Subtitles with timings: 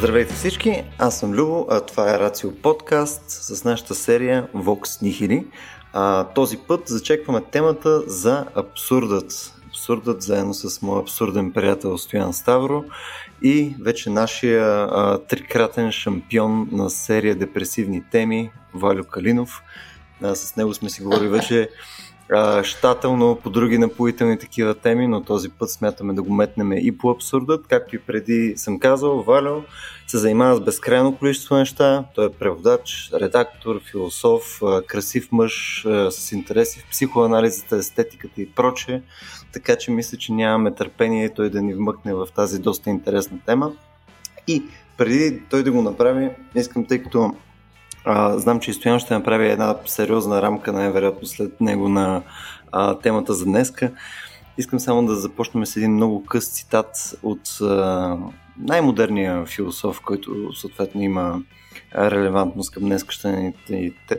[0.00, 5.46] Здравейте всички, аз съм Любо, а това е Рацио подкаст с нашата серия Vox Nihili.
[5.92, 9.54] А, този път зачекваме темата за абсурдът.
[9.68, 12.84] Абсурдът заедно с моят абсурден приятел Стоян Ставро
[13.42, 19.62] и вече нашия а, трикратен шампион на серия депресивни теми Валю Калинов.
[20.22, 21.68] А, с него сме си говорили вече
[22.32, 26.98] а, щателно по други напоителни такива теми, но този път смятаме да го метнем и
[26.98, 27.66] по абсурдът.
[27.66, 29.62] Както и преди съм казал, Валю
[30.06, 32.04] се занимава с безкрайно количество неща.
[32.14, 39.02] Той е преводач, редактор, философ, красив мъж с интереси в психоанализата, естетиката и прочее.
[39.52, 43.72] Така че мисля, че нямаме търпение той да ни вмъкне в тази доста интересна тема.
[44.46, 44.62] И
[44.96, 47.34] преди той да го направи, искам, тъй като
[48.04, 52.22] а, знам, че Стоян ще направи една сериозна рамка, най-вероятно след него на
[52.72, 53.90] а, темата за днеска.
[54.58, 58.16] Искам само да започнем с един много къс цитат от а,
[58.58, 61.42] най-модерния философ, който съответно има
[61.94, 62.82] релевантност към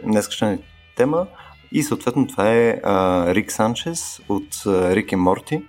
[0.04, 0.58] днескашната
[0.96, 1.28] тема.
[1.72, 5.62] И съответно това е а, Рик Санчес от Рик и Морти,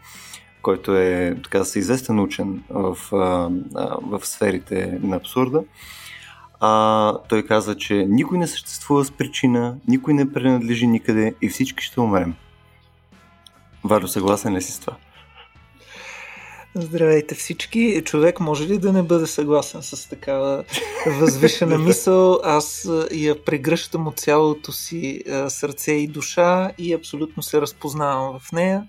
[0.62, 3.48] който е така да се известен учен в, а,
[4.02, 5.62] в сферите на абсурда.
[6.64, 11.84] А, той каза, че никой не съществува с причина, никой не принадлежи никъде и всички
[11.84, 12.34] ще умрем.
[13.84, 14.96] Варо, съгласен ли си с това?
[16.74, 18.02] Здравейте всички.
[18.04, 20.64] Човек може ли да не бъде съгласен с такава
[21.06, 22.40] възвишена мисъл?
[22.44, 28.86] Аз я прегръщам от цялото си сърце и душа и абсолютно се разпознавам в нея.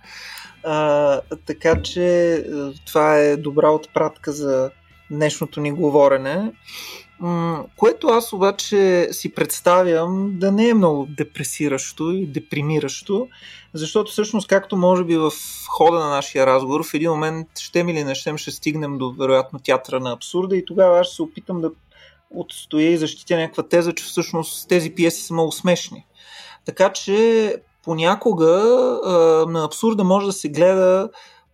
[0.63, 2.37] А, така че
[2.85, 4.71] това е добра отпратка за
[5.11, 6.51] днешното ни говорене
[7.77, 13.27] което аз обаче си представям да не е много депресиращо и депримиращо,
[13.73, 15.31] защото всъщност, както може би в
[15.67, 19.11] хода на нашия разговор, в един момент ще ми ли не ще, ще стигнем до
[19.11, 21.71] вероятно театъра на абсурда и тогава аз ще се опитам да
[22.29, 26.05] отстоя и защитя някаква теза, че всъщност тези пиеси са много смешни.
[26.65, 28.45] Така че понякога
[29.05, 29.11] а,
[29.51, 31.09] на абсурда може да се гледа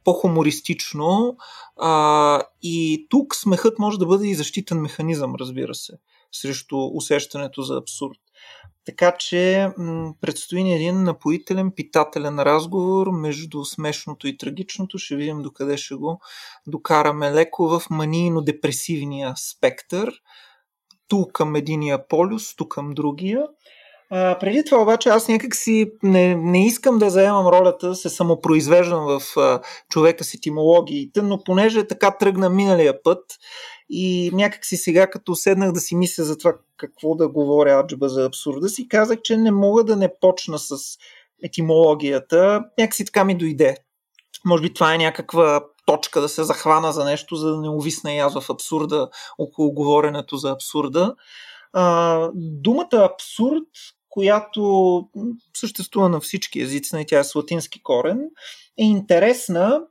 [0.09, 1.38] по-хумористично
[1.78, 5.94] а, и тук смехът може да бъде и защитен механизъм, разбира се,
[6.31, 8.18] срещу усещането за абсурд.
[8.86, 14.97] Така че м- предстои ни един напоителен, питателен разговор между смешното и трагичното.
[14.97, 16.22] Ще видим докъде ще го
[16.68, 20.12] докараме леко в манийно-депресивния спектър.
[21.08, 23.46] Ту към единия полюс, ту към другия.
[24.12, 29.06] А, преди това обаче аз някак си не, не искам да заемам ролята, се самопроизвеждам
[29.06, 33.24] в а, човека с етимологиите, но понеже така тръгна миналия път
[33.90, 38.09] и някак си сега, като седнах да си мисля за това какво да говоря аджба
[38.09, 40.76] за абсурда, си казах, че не мога да не почна с
[41.44, 42.64] етимологията.
[42.78, 43.78] Някакси така ми дойде.
[44.46, 48.14] Може би това е някаква точка да се захвана за нещо, за да не увисна
[48.14, 51.16] и аз в абсурда, около говоренето за абсурда.
[51.74, 53.68] А, думата абсурд
[54.09, 55.03] която
[55.58, 58.20] съществува на всички езици, на тя е с латински корен,
[58.80, 59.81] е интересна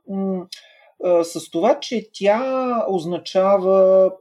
[1.23, 4.11] с това, че тя означава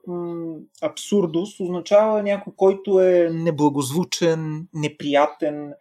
[0.82, 5.72] абсурдус, означава някой, който е неблагозвучен, неприятен,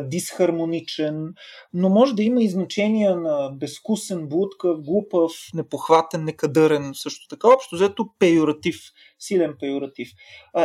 [0.00, 1.34] дисхармоничен,
[1.72, 7.48] но може да има и значения на безкусен, блудкав, глупав, непохватен, некадърен, също така.
[7.48, 8.80] Общо взето пейоратив,
[9.18, 10.08] силен пейоратив.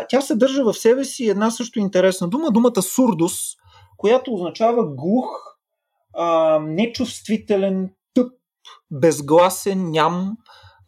[0.10, 3.34] Тя съдържа в себе си една също интересна дума, думата сурдус,
[3.98, 5.58] която означава глух,
[6.62, 8.32] нечувствителен, тъп,
[8.92, 10.38] безгласен, ням,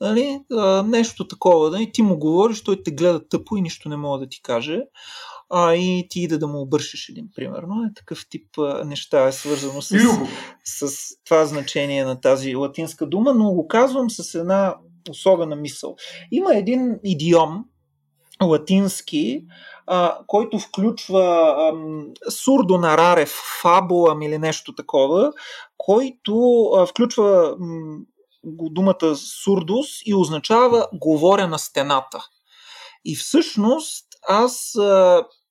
[0.02, 0.40] Нали?
[0.52, 1.72] А, нещо такова.
[1.72, 1.92] Нали?
[1.92, 4.82] Ти му говориш, той те гледа тъпо и нищо не мога да ти каже
[5.52, 7.84] а, и ти иде да му обършиш един, примерно.
[7.84, 9.98] Е такъв тип а, неща е свързано с,
[10.64, 10.92] с
[11.26, 14.76] това значение на тази латинска дума, но го казвам с една
[15.10, 15.96] особена мисъл.
[16.32, 17.66] Има един идиом,
[18.44, 19.46] латински,
[19.88, 23.26] а, който включва ам, сурдо нараре,
[23.62, 25.32] фабулам или нещо такова,
[25.78, 27.97] който а, включва м,
[28.43, 32.26] думата сурдус и означава говоря на стената.
[33.05, 34.76] И всъщност аз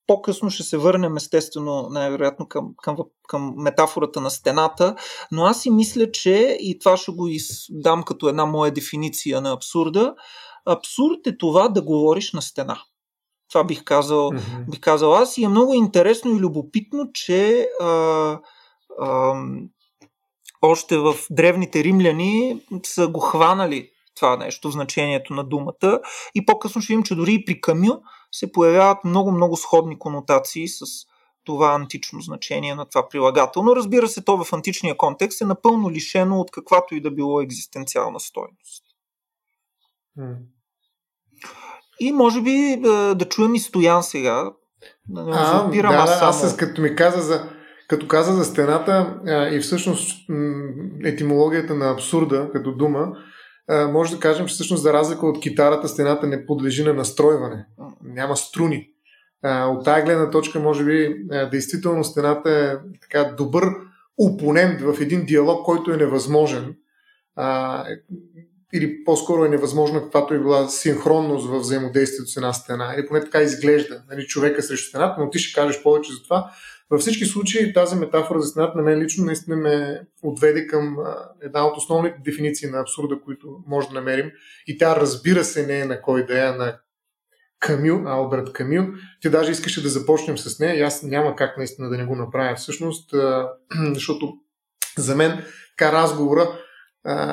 [0.07, 2.97] по-късно ще се върнем естествено най-вероятно към, към,
[3.29, 4.97] към метафората на стената,
[5.33, 7.29] но аз си мисля, че и това ще го
[7.71, 10.15] дам като една моя дефиниция на абсурда.
[10.67, 12.83] Абсурд е това да говориш на стена.
[13.51, 14.71] Това бих казал, mm-hmm.
[14.71, 17.87] бих казал аз и е много интересно и любопитно, че а,
[19.01, 19.35] а,
[20.63, 26.01] още в древните римляни са го хванали това нещо, значението на думата.
[26.35, 28.03] И по-късно ще видим, че дори и при Камю
[28.33, 30.85] се появяват много-много сходни конотации с
[31.45, 33.77] това антично значение на това прилагателно.
[33.77, 38.21] Разбира се, то в античния контекст е напълно лишено от каквато и да било екзистенциална
[38.21, 38.85] стойност.
[42.01, 42.77] И може би
[43.15, 44.53] да чуем и Стоян сега.
[45.09, 46.29] Да не а, да, само...
[46.47, 47.60] аз като ми каза за,
[47.91, 50.31] като каза за стената а, и всъщност
[51.05, 53.13] етимологията на абсурда като дума,
[53.69, 57.67] а, може да кажем, че всъщност за разлика от китарата, стената не подлежи на настройване.
[58.05, 58.89] Няма струни.
[59.43, 63.65] А, от тази гледна точка, може би, а, действително стената е така добър
[64.19, 66.75] опонент в един диалог, който е невъзможен.
[67.37, 67.85] А,
[68.73, 72.95] или по-скоро е невъзможно каквато е била синхронност в взаимодействието с една стена.
[72.97, 76.51] Или поне така изглежда нали, човека срещу стената, но ти ще кажеш повече за това.
[76.91, 80.97] Във всички случаи тази метафора за стената на мен лично наистина ме отведе към
[81.43, 84.31] една от основните дефиниции на абсурда, които може да намерим.
[84.67, 86.79] И тя разбира се не е на кой да е, на
[87.61, 88.87] Камю, Алберт Камю.
[89.21, 92.17] Ти даже искаше да започнем с нея и аз няма как наистина да не го
[92.17, 93.15] направя всъщност,
[93.95, 94.35] защото
[94.99, 95.45] за мен
[95.79, 96.59] така разговора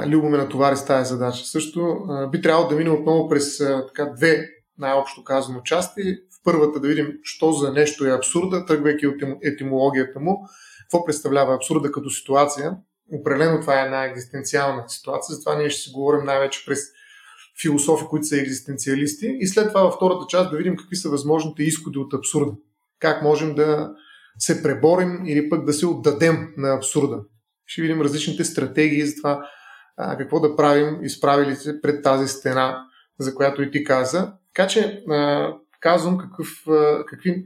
[0.05, 1.45] Любо ме натовари с тази задача.
[1.45, 1.99] Също
[2.31, 3.57] би трябвало да мине отново през
[3.87, 6.17] така, две най-общо казано части.
[6.47, 10.47] Първата да видим, що за нещо е абсурда, тръгвайки от етимологията му,
[10.81, 12.77] какво представлява абсурда като ситуация.
[13.13, 16.79] Определено това е една екзистенциална ситуация, затова ние ще си говорим най-вече през
[17.61, 19.37] философи, които са екзистенциалисти.
[19.39, 22.51] И след това във втората част да видим какви са възможните изходи от абсурда.
[22.99, 23.91] Как можем да
[24.39, 27.19] се преборим или пък да се отдадем на абсурда.
[27.65, 29.49] Ще видим различните стратегии за това
[29.97, 32.85] а, какво да правим, изправили се пред тази стена,
[33.19, 34.33] за която и ти каза.
[34.53, 36.63] Така че а, казвам какъв,
[37.07, 37.45] какви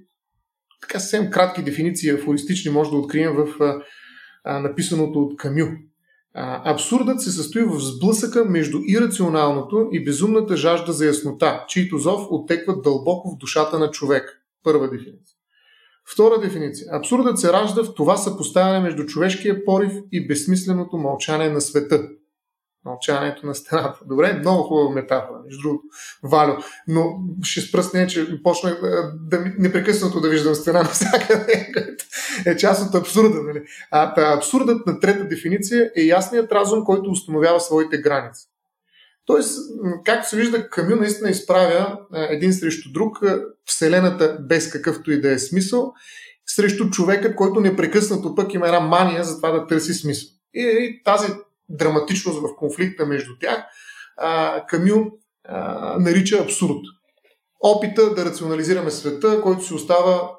[0.81, 3.47] така съвсем кратки дефиниции афористични може да открием в
[4.43, 5.67] а, написаното от Камю.
[6.33, 12.27] А, абсурдът се състои в сблъсъка между ирационалното и безумната жажда за яснота, чието зов
[12.29, 14.41] оттекват дълбоко в душата на човек.
[14.63, 15.37] Първа дефиниция.
[16.13, 16.87] Втора дефиниция.
[16.91, 22.09] Абсурдът се ражда в това съпоставяне между човешкия порив и безсмисленото мълчание на света.
[22.85, 23.99] Мълчанието на стената.
[24.05, 25.83] Добре, много хубава метафора, между другото,
[26.23, 26.57] Валю.
[26.87, 31.71] Но ще спръсне, че почнах да, да непрекъснато да виждам стена навсякъде,
[32.45, 33.43] е част от абсурда.
[33.43, 33.63] Нали?
[33.91, 38.47] А та, абсурдът на трета дефиниция е ясният разум, който установява своите граници.
[39.25, 39.59] Тоест,
[40.05, 43.19] както се вижда, Камю наистина изправя един срещу друг
[43.65, 45.93] Вселената без какъвто и да е смисъл,
[46.45, 50.29] срещу човекът, който непрекъснато пък има една мания за това да търси смисъл.
[50.53, 51.33] И, и тази
[51.77, 53.65] драматичност в конфликта между тях,
[54.17, 55.05] а, Камю
[55.47, 56.79] а, нарича абсурд.
[57.63, 60.31] Опита да рационализираме света, който си остава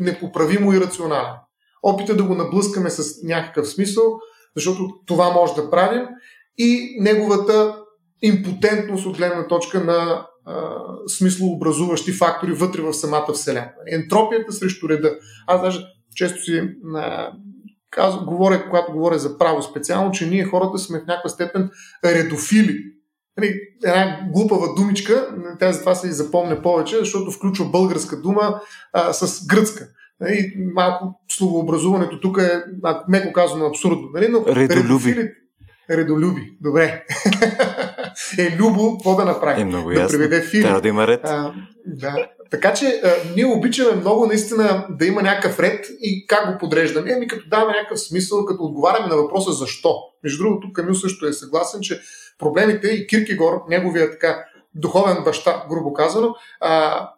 [0.00, 1.34] непоправимо и рационален.
[1.82, 4.18] Опита да го наблъскаме с някакъв смисъл,
[4.56, 6.06] защото това може да правим
[6.58, 7.76] и неговата
[8.22, 10.76] импотентност от гледна точка на а,
[11.08, 13.72] смислообразуващи фактори вътре в самата Вселена.
[13.92, 15.18] Ентропията срещу реда.
[15.46, 15.80] Аз даже
[16.14, 16.62] често си
[16.94, 17.32] а,
[17.98, 21.70] казвам, говоря, когато говоря за право специално, че ние хората сме в някаква степен
[22.04, 22.78] редофили.
[23.38, 23.54] Нали,
[23.84, 28.60] една глупава думичка, тя за това се и запомня повече, защото включва българска дума
[28.92, 29.88] а, с гръцка.
[30.20, 32.64] Нали, малко словообразуването тук е,
[33.08, 34.08] меко казано, абсурдно.
[34.14, 35.30] Нали, но Редолюби.
[35.90, 36.56] Редолюби.
[36.60, 37.04] Добре.
[38.38, 39.60] е, Любо, какво да направи?
[39.60, 40.18] Е, много да ясно.
[40.18, 40.62] приведе филм.
[40.62, 41.20] Трябва да има ред.
[41.24, 41.54] А,
[41.86, 42.28] да.
[42.50, 47.12] Така че а, ние обичаме много наистина да има някакъв ред и как го подреждаме.
[47.16, 49.94] Ами като даваме някакъв смисъл, като отговаряме на въпроса защо.
[50.24, 52.00] Между другото, Камил също е съгласен, че
[52.38, 57.08] проблемите и Киркегор, неговия така духовен баща, грубо казано, а, а,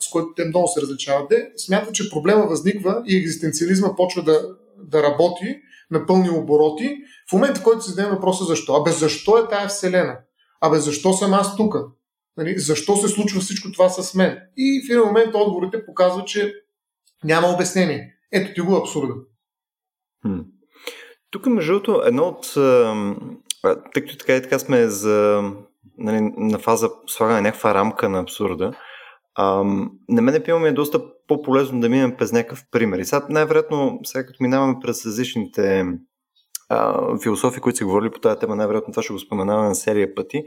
[0.00, 4.42] с който те много се различават, де, смята, че проблема възниква и екзистенциализма почва да,
[4.78, 6.96] да работи на пълни обороти,
[7.30, 8.74] в момента, в който се зададе въпроса защо.
[8.74, 10.18] Абе, защо е тая Вселена?
[10.60, 11.74] Абе, защо съм аз тук?
[12.36, 14.38] Нали, защо се случва всичко това с мен?
[14.56, 16.54] И в един момент отговорите показват, че
[17.24, 18.14] няма обяснение.
[18.32, 19.14] Ето ти го абсурда.
[20.22, 20.38] Хм.
[21.30, 22.54] Тук, между другото, едно от...
[23.94, 25.42] Тъй като така и така сме за,
[25.98, 28.72] нали, на фаза слагане някаква рамка на абсурда,
[29.38, 32.98] ам, на мен е доста по-полезно да минем през някакъв пример.
[32.98, 35.84] И сега най-вероятно, сега като минаваме през различните
[36.68, 40.14] а, философи, които са говорили по тази тема, най-вероятно това ще го споменаваме на серия
[40.14, 40.44] пъти.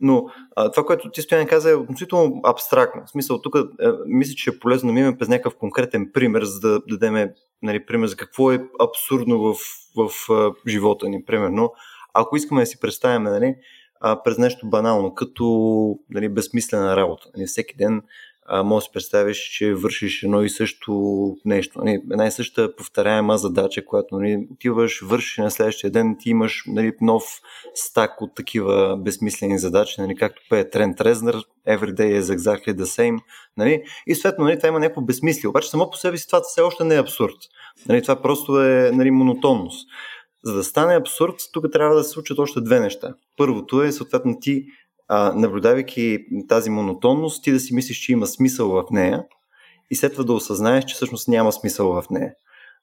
[0.00, 0.26] Но
[0.56, 3.02] а, това, което ти стоян каза е относително абстрактно.
[3.06, 6.60] В смисъл, тук а, мисля, че е полезно да минем през някакъв конкретен пример, за
[6.60, 7.30] да дадем
[7.62, 9.56] нали, пример за какво е абсурдно в,
[9.96, 11.24] в, а, живота ни.
[11.24, 11.72] Примерно,
[12.14, 13.54] ако искаме да си представим нали,
[14.24, 15.44] през нещо банално, като
[16.10, 17.28] нали, безсмислена работа.
[17.36, 18.02] Нали, всеки ден
[18.64, 20.92] може да си представиш, че вършиш едно и също
[21.44, 21.78] нещо.
[21.78, 26.62] Нали, една и съща повторяема задача, която нали, отиваш, вършиш на следващия ден, ти имаш
[26.66, 27.22] нали, нов
[27.74, 31.36] стак от такива безсмислени задачи, нали, както пее Трент Резнер,
[31.68, 33.18] every day is exactly the same.
[33.56, 35.48] Нали, и съответно нали, това има някакво безсмислие.
[35.48, 37.36] Обаче само по себе си това все още не е абсурд.
[37.88, 39.88] Нали, това просто е нали, монотонност.
[40.44, 43.14] За да стане абсурд, тук трябва да се случат още две неща.
[43.36, 44.66] Първото е, съответно, ти
[45.08, 49.24] а, наблюдавайки тази монотонност, ти да си мислиш, че има смисъл в нея
[49.90, 52.32] и след това да осъзнаеш, че всъщност няма смисъл в нея.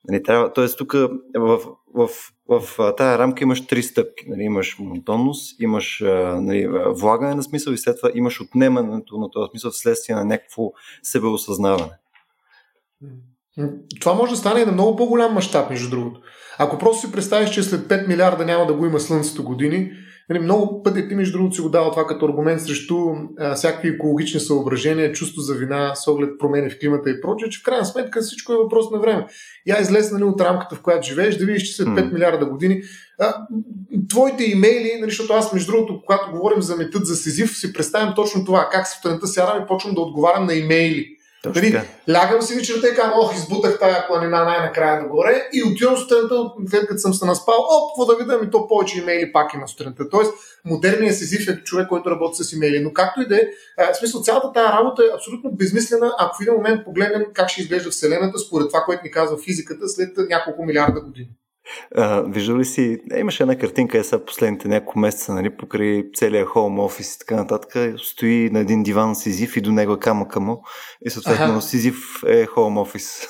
[0.08, 1.60] Нали, трябва, тоест тук в,
[1.96, 2.10] в,
[2.50, 4.26] в, в, тази рамка имаш три стъпки.
[4.28, 6.04] Нали, имаш монотонност, имаш
[6.42, 10.72] нали, влагане на смисъл и след това имаш отнемането на този смисъл вследствие на някакво
[11.04, 11.92] себеосъзнаване.
[14.00, 16.22] Това може да стане на много по-голям мащаб, между другото.
[16.58, 19.92] Ако просто си представиш, че след 5 милиарда няма да го има Слънцето години,
[20.42, 22.98] много пъти ти, между другото, си го дава това като аргумент срещу
[23.40, 27.60] а, всякакви екологични съображения, чувство за вина с оглед промени в климата и прочее, че
[27.60, 29.28] в крайна сметка всичко е въпрос на време.
[29.68, 32.82] Я излез нали, от рамката, в която живееш, да видиш, че след 5 милиарда години
[33.20, 33.36] а,
[34.10, 38.14] твоите имейли, нали, защото аз, между другото, когато говорим за метод за Сизив, си представям
[38.16, 42.88] точно това, как сутринта сядам и почвам да отговарям на имейли Нали, лягам си вечерта
[42.88, 47.26] и казвам, ох, избутах тая планина най-накрая догоре и отивам сутринта, след като съм се
[47.26, 50.10] наспал, оп, какво да видя, ми то повече имейли пак има сутринта.
[50.10, 50.34] Тоест,
[50.66, 52.80] модерният сизиф е човек, който работи с имейли.
[52.80, 53.48] Но както и да е,
[53.94, 57.62] в смисъл, цялата тази работа е абсолютно безмислена, ако в един момент погледнем как ще
[57.62, 61.30] изглежда Вселената според това, което ни казва физиката след няколко милиарда години.
[62.28, 66.46] Вижда ли си, е, имаше една картинка е сега последните няколко месеца, нали, покрай целия
[66.46, 70.40] хоум офис и така нататък, стои на един диван Сизив и до него е камъка
[70.40, 70.64] му
[71.06, 71.62] и съответно ага.
[71.62, 71.96] Сизив
[72.28, 73.28] е хоум офис.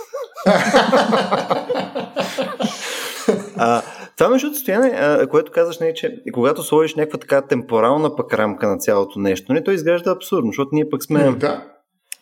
[3.57, 3.81] а,
[4.17, 8.67] това между стояне, което казваш, не, нали, че когато сложиш някаква така темпорална пък рамка
[8.67, 11.31] на цялото нещо, не, нали, то изглежда абсурдно, защото ние пък сме...
[11.31, 11.72] Да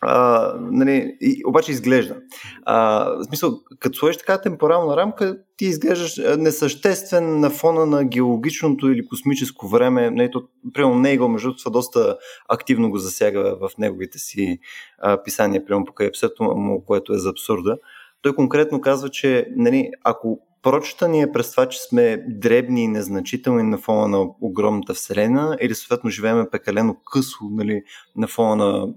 [0.04, 2.16] а, нали, и, обаче изглежда.
[2.64, 8.88] А, в смисъл, като сложиш така темпорална рамка, ти изглеждаш несъществен на фона на геологичното
[8.88, 10.10] или космическо време.
[10.10, 10.42] Нали, то,
[10.74, 12.16] примерно него, между това доста
[12.48, 14.58] активно го засяга в неговите си
[14.98, 17.76] а, писания, примерно по кайпсето му, което е за абсурда.
[18.22, 22.88] Той конкретно казва, че нали, ако прочета ни е през това, че сме дребни и
[22.88, 27.82] незначителни на фона на огромната вселена или съответно живееме пекалено късо нали,
[28.16, 28.88] на фона на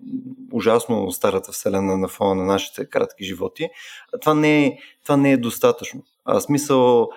[0.52, 3.70] ужасно старата вселена, на фона на нашите кратки животи,
[4.22, 6.04] това не е, това не е достатъчно.
[6.26, 7.10] А, смисъл,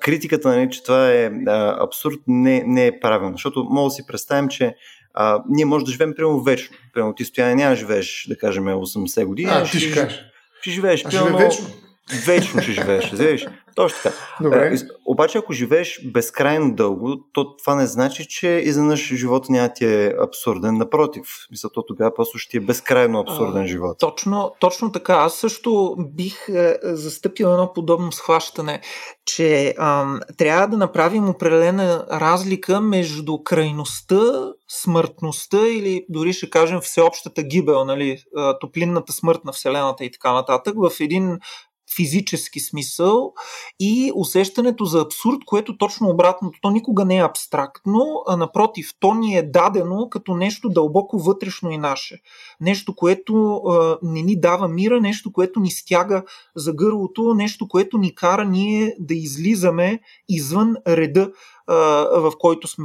[0.00, 4.06] критиката, нали, че това е а, абсурд, не, не е правилно, защото мога да си
[4.06, 4.74] представим, че
[5.14, 6.76] а, ние може да живеем примерно вечно.
[6.94, 9.50] Примерно ти стояне няма живееш, да кажем, 80 години.
[9.52, 10.24] А, ти ще кажеш.
[10.60, 11.04] Ще живееш.
[11.04, 11.66] Примерно, вечно.
[12.26, 13.46] Вечно ще живееш, знаеш.
[13.74, 14.16] Точно така.
[14.40, 14.74] Добре.
[14.74, 19.84] А, обаче, ако живееш безкрайно дълго, то това не значи, че изведнъж живота няма ти
[19.84, 20.76] е абсурден.
[20.76, 23.96] Напротив, мисля, то тогава просто ще ти е безкрайно абсурден а, живот.
[23.98, 25.14] Точно, точно така.
[25.14, 28.80] Аз също бих е, застъпил едно подобно схващане,
[29.24, 37.42] че ам, трябва да направим определена разлика между крайността, смъртността или дори ще кажем всеобщата
[37.42, 38.18] гибел, нали,
[38.60, 41.38] топлинната смърт на Вселената и така нататък в един
[41.96, 43.32] физически смисъл
[43.80, 49.14] и усещането за абсурд, което точно обратното, то никога не е абстрактно, а напротив, то
[49.14, 52.20] ни е дадено като нещо дълбоко вътрешно и наше.
[52.60, 56.22] Нещо, което а, не ни дава мира, нещо, което ни стяга
[56.56, 61.32] за гърлото, нещо, което ни кара ние да излизаме извън реда
[62.12, 62.84] в който сме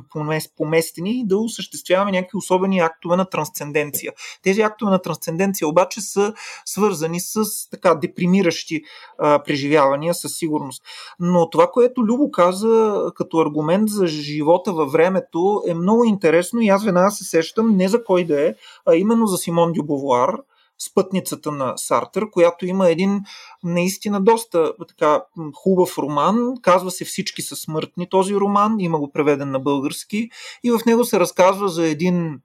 [0.58, 4.12] поместени и да осъществяваме някакви особени актове на трансценденция.
[4.44, 6.34] Тези актове на трансценденция обаче са
[6.66, 8.82] свързани с така депримиращи
[9.18, 10.84] преживявания със сигурност.
[11.20, 16.68] Но това, което Любо каза като аргумент за живота във времето е много интересно и
[16.68, 20.38] аз веднага се сещам не за кой да е, а именно за Симон Дюбовуар,
[20.80, 23.22] спътницата на Сартър, която има един
[23.64, 25.24] наистина доста така
[25.56, 26.54] хубав роман.
[26.62, 30.30] Казва се Всички са смъртни този роман, има го преведен на български
[30.64, 32.40] и в него се разказва за един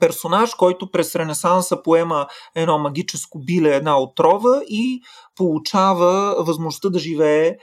[0.00, 5.00] персонаж, който през Ренесанса поема едно магическо биле, една отрова и
[5.36, 7.56] получава възможността да живее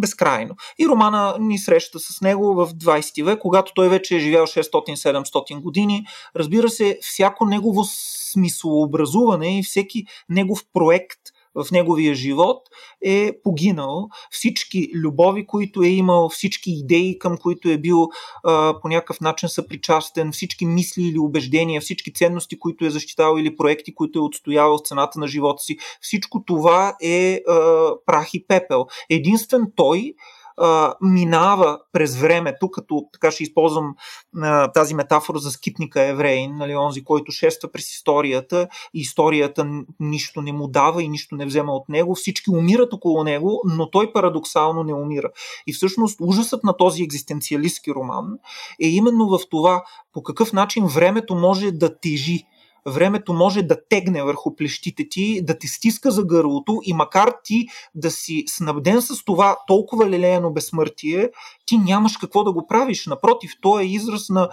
[0.00, 0.54] безкрайно.
[0.78, 5.60] И романа ни среща с него в 20 век, когато той вече е живял 600-700
[5.60, 6.06] години.
[6.36, 7.84] Разбира се, всяко негово
[8.32, 11.18] смислообразуване и всеки негов проект–
[11.56, 12.62] в неговия живот
[13.04, 14.08] е погинал.
[14.30, 18.08] Всички любови, които е имал, всички идеи, към които е бил
[18.44, 23.56] а, по някакъв начин съпричастен, всички мисли или убеждения, всички ценности, които е защитавал или
[23.56, 28.46] проекти, които е отстоявал в цената на живота си, всичко това е а, прах и
[28.46, 28.86] пепел.
[29.10, 30.14] Единствен той
[30.56, 33.94] а, минава през времето, като така ще използвам
[34.42, 39.66] а, тази метафора за скитника евреин, нали, онзи, който шества през историята и историята
[40.00, 43.90] нищо не му дава и нищо не взема от него, всички умират около него, но
[43.90, 45.30] той парадоксално не умира.
[45.66, 48.38] И всъщност ужасът на този екзистенциалистски роман
[48.82, 52.46] е именно в това по какъв начин времето може да тежи
[52.86, 57.66] времето може да тегне върху плещите ти, да те стиска за гърлото и макар ти
[57.94, 61.30] да си снабден с това толкова лелеяно безсмъртие,
[61.66, 63.06] ти нямаш какво да го правиш.
[63.06, 64.48] Напротив, то е израз на,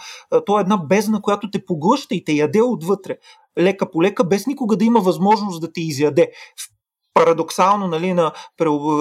[0.45, 3.17] то е една бездна, която те поглъща и те яде отвътре
[3.59, 6.31] лека по лека, без никога да има възможност да те изяде
[7.13, 8.31] парадоксално нали, на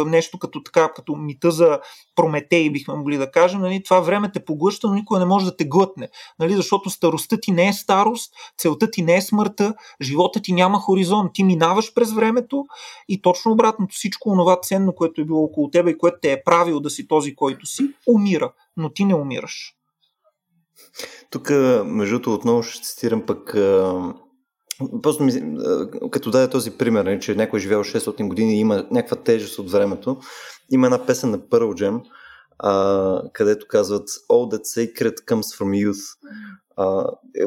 [0.06, 1.80] нещо като, така, като мита за
[2.16, 5.56] Прометей, бихме могли да кажем, нали, това време те поглъща, но никой не може да
[5.56, 10.42] те глътне, нали, защото старостта ти не е старост, целта ти не е смъртта, живота
[10.42, 12.64] ти няма хоризонт, ти минаваш през времето
[13.08, 16.44] и точно обратното, всичко онова ценно, което е било около теб и което те е
[16.44, 19.74] правил да си този, който си, умира, но ти не умираш.
[21.30, 21.50] Тук,
[21.84, 23.54] между другото, отново ще цитирам пък
[25.02, 25.32] Просто ми,
[26.10, 29.58] като даде този пример, нали, че някой е живял 600 години и има някаква тежест
[29.58, 30.16] от времето,
[30.70, 32.02] има една песен на Pearl Jam,
[32.58, 36.16] а, където казват All that sacred comes from youth.
[36.76, 37.44] А, е,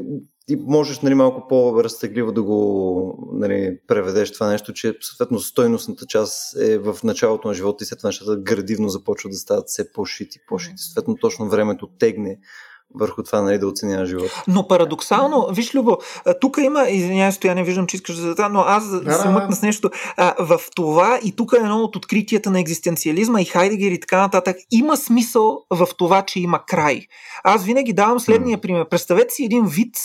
[0.47, 6.55] ти можеш нали, малко по-разтегливо да го нали, преведеш това нещо, че съответно стойностната част
[6.55, 10.39] е в началото на живота и след това нещата градивно започват да стават все по-шити,
[10.47, 10.77] по-шити.
[10.77, 12.39] Съответно точно времето тегне
[12.95, 14.43] върху това нали, да оценя живота.
[14.47, 15.97] Но парадоксално, виж, Любо,
[16.41, 19.61] тук има, извинявай, стоя, не виждам, че искаш да но аз да, се мъкна с
[19.61, 19.89] нещо.
[20.17, 24.17] А, в това и тук е едно от откритията на екзистенциализма и Хайдегер и така
[24.17, 24.57] нататък.
[24.71, 27.01] Има смисъл в това, че има край.
[27.43, 28.89] Аз винаги давам следния пример.
[28.89, 29.95] Представете си един вид,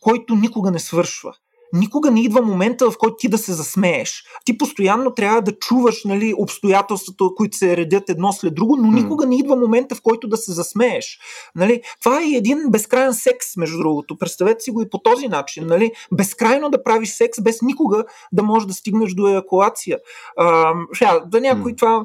[0.00, 1.32] който никога не свършва
[1.76, 4.24] никога не идва момента, в който ти да се засмееш.
[4.44, 9.26] Ти постоянно трябва да чуваш нали, обстоятелствата, които се редят едно след друго, но никога
[9.26, 11.18] не идва момента, в който да се засмееш.
[11.54, 11.82] Нали?
[12.00, 14.18] Това е един безкрайен секс, между другото.
[14.18, 15.66] Представете си го и по този начин.
[15.66, 15.92] Нали?
[16.12, 19.98] Безкрайно да правиш секс, без никога да можеш да стигнеш до евакуация.
[20.36, 22.04] А, ша, да някой това,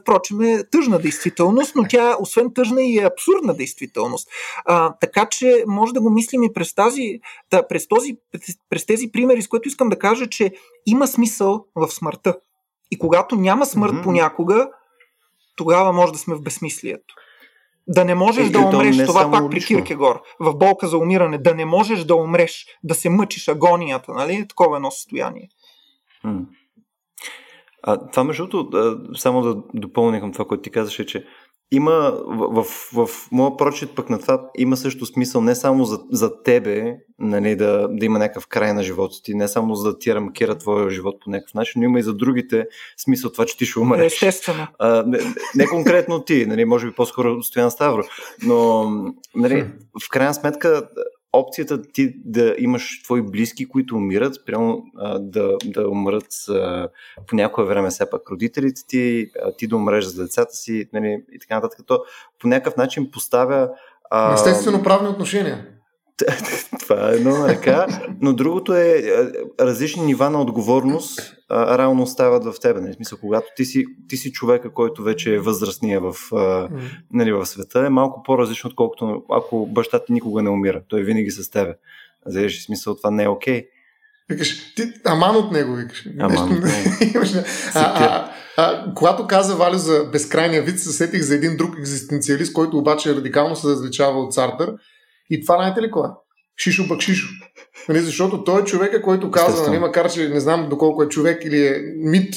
[0.00, 4.28] впрочем, е тъжна действителност, но тя, освен тъжна, и е абсурдна действителност.
[4.64, 7.20] А, така че може да го мислим и през, тази,
[7.50, 8.16] да, през, този,
[8.70, 10.52] през тези примери, с които искам да кажа, че
[10.86, 12.36] има смисъл в смъртта.
[12.90, 14.02] И когато няма смърт mm-hmm.
[14.02, 14.68] понякога,
[15.56, 17.14] тогава може да сме в безсмислието.
[17.88, 21.38] Да не можеш е, да умреш, не това пак при Киркегор, в болка за умиране,
[21.38, 24.48] да не можеш да умреш, да се мъчиш агонията, нали?
[24.48, 25.48] Такова едно състояние.
[26.24, 26.44] Mm.
[27.82, 31.26] А, това между другото, само да допълня към това, което ти казаше, че
[31.70, 36.00] има в, в, в моя прочит пък на това има също смисъл не само за,
[36.10, 39.98] за тебе нали, да, да има някакъв край на живота ти, не само за да
[39.98, 43.56] ти рамкира твоя живот по някакъв начин, но има и за другите смисъл това, че
[43.56, 44.12] ти ще умреш.
[44.12, 44.66] Естествено.
[44.78, 45.18] А, не,
[45.54, 48.02] не конкретно ти, нали, може би по-скоро Стоян Ставро,
[48.42, 48.90] но
[49.34, 49.66] нали,
[50.04, 50.88] в крайна сметка
[51.32, 56.88] опцията ти да имаш твои близки, които умират, прямо а, да, да умрат а,
[57.26, 61.24] по някое време все пак родителите ти, а, ти да умреш за децата си нали,
[61.32, 61.80] и така нататък.
[61.86, 62.00] То
[62.40, 63.70] по някакъв начин поставя...
[64.10, 64.34] А...
[64.34, 65.66] Естествено правни отношения.
[66.88, 67.86] Това е едно ръка,
[68.20, 69.02] но другото е
[69.60, 72.80] различни нива на отговорност а, реално остават в тебе.
[72.80, 72.94] Нали?
[72.94, 76.68] Смисъл, когато ти си, ти си човека, който вече е възрастния в, а,
[77.12, 80.82] нали, в света, е малко по-различно, отколкото ако баща ти никога не умира.
[80.88, 81.74] Той е винаги с тебе.
[82.26, 83.62] Заеш смисъл, това не е окей.
[83.62, 83.68] Okay.
[84.28, 86.06] Викаш, ти аман от него, викаш.
[86.18, 86.64] Аман от него.
[87.74, 92.52] а, а, а, когато каза Валю за безкрайния вид, се сетих за един друг екзистенциалист,
[92.52, 94.74] който обаче радикално се различава от Сартър.
[95.30, 96.08] И това знаете ли кой?
[96.58, 97.28] Шишо пък Шишо.
[97.88, 101.44] Нали, защото той е човека, който казва, нали, макар че не знам доколко е човек
[101.44, 102.34] или е мит,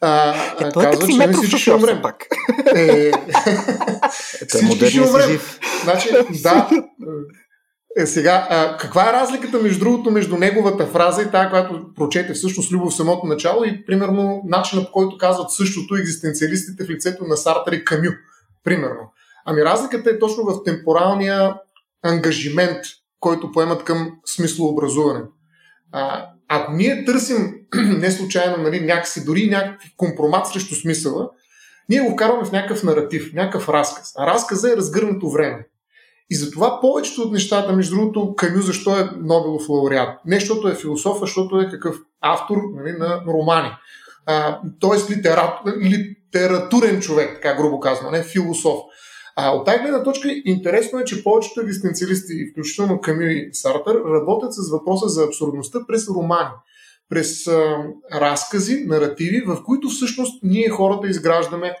[0.00, 0.34] а,
[0.66, 2.02] е, той е казва, че не всички ще умрем.
[2.02, 2.26] Пак.
[2.74, 3.10] Е,
[4.48, 5.40] всички ще умрем.
[5.84, 6.08] Значи,
[6.42, 6.70] да.
[7.96, 12.32] Е, сега, а, каква е разликата между другото между неговата фраза и тази, която прочете
[12.32, 17.24] всъщност Любов в самото начало и примерно начина по който казват същото екзистенциалистите в лицето
[17.24, 18.10] на Сартър и Камю,
[18.64, 19.12] примерно.
[19.46, 21.54] Ами разликата е точно в темпоралния
[22.02, 22.84] ангажимент,
[23.24, 25.20] който поемат към смислообразуване.
[25.92, 31.30] А, ако ние търсим не случайно нали, някакси, дори някакъв компромат срещу смисъла,
[31.88, 34.12] ние го вкарваме в някакъв наратив, някакъв разказ.
[34.18, 35.66] А разказа е разгърнато време.
[36.30, 40.18] И затова повечето от нещата, между другото, Камю защо е Нобелов лауреат?
[40.26, 43.70] Не защото е философ, а защото е какъв автор нали, на романи.
[44.26, 48.78] А, тоест литерат, литературен човек, така грубо казвам, не философ.
[49.36, 54.54] А от тази гледна точка интересно е, че повечето екзистенциалисти, включително Камил и Сартър, работят
[54.54, 56.50] с въпроса за абсурдността през романи,
[57.08, 61.74] през а, разкази, наративи, в които всъщност ние хората изграждаме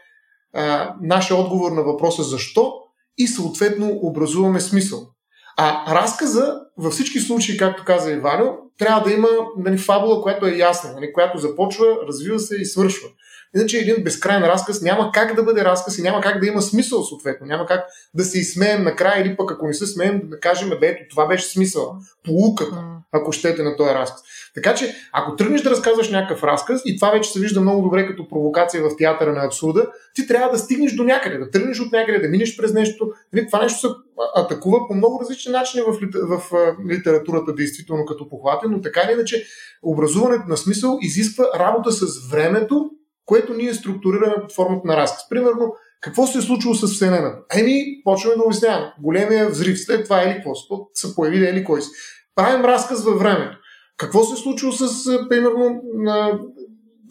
[0.54, 2.72] а, нашия отговор на въпроса защо
[3.18, 5.08] и съответно образуваме смисъл.
[5.56, 10.46] А разказа във всички случаи, както каза и Валю, трябва да има нали, фабула, която
[10.46, 13.08] е ясна, нали, която започва, развива се и свършва.
[13.56, 17.02] Иначе един безкрайен разказ няма как да бъде разказ и няма как да има смисъл
[17.02, 17.46] съответно.
[17.46, 20.86] Няма как да се изсмеем накрая или пък ако не се смеем да кажем, бе,
[20.86, 24.20] ето това беше смисъл, полуката, ако щете на този разказ.
[24.54, 28.06] Така че, ако тръгнеш да разказваш някакъв разказ, и това вече се вижда много добре
[28.06, 31.92] като провокация в театъра на абсурда, ти трябва да стигнеш до някъде, да тръгнеш от
[31.92, 33.12] някъде, да минеш през нещо.
[33.32, 33.88] Нали, това нещо се
[34.36, 39.12] атакува по много различни начини в, в, в литературата, действително като похватен, но така или
[39.12, 39.46] иначе
[39.82, 42.90] образуването на смисъл изисква работа с времето
[43.26, 45.28] което ние структурираме под формата на разказ.
[45.28, 47.38] Примерно, какво се е случило с Вселената?
[47.58, 48.92] Еми, почваме да обясняваме.
[49.02, 50.54] Големия взрив, след това ели какво?
[50.94, 51.90] Са появи ели кой си.
[52.34, 53.58] Правим разказ във времето.
[53.96, 56.38] Какво се е случило с, примерно, на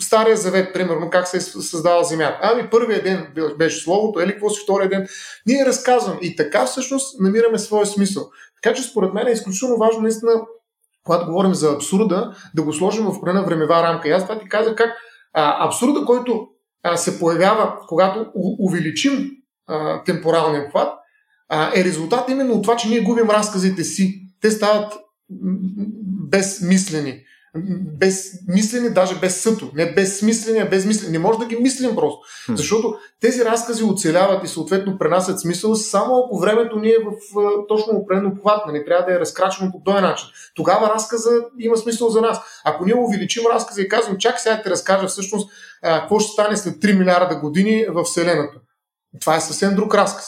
[0.02, 2.40] Стария завет, примерно, как се е създала Земята.
[2.42, 5.08] Ами първия ден беше Словото, ели какво си втория ден.
[5.46, 8.30] Ние разказвам и така всъщност намираме своя смисъл.
[8.62, 10.32] Така че според мен е изключително важно наистина,
[11.06, 14.08] когато говорим за абсурда, да го сложим в определена времева рамка.
[14.08, 14.90] И аз това ти казах как
[15.34, 16.48] абсурда, който
[16.96, 19.32] се появява, когато увеличим
[20.06, 20.94] темпоралния обхват,
[21.76, 24.22] е резултат именно от това, че ние губим разказите си.
[24.42, 24.94] Те стават
[26.30, 27.24] безмислени
[28.00, 29.72] без мислене, даже без съто.
[29.74, 31.12] Не без смислене, а без мислене.
[31.12, 32.20] Не може да ги мислим просто.
[32.50, 37.94] Защото тези разкази оцеляват и съответно пренасят смисъл само ако времето ни е в точно
[37.94, 38.66] определено обхват.
[38.66, 40.28] Не нали, трябва да е разкрачено по този начин.
[40.56, 42.40] Тогава разказа има смисъл за нас.
[42.66, 45.52] Ако ние увеличим разказа и казвам, чак сега те разкажа всъщност
[45.84, 48.58] какво ще стане след 3 милиарда години в Вселената.
[49.22, 50.26] Това е съвсем друг разказ.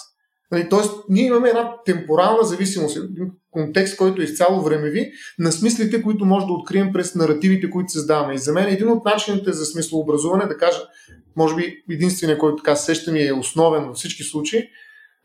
[0.51, 6.01] Нали, тоест, ние имаме една темпорална зависимост, един контекст, който е изцяло времеви, на смислите,
[6.01, 8.33] които може да открием през наративите, които създаваме.
[8.33, 10.79] И за мен един от начините за смислообразуване, да кажа,
[11.35, 14.69] може би единствения, който така сещам и е основен във всички случаи,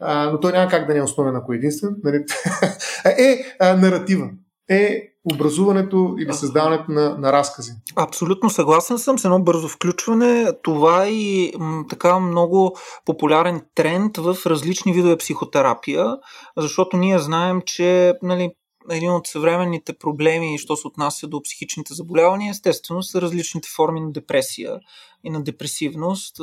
[0.00, 2.24] а, но той няма как да не е основен, ако е единствен, нали?
[3.18, 4.30] е а, наратива.
[4.70, 7.72] Е образуването или създаването на, на разкази.
[7.96, 10.52] Абсолютно съгласен съм с едно бързо включване.
[10.62, 16.16] Това е и м, така много популярен тренд в различни видове психотерапия,
[16.56, 18.50] защото ние знаем, че нали,
[18.90, 24.12] един от съвременните проблеми, що се отнася до психичните заболявания, естествено са различните форми на
[24.12, 24.78] депресия
[25.24, 26.36] и на депресивност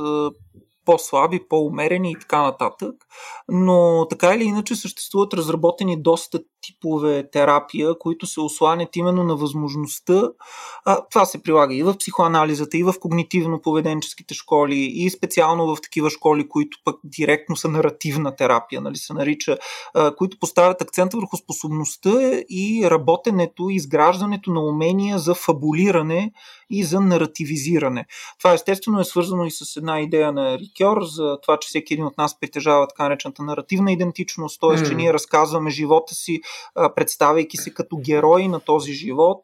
[0.88, 2.96] по-слаби, по-умерени и така нататък.
[3.50, 10.30] Но така или иначе съществуват разработени доста типове терапия, които се осланят именно на възможността.
[10.86, 16.10] А, това се прилага и в психоанализата, и в когнитивно-поведенческите школи, и специално в такива
[16.10, 19.58] школи, които пък директно са наративна терапия, нали се нарича,
[19.94, 26.32] а, които поставят акцента върху способността и работенето, изграждането на умения за фабулиране
[26.70, 28.06] и за наративизиране.
[28.40, 32.06] Това естествено е свързано и с една идея на Рикьор за това, че всеки един
[32.06, 34.70] от нас притежава така наречената наративна идентичност, т.е.
[34.70, 34.88] Mm.
[34.90, 36.42] че ние разказваме живота си,
[36.96, 39.42] представяйки се като герои на този живот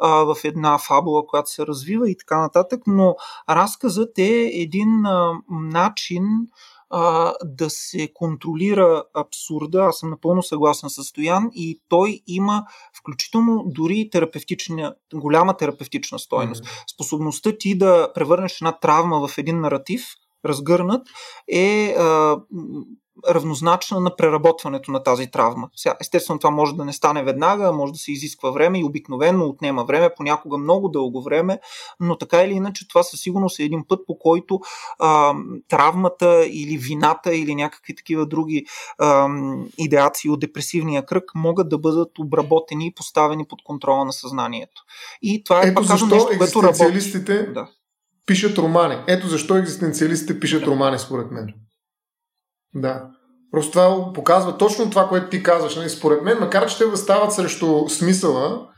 [0.00, 3.16] в една фабула, която се развива и така нататък, но
[3.50, 4.88] разказът е един
[5.50, 6.24] начин
[6.92, 9.78] а, да се контролира абсурда.
[9.78, 12.64] Аз съм напълно съгласен с Стоян и той има
[12.98, 16.64] включително дори терапевтична, голяма терапевтична стойност.
[16.64, 16.92] Mm-hmm.
[16.94, 20.06] Способността ти да превърнеш една травма в един наратив,
[20.44, 21.06] разгърнат,
[21.48, 22.36] е а,
[23.28, 25.68] равнозначна на преработването на тази травма.
[25.76, 29.44] Сега, естествено, това може да не стане веднага, може да се изисква време и обикновено
[29.44, 31.60] отнема време, понякога много дълго време,
[32.00, 34.60] но така или иначе това със сигурност е един път, по който
[34.98, 35.34] а,
[35.68, 38.64] травмата или вината или някакви такива други
[38.98, 39.28] а,
[39.78, 44.82] идеации от депресивния кръг могат да бъдат обработени и поставени под контрола на съзнанието.
[45.22, 47.24] И това е Ето защо нещо, което работи.
[47.52, 47.68] Да.
[48.30, 49.04] Пишат романи.
[49.08, 51.54] Ето защо екзистенциалистите пишат романи, според мен.
[52.74, 53.06] Да.
[53.50, 55.76] Просто това показва точно това, което ти казваш.
[55.76, 55.88] Нали?
[55.88, 58.68] Според мен, макар че те възстават срещу смисъла,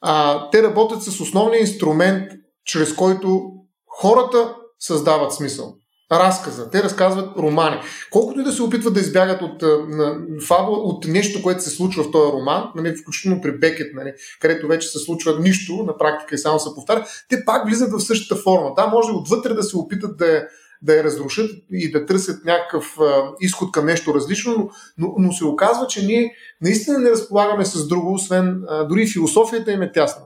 [0.00, 2.32] а, те работят с основния инструмент,
[2.64, 3.42] чрез който
[3.86, 5.74] хората създават смисъл.
[6.12, 6.70] Разказа.
[6.70, 7.76] Те разказват романи.
[8.10, 10.16] Колкото и да се опитват да избягат от, на,
[10.48, 14.68] фабула, от нещо, което се случва в този роман, нали, включително при Бекет, нали, където
[14.68, 18.42] вече се случва нищо, на практика и само се повтаря, те пак влизат в същата
[18.42, 18.72] форма.
[18.76, 20.46] Да, може отвътре да се опитат да
[20.82, 25.44] да я разрушат и да търсят някакъв а, изход към нещо различно, но, но, се
[25.44, 30.22] оказва, че ние наистина не разполагаме с друго, освен а, дори философията им е тясна.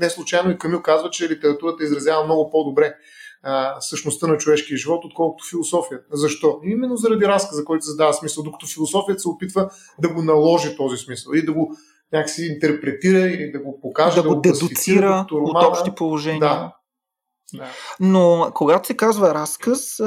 [0.00, 2.94] Не случайно и Камил казва, че литературата изразява много по-добре
[3.42, 6.04] а, същността на човешкия живот, отколкото философията.
[6.12, 6.60] Защо?
[6.64, 10.96] Именно заради разказа, който се задава смисъл, докато философията се опитва да го наложи този
[10.96, 11.72] смисъл и да го
[12.12, 16.40] някакси интерпретира или да го покаже, да, да го дедуцира от общи положения.
[16.40, 16.72] Да,
[18.00, 20.00] но когато се казва разказ,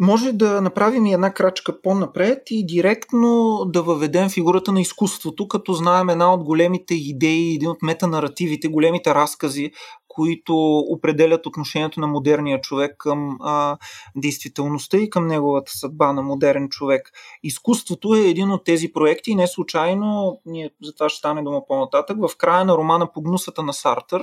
[0.00, 5.72] може да направим и една крачка по-напред и директно да въведем фигурата на изкуството, като
[5.72, 9.70] знаем една от големите идеи, един от метанаративите, големите разкази,
[10.08, 13.76] които определят отношението на модерния човек към а,
[14.16, 17.10] действителността и към неговата съдба на модерен човек.
[17.42, 21.60] Изкуството е един от тези проекти и не случайно, ние за това ще стане дума
[21.68, 24.22] по-нататък, в края на романа Погнусата на Сартър,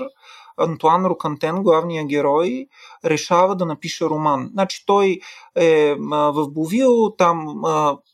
[0.58, 2.68] Антуан Рокантен, главният герой,
[3.06, 4.50] решава да напише роман.
[4.54, 5.20] Значи той
[5.58, 7.62] е в Бовил, там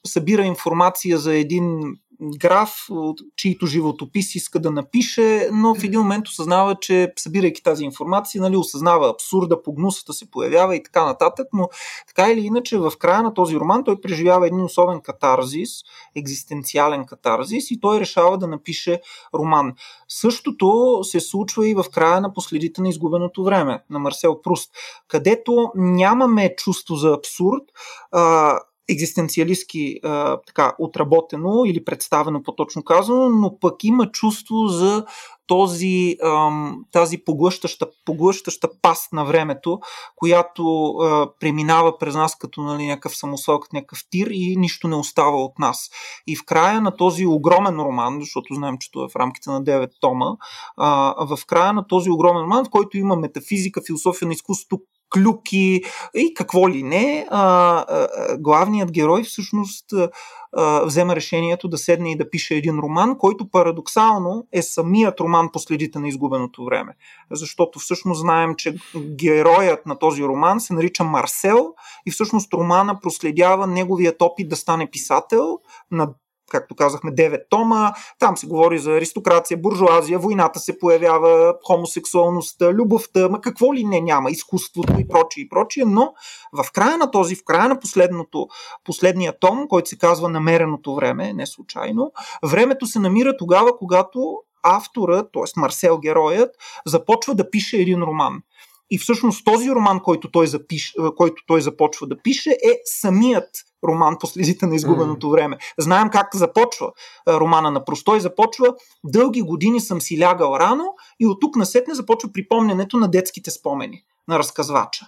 [0.06, 2.88] събира информация за един граф,
[3.36, 8.58] чието животопис иска да напише, но в един момент осъзнава, че събирайки тази информация, нали,
[8.58, 11.70] осъзнава абсурда, погнусата се появява и така нататък, но
[12.08, 15.70] така или иначе в края на този роман той преживява един особен катарзис,
[16.16, 19.02] екзистенциален катарзис и той решава да напише
[19.34, 19.74] роман.
[20.08, 24.72] Същото се случва и в края на последите на изгубеното време на Марсел Пруст,
[25.08, 27.64] където нямаме чувство за абсурд,
[28.12, 35.06] а, екзистенциалистски а, така, отработено или представено по-точно казано, но пък има чувство за
[35.48, 39.80] този, ам, тази поглъщаща, поглъщаща паст на времето,
[40.15, 44.96] която а, преминава през нас като нали, някакъв самосъл, като някакъв тир и нищо не
[44.96, 45.89] остава от нас.
[46.28, 49.63] И в края на този огромен роман, защото знаем, че това е в рамките на
[49.63, 50.36] 9 тома,
[50.78, 55.82] а, в края на този огромен роман, в който има метафизика, философия на изкуството, клюки
[56.15, 57.41] и какво ли не, а,
[57.88, 63.50] а, главният герой всъщност а, взема решението да седне и да пише един роман, който
[63.50, 66.93] парадоксално е самият роман по следите на изгубеното време.
[67.32, 68.76] Защото всъщност знаем, че
[69.15, 71.74] героят на този роман се нарича Марсел
[72.06, 75.60] и всъщност романа проследява неговият опит да стане писател
[75.91, 76.10] на
[76.52, 77.94] както казахме, 9 тома.
[78.20, 84.02] Там се говори за аристокрация, буржуазия, войната се появява, хомосексуалността, любовта, ма какво ли не
[84.02, 86.14] няма, изкуството и прочие и прочие, но
[86.54, 88.48] в края на този, в края на последното,
[88.86, 92.12] последния том, който се казва Намереното време, не случайно,
[92.44, 95.60] времето се намира тогава, когато автора, т.е.
[95.60, 96.50] Марсел героят,
[96.86, 98.42] започва да пише един роман.
[98.91, 103.49] И всъщност този роман, който той, запиш, който той започва да пише, е самият
[103.88, 105.32] роман по следите на изгубеното mm.
[105.32, 105.58] време.
[105.80, 106.91] Знаем как започва
[107.27, 108.19] романа на Простой.
[108.19, 113.51] Започва дълги години съм си лягал рано и от тук насетне започва припомнянето на детските
[113.51, 115.06] спомени на разказвача.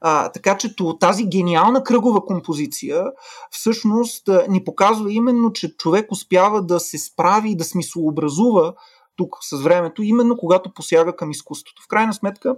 [0.00, 3.04] А, така че тази гениална кръгова композиция
[3.50, 8.74] всъщност ни показва именно, че човек успява да се справи и да смислообразува
[9.16, 11.82] тук с времето, именно когато посяга към изкуството.
[11.84, 12.56] В крайна сметка,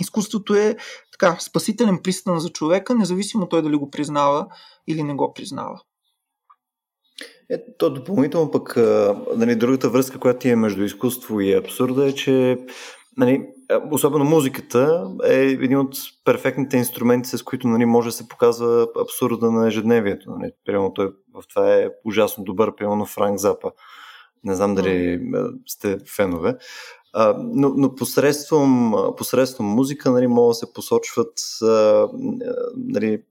[0.00, 0.76] изкуството е
[1.12, 4.46] така спасителен пристан за човека, независимо той дали го признава
[4.88, 5.80] или не го признава.
[7.50, 8.76] Е, то допълнително пък,
[9.36, 12.58] нали, другата връзка, която е между изкуство и абсурда е, че
[13.16, 13.46] нали,
[13.90, 19.50] особено музиката е един от перфектните инструменти, с които нали, може да се показва абсурда
[19.50, 20.30] на ежедневието.
[20.30, 20.52] Нали.
[20.64, 23.70] Примерно той в това е ужасно добър, примерно Франк Запа.
[24.44, 25.20] Не знам дали
[25.66, 26.56] сте фенове.
[27.38, 31.32] Но, но посредством, посредством музика нали, могат да се посочват
[32.76, 33.22] нали,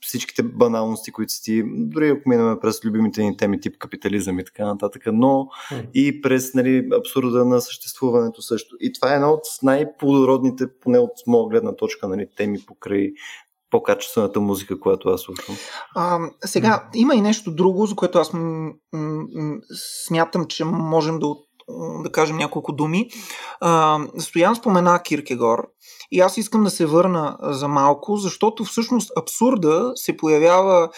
[0.00, 4.66] всичките баналности, които си, дори ако минаме през любимите ни теми, тип капитализъм и така
[4.66, 5.90] нататък, но mm.
[5.94, 8.76] и през нали, абсурда на съществуването също.
[8.80, 13.12] И това е една от най-плодородните, поне от моя гледна точка, нали, теми покрай
[13.70, 15.54] по-качествената музика, която аз слушам.
[15.94, 19.58] А, сега, има и нещо друго, за което аз м- м-
[20.06, 21.26] смятам, че можем да
[22.02, 23.10] да кажем няколко думи.
[24.18, 25.68] Стоян спомена Киркегор
[26.10, 30.90] и аз искам да се върна за малко, защото всъщност абсурда се появява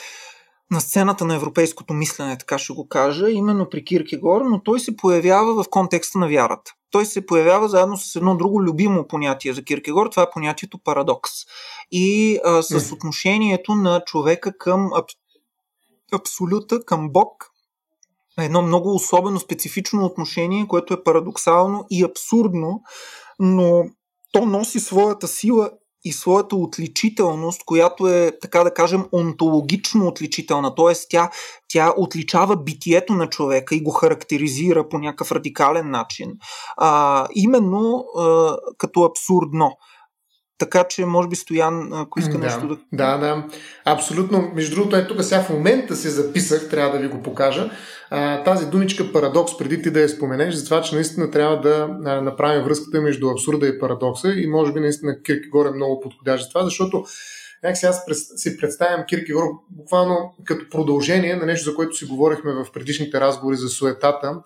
[0.71, 4.97] на сцената на европейското мислене, така ще го кажа, именно при Киркегор, но той се
[4.97, 6.73] появява в контекста на вярата.
[6.91, 11.31] Той се появява заедно с едно друго любимо понятие за Киркегор, това е понятието парадокс.
[11.91, 15.07] И а, с отношението на човека към аб...
[16.13, 17.50] абсолюта, към Бог,
[18.45, 22.83] едно много особено специфично отношение, което е парадоксално и абсурдно,
[23.39, 23.85] но
[24.33, 25.71] то носи своята сила
[26.05, 30.75] и своята отличителност, която е, така да кажем, онтологично отличителна.
[30.75, 30.95] Т.е.
[31.11, 31.31] Тя,
[31.69, 36.31] тя отличава битието на човека и го характеризира по някакъв радикален начин.
[36.77, 39.73] А, именно а, като абсурдно.
[40.61, 42.77] Така че, може би, Стоян, ако иска да, нещо да...
[42.93, 43.45] Да, да.
[43.85, 44.51] Абсолютно.
[44.55, 47.71] Между другото, е тук сега в момента се записах, трябва да ви го покажа.
[48.11, 51.89] А, тази думичка парадокс, преди ти да я споменеш, за това, че наистина трябва да
[52.23, 56.49] направим връзката между абсурда и парадокса и може би наистина Киркегор е много подходящ за
[56.49, 57.05] това, защото
[57.63, 58.05] Някак си аз
[58.37, 63.57] си представям Киркегор буквално като продължение на нещо, за което си говорихме в предишните разговори
[63.57, 64.43] за суетата,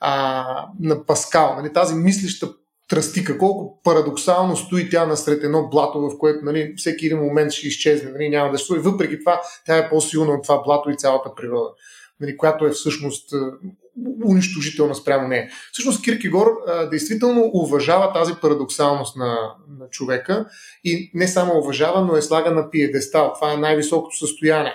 [0.00, 0.44] а,
[0.80, 1.54] на Паскал.
[1.56, 2.48] Нали, тази мислища
[2.90, 7.66] тръстика, колко парадоксално стои тя насред едно блато, в което нали, всеки един момент ще
[7.66, 8.78] изчезне, нали, няма да стои.
[8.78, 11.68] Въпреки това, тя е по-силна от това блато и цялата природа,
[12.20, 13.32] нали, която е всъщност
[14.24, 15.50] унищожителна спрямо нея.
[15.72, 20.46] Всъщност Киркегор а, действително уважава тази парадоксалност на, на човека
[20.84, 23.32] и не само уважава, но е слага на пиедестал.
[23.34, 24.74] Това е най-високото състояние.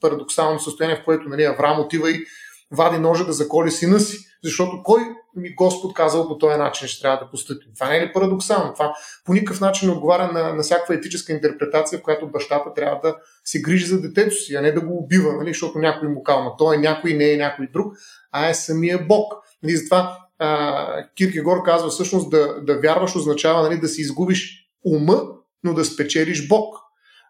[0.00, 2.24] Парадоксално състояние, в което нали, Авраам отива и
[2.70, 4.18] вади ножа да заколи сина си.
[4.44, 5.00] Защото кой
[5.36, 7.66] ми Господ казал по този начин ще трябва да поступи?
[7.74, 8.72] Това не е ли парадоксално?
[8.72, 13.00] Това по никакъв начин не отговаря на, на всякаква етическа интерпретация, в която бащата трябва
[13.02, 15.48] да се грижи за детето си, а не да го убива, нали?
[15.48, 17.92] защото някой му казва, той е някой, не е някой друг,
[18.32, 19.32] а е самия Бог.
[19.62, 19.76] Нали?
[19.76, 25.22] Затова а, Киркегор казва всъщност да, да вярваш означава нали, да си изгубиш ума,
[25.64, 26.76] но да спечелиш Бог.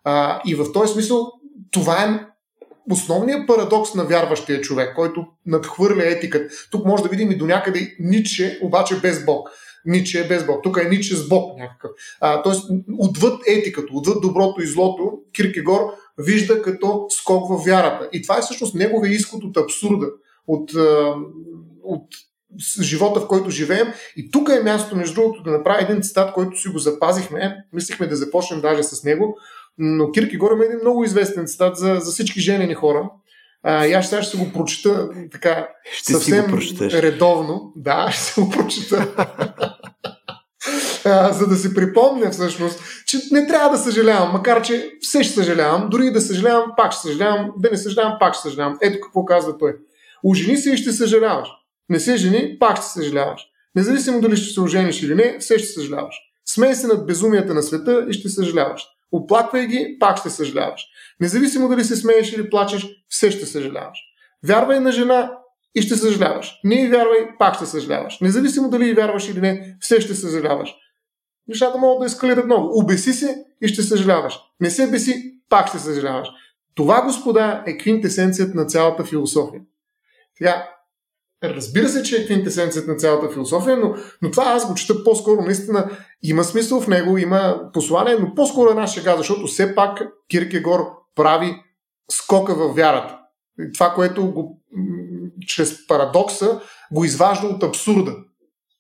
[0.05, 1.33] А, и в този смисъл
[1.71, 2.30] това е
[2.91, 6.55] основният парадокс на вярващия човек, който надхвърля етиката.
[6.71, 9.49] Тук може да видим и до някъде Ниче, обаче без Бог.
[9.85, 10.63] Ниче е без Бог.
[10.63, 11.91] Тук е Ниче с Бог някакъв.
[12.21, 15.81] А, тоест, отвъд етиката, отвъд доброто и злото, Киркегор
[16.19, 18.09] вижда като скок в вярата.
[18.13, 20.07] И това е всъщност неговия изход от абсурда,
[20.47, 20.71] от,
[21.83, 22.07] от
[22.81, 23.89] живота, в който живеем.
[24.17, 27.57] И тук е мястото, между другото, да направя един цитат, който си го запазихме.
[27.73, 29.39] Мислихме да започнем даже с него.
[29.79, 33.11] Но Кирки Гор има един много известен цитат за, за всички женени хора.
[33.63, 36.45] А, и аз сега ще го прочита така ще съвсем
[36.81, 37.73] редовно.
[37.77, 39.09] Да, ще го прочита.
[41.05, 45.35] а, за да се припомня всъщност, че не трябва да съжалявам, макар че все ще
[45.35, 48.79] съжалявам, дори и да съжалявам, пак ще съжалявам, да не съжалявам, пак ще съжалявам.
[48.83, 49.77] Ето какво казва той.
[50.25, 51.49] Ожени се и ще съжаляваш.
[51.89, 53.43] Не се жени, пак ще съжаляваш.
[53.75, 56.15] Независимо дали ще се ожениш или не, все ще съжаляваш.
[56.47, 58.87] Смей се над безумията на света и ще съжаляваш.
[59.13, 60.87] Оплаквай ги, пак ще съжаляваш.
[61.21, 63.99] Независимо дали се смееш или плачеш, все ще съжаляваш.
[64.45, 65.33] Вярвай на жена
[65.75, 66.61] и ще съжаляваш.
[66.65, 68.21] Не и вярвай, пак ще съжаляваш.
[68.21, 70.75] Независимо дали и вярваш или не, все ще съжаляваш.
[71.49, 72.79] Нещата могат да ескалират много.
[72.79, 74.39] Обеси се и ще съжаляваш.
[74.61, 76.29] Не се беси, пак ще съжаляваш.
[76.75, 79.61] Това, господа, е квинтесенцията на цялата философия.
[80.39, 80.69] Сега,
[81.45, 85.43] Разбира се, че е квинтесенцията на цялата философия, но, но това аз го чета по-скоро
[85.43, 85.91] наистина
[86.23, 90.81] има смисъл в него, има послание, но по-скоро една шега, защото все пак Киркегор
[91.15, 91.57] прави
[92.11, 93.19] скока в вярата.
[93.75, 94.63] Това, което го,
[95.47, 96.61] чрез парадокса
[96.93, 98.17] го изважда от абсурда.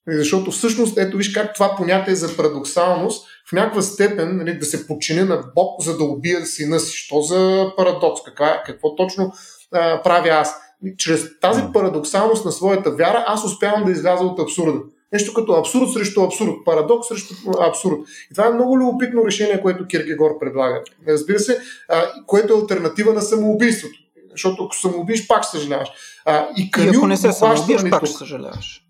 [0.09, 4.87] Защото всъщност, ето виж как това понятие за парадоксалност в някаква степен нали, да се
[4.87, 6.97] подчини на Бог, за да убие сина си.
[6.97, 8.23] Що за парадокс?
[8.23, 9.33] Каква, какво точно
[9.73, 10.57] а, правя аз?
[10.99, 14.81] Чрез тази парадоксалност на своята вяра, аз успявам да изляза от абсурда.
[15.13, 17.97] Нещо като абсурд срещу абсурд, парадокс срещу абсурд.
[18.31, 20.83] И това е много любопитно решение, което Киркегор предлага.
[21.09, 23.99] Разбира се, а, което е альтернатива на самоубийството.
[24.31, 25.89] Защото ако самоубиеш, пак съжаляваш.
[26.25, 28.83] А, и, Камил, и ако не се самоубиеш, пак ще съжаляваш.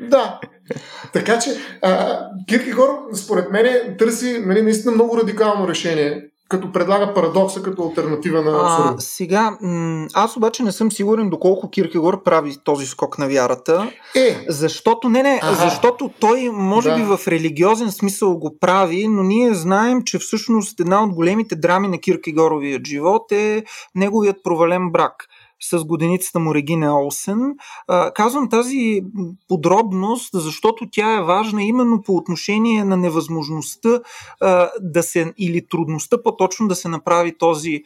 [0.00, 0.40] Да.
[1.12, 1.50] Така че
[1.82, 8.42] а, Киркегор, според мен, търси нали, наистина много радикално решение като предлага парадокса като альтернатива
[8.42, 8.94] на абсурда.
[8.98, 9.58] А, сега,
[10.14, 13.92] аз обаче не съм сигурен доколко Киркегор прави този скок на вярата.
[14.14, 14.44] Е.
[14.48, 15.54] Защото, не, не, ага.
[15.54, 16.96] защото той може да.
[16.96, 21.88] би в религиозен смисъл го прави, но ние знаем, че всъщност една от големите драми
[21.88, 25.26] на Киркегоровия живот е неговият провален брак
[25.60, 27.54] с годеницата му Регина Олсен.
[28.14, 29.02] Казвам тази
[29.48, 34.00] подробност, защото тя е важна именно по отношение на невъзможността
[34.80, 37.82] да се, или трудността по-точно да се направи този,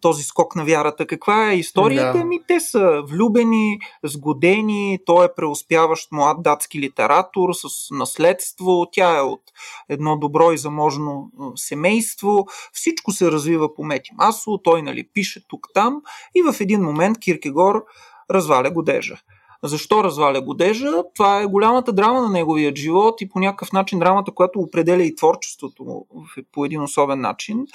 [0.00, 1.06] този скок на вярата.
[1.06, 2.18] Каква е историята?
[2.18, 2.24] Да.
[2.24, 9.20] Ми, те са влюбени, сгодени, той е преуспяващ млад датски литератор с наследство, тя е
[9.20, 9.42] от
[9.88, 16.02] едно добро и заможно семейство, всичко се развива по мети масло, той нали, пише тук-там
[16.34, 17.84] и в един един момент Киркегор
[18.30, 19.16] разваля годежа.
[19.62, 20.90] Защо разваля годежа?
[21.14, 25.14] Това е голямата драма на неговия живот и по някакъв начин драмата, която определя и
[25.14, 26.06] творчеството
[26.52, 27.66] по един особен начин.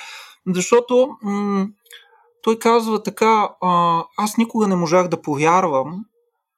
[0.47, 1.67] Защото м-
[2.41, 6.05] той казва така, а, аз никога не можах да повярвам,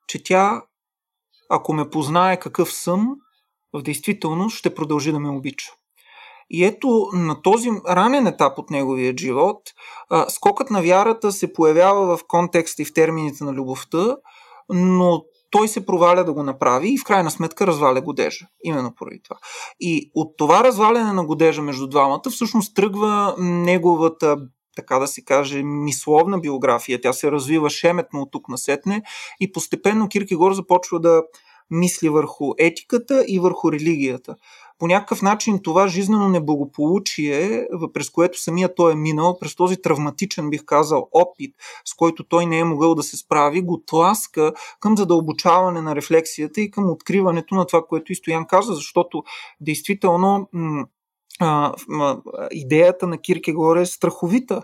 [0.07, 0.61] че тя,
[1.49, 3.15] ако ме познае какъв съм,
[3.73, 5.73] в действителност ще продължи да ме обича.
[6.53, 9.61] И ето на този ранен етап от неговия живот,
[10.29, 14.17] скокът на вярата се появява в контекста и в термините на любовта,
[14.69, 18.47] но той се проваля да го направи и в крайна сметка разваля годежа.
[18.63, 19.35] Именно поради това.
[19.79, 24.37] И от това разваляне на годежа между двамата всъщност тръгва неговата
[24.75, 27.01] така да се каже, мисловна биография.
[27.01, 29.01] Тя се развива шеметно от тук насетне
[29.39, 31.23] и постепенно Киркегор започва да
[31.69, 34.35] мисли върху етиката и върху религията.
[34.79, 40.49] По някакъв начин това жизнено неблагополучие, през което самия той е минал, през този травматичен,
[40.49, 41.55] бих казал, опит,
[41.85, 46.61] с който той не е могъл да се справи, го тласка към задълбочаване на рефлексията
[46.61, 49.23] и към откриването на това, което и Стоян каза, защото
[49.61, 50.49] действително
[51.39, 51.73] а,
[52.51, 54.61] идеята на Киркегор е страховита.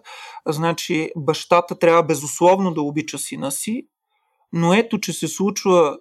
[0.48, 3.88] Значи, бащата трябва безусловно да обича сина си,
[4.54, 5.98] но ето, че се случва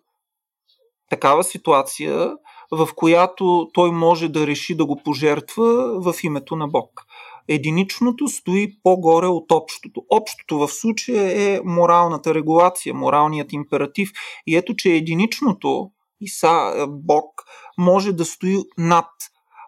[1.10, 2.32] такава ситуация,
[2.72, 7.06] в която той може да реши да го пожертва в името на Бог.
[7.48, 10.02] Единичното стои по-горе от общото.
[10.10, 14.10] Общото в случая е моралната регулация, моралният императив.
[14.46, 15.90] И ето, че единичното,
[16.20, 17.44] Иса, Бог,
[17.78, 19.08] може да стои над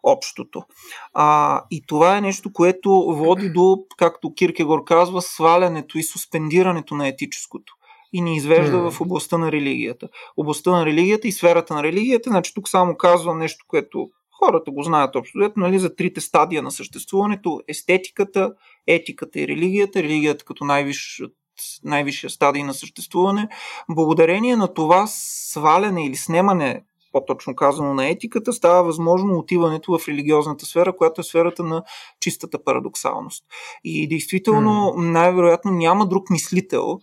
[0.03, 0.63] общото.
[1.15, 7.09] А, и това е нещо, което води до, както Киркегор казва, свалянето и суспендирането на
[7.09, 7.75] етическото
[8.13, 8.91] и ни извежда mm.
[8.91, 10.09] в областта на религията.
[10.37, 14.09] Областта на религията и сферата на религията, значи тук само казвам нещо, което
[14.41, 18.53] хората го знаят общо, нали, за трите стадия на съществуването естетиката,
[18.87, 20.03] етиката и религията.
[20.03, 21.23] Религията като най-висш,
[21.85, 23.49] най-висшия стадий на съществуване.
[23.89, 26.83] Благодарение на това сваляне или снемане
[27.13, 31.83] по-точно казано на етиката, става възможно отиването в религиозната сфера, която е сферата на
[32.21, 33.45] чистата парадоксалност.
[33.85, 36.99] И действително, най-вероятно няма друг мислител,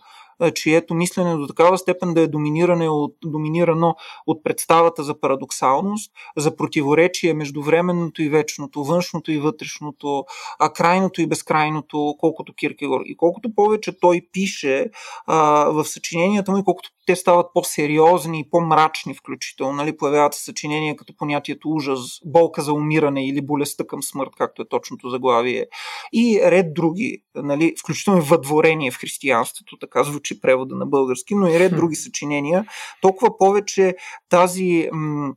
[0.54, 3.94] чието мислене до такава степен да е доминиране от, доминирано
[4.26, 10.24] от представата за парадоксалност, за противоречие между временното и вечното, външното и вътрешното,
[10.58, 13.00] а крайното и безкрайното, колкото Киркегор.
[13.04, 14.90] И колкото повече той пише
[15.26, 19.72] а, в съчиненията му, и колкото те стават по-сериозни и по-мрачни включително.
[19.72, 19.96] Нали?
[19.96, 24.68] Появяват се съчинения като понятието ужас, болка за умиране или болестта към смърт, както е
[24.68, 25.66] точното заглавие.
[26.12, 27.74] И ред други, нали?
[27.80, 32.66] включително въдворение в християнството, така звучи превода на български, но и ред други съчинения.
[33.02, 33.96] Толкова повече
[34.28, 35.34] тази м-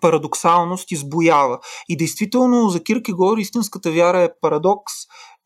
[0.00, 1.58] парадоксалност избоява.
[1.88, 4.92] И действително за Киркегор истинската вяра е парадокс,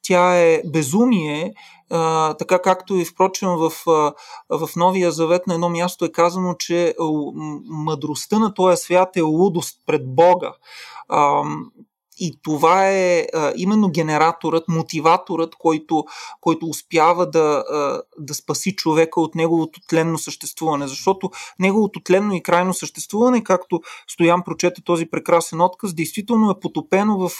[0.02, 1.54] тя е безумие,
[1.90, 3.72] а, така както и впрочем в,
[4.50, 6.94] в Новия Завет на едно място е казано, че
[7.64, 10.52] мъдростта на този свят е лудост пред Бога.
[11.08, 11.42] А,
[12.18, 16.04] и това е а, именно генераторът, мотиваторът, който,
[16.40, 20.88] който успява да, а, да спаси човека от неговото тленно съществуване.
[20.88, 27.28] Защото неговото тленно и крайно съществуване, както Стоян прочете този прекрасен отказ, действително е потопено
[27.28, 27.32] в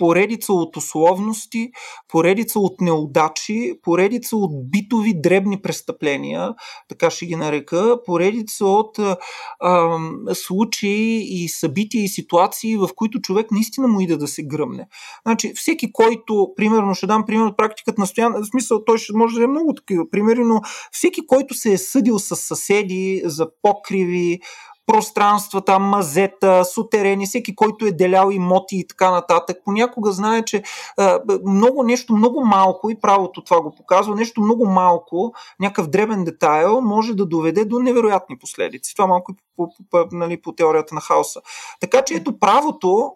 [0.00, 1.70] поредица от условности,
[2.08, 6.54] поредица от неудачи, поредица от битови дребни престъпления,
[6.88, 9.98] така ще ги нарека, поредица от а,
[10.34, 14.88] случаи и събития и ситуации, в които човек наистина му иде да се гръмне.
[15.26, 19.16] Значи, всеки, който, примерно, ще дам пример от практиката на стоян, в смисъл, той ще
[19.16, 20.60] може да е много такива примери, но
[20.92, 24.40] всеки, който се е съдил с съседи за покриви,
[24.86, 30.62] пространства, там мазета, сутерени, всеки, който е делял имоти и така нататък, понякога знае, че
[30.96, 36.24] а, много нещо, много малко, и правото това го показва, нещо много малко, някакъв дребен
[36.24, 38.94] детайл може да доведе до невероятни последици.
[38.94, 41.40] Това малко по, по, по, нали, по теорията на хаоса.
[41.80, 43.12] Така че ето правото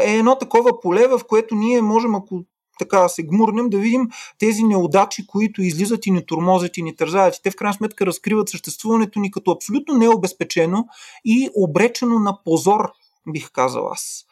[0.00, 2.44] е едно такова поле, в което ние можем, ако
[2.78, 4.08] така се гмурнем, да видим
[4.38, 7.40] тези неудачи, които излизат и ни тормозят и ни тързаят.
[7.42, 10.86] те в крайна сметка разкриват съществуването ни като абсолютно необезпечено
[11.24, 12.88] и обречено на позор,
[13.32, 14.24] бих казал аз.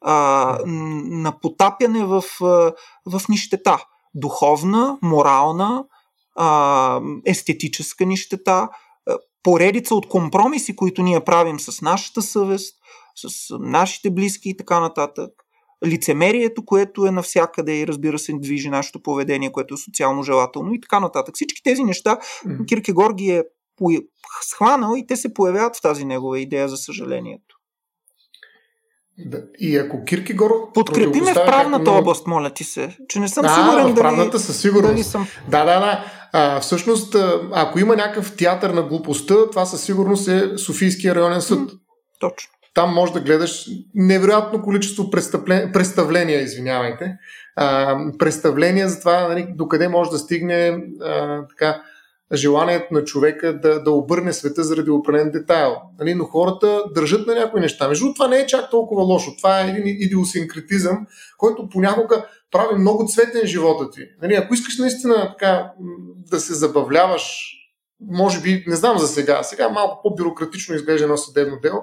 [0.00, 2.24] А, на потапяне в,
[3.06, 3.84] в нищета.
[4.14, 5.84] Духовна, морална,
[6.36, 8.68] а, естетическа нищета,
[9.42, 12.76] поредица от компромиси, които ние правим с нашата съвест,
[13.14, 15.30] с нашите близки и така нататък
[15.86, 20.80] лицемерието, което е навсякъде и разбира се движи нашето поведение, което е социално желателно и
[20.80, 21.34] така нататък.
[21.34, 22.66] Всички тези неща mm-hmm.
[22.66, 23.44] Киркегор ги е
[24.42, 27.56] схванал и те се появяват в тази негова идея, за съжалението.
[29.18, 29.42] Да.
[29.58, 30.72] И ако Киркегор.
[30.74, 31.98] Подкрепиме в правната много...
[31.98, 32.96] област, моля ти се.
[33.08, 33.92] Че не съм да, сигурен.
[33.92, 34.92] В правната дали, със сигурност.
[34.92, 35.26] Дали съм...
[35.48, 36.04] Да, да, да.
[36.32, 37.16] А, всъщност,
[37.52, 41.58] ако има някакъв театър на глупостта, това със сигурност е Софийския районен съд.
[41.58, 41.66] М,
[42.20, 45.10] точно там може да гледаш невероятно количество
[45.72, 47.16] представления, извинявайте,
[47.56, 51.82] а, представления за това нали, докъде може да стигне а, така,
[52.34, 55.76] желанието на човека да, да обърне света заради определен детайл.
[55.98, 57.88] Нали, но хората държат на някои неща.
[57.88, 59.36] Между това не е чак толкова лошо.
[59.36, 61.06] Това е един идиосинкретизъм,
[61.38, 64.00] който понякога прави много цветен живота ти.
[64.22, 65.72] Нали, ако искаш наистина така,
[66.30, 67.52] да се забавляваш
[68.00, 71.82] може би, не знам за сега, сега малко по-бюрократично изглежда едно съдебно дело,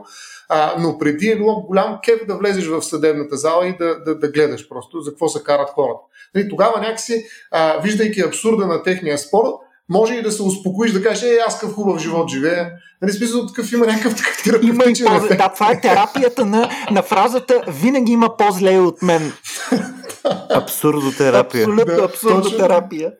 [0.50, 4.20] а, но преди е било голям кеф да влезеш в съдебната зала и да, да,
[4.20, 6.00] да гледаш просто за какво се карат хората.
[6.36, 9.46] Нали, тогава някакси, а, виждайки абсурда на техния спор,
[9.90, 12.72] може и да се успокоиш, да кажеш, е, аз какъв хубав живот живея.
[13.02, 17.04] Нали, смисъл такъв има някакъв такъв терапевтичен има и Да, това е терапията на, на
[17.04, 19.34] фразата винаги има по-зле от мен.
[20.50, 21.64] Абсурдотерапия.
[21.64, 23.12] Абсолютно да, абсурдотерапия.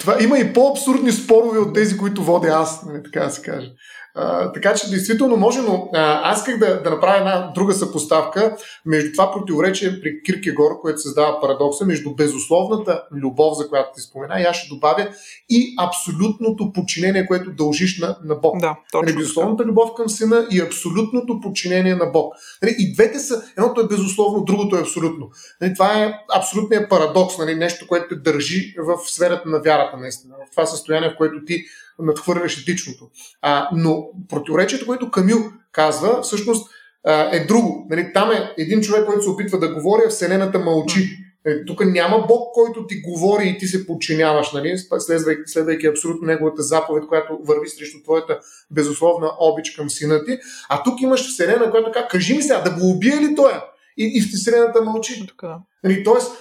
[0.00, 3.72] Това, има и по-абсурдни спорове от тези, които водя аз, нали, така да се каже.
[4.18, 8.56] А, така че действително може, но а, аз исках да, да направя една друга съпоставка
[8.86, 14.40] между това противоречие при Киркегор, което създава парадокса, между безусловната любов, за която ти спомена,
[14.40, 15.08] и аз ще добавя,
[15.48, 18.60] и абсолютното подчинение, което дължиш на, на Бог.
[18.60, 19.06] Да, точно.
[19.06, 22.34] Нали, безусловната любов към сина и абсолютното подчинение на Бог.
[22.62, 25.30] Нали, и двете са, едното е безусловно, другото е абсолютно.
[25.60, 30.34] Нали, това е абсолютният парадокс, нещо, което те държи в сферата на вярата, наистина.
[30.46, 31.64] В това състояние, в което ти
[31.98, 33.10] надхвърляш етичното.
[33.42, 35.38] А, но противоречието, което Камил
[35.72, 36.70] казва, всъщност
[37.04, 37.86] а, е друго.
[37.90, 41.18] Нали, там е един човек, който се опитва да говори, а Вселената мълчи.
[41.46, 46.26] Нали, тук няма Бог, който ти говори и ти се подчиняваш, нали, следвайки, следвайки абсолютно
[46.26, 48.40] неговата заповед, която върви срещу твоята
[48.70, 50.38] безусловна обич към сина ти.
[50.68, 53.52] А тук имаш Вселена, която казва, кажи ми сега, да го убие ли той?
[53.96, 55.26] И, и Вселената мълчи.
[55.26, 55.58] Така.
[55.84, 56.32] Нали, тоест,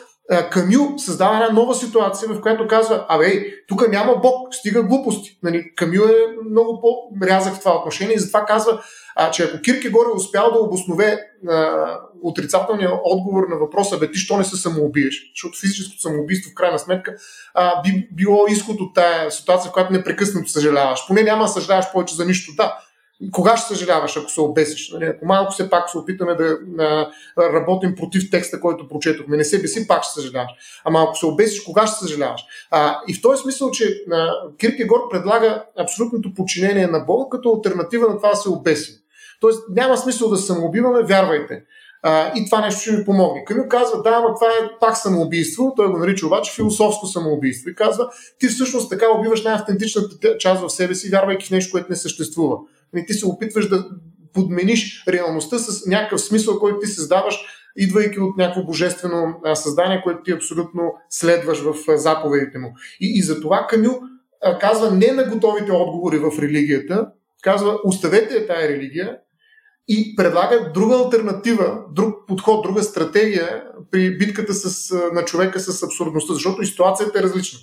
[0.52, 5.38] Камил създава една нова ситуация, в която казва, абе, тук няма Бог, стига глупости.
[5.44, 8.82] Нали, Камил е много по-рязък в това отношение и затова казва,
[9.16, 11.20] а, че ако Киркегор е успял да обоснове
[11.50, 16.56] а, отрицателния отговор на въпроса, бе ти що не се самоубиеш, защото физическото самоубийство в
[16.56, 17.16] крайна сметка
[17.54, 21.08] а, би било изход от тая ситуация, в която непрекъснато съжаляваш.
[21.08, 22.52] Поне няма да съжаляваш повече за нищо.
[22.56, 22.78] Да,
[23.32, 24.92] кога ще съжаляваш, ако се обесиш?
[24.92, 25.06] Нали?
[25.06, 27.08] Ако малко все пак се опитаме да а,
[27.38, 30.52] работим против текста, който прочетохме, не се беси, пак ще съжаляваш.
[30.86, 32.42] Ама ако се обесиш, кога ще съжаляваш?
[32.72, 38.10] А, и в този смисъл, че а, Киркегор предлага абсолютното подчинение на Бога като альтернатива
[38.10, 38.96] на това да се обесим.
[39.40, 41.64] Тоест няма смисъл да се самоубиваме, вярвайте.
[42.08, 43.46] А, и това нещо ще ми помогне.
[43.46, 47.76] Камил казва, да, но това е пак самоубийство, той го нарича обаче философско самоубийство и
[47.76, 48.10] казва,
[48.40, 52.58] ти всъщност така убиваш най-автентичната част в себе си, вярвайки в нещо, което не съществува.
[52.96, 53.86] Нали, ти се опитваш да
[54.34, 57.36] подмениш реалността с някакъв смисъл, който ти създаваш,
[57.78, 62.74] идвайки от някакво божествено създание, което ти абсолютно следваш в заповедите му.
[63.02, 64.02] И, и за това Камил
[64.60, 67.08] казва не на готовите отговори в религията,
[67.42, 69.18] казва оставете тая религия
[69.88, 76.34] и предлага друга альтернатива, друг подход, друга стратегия при битката с, на човека с абсурдността,
[76.34, 77.60] защото и ситуацията е различна.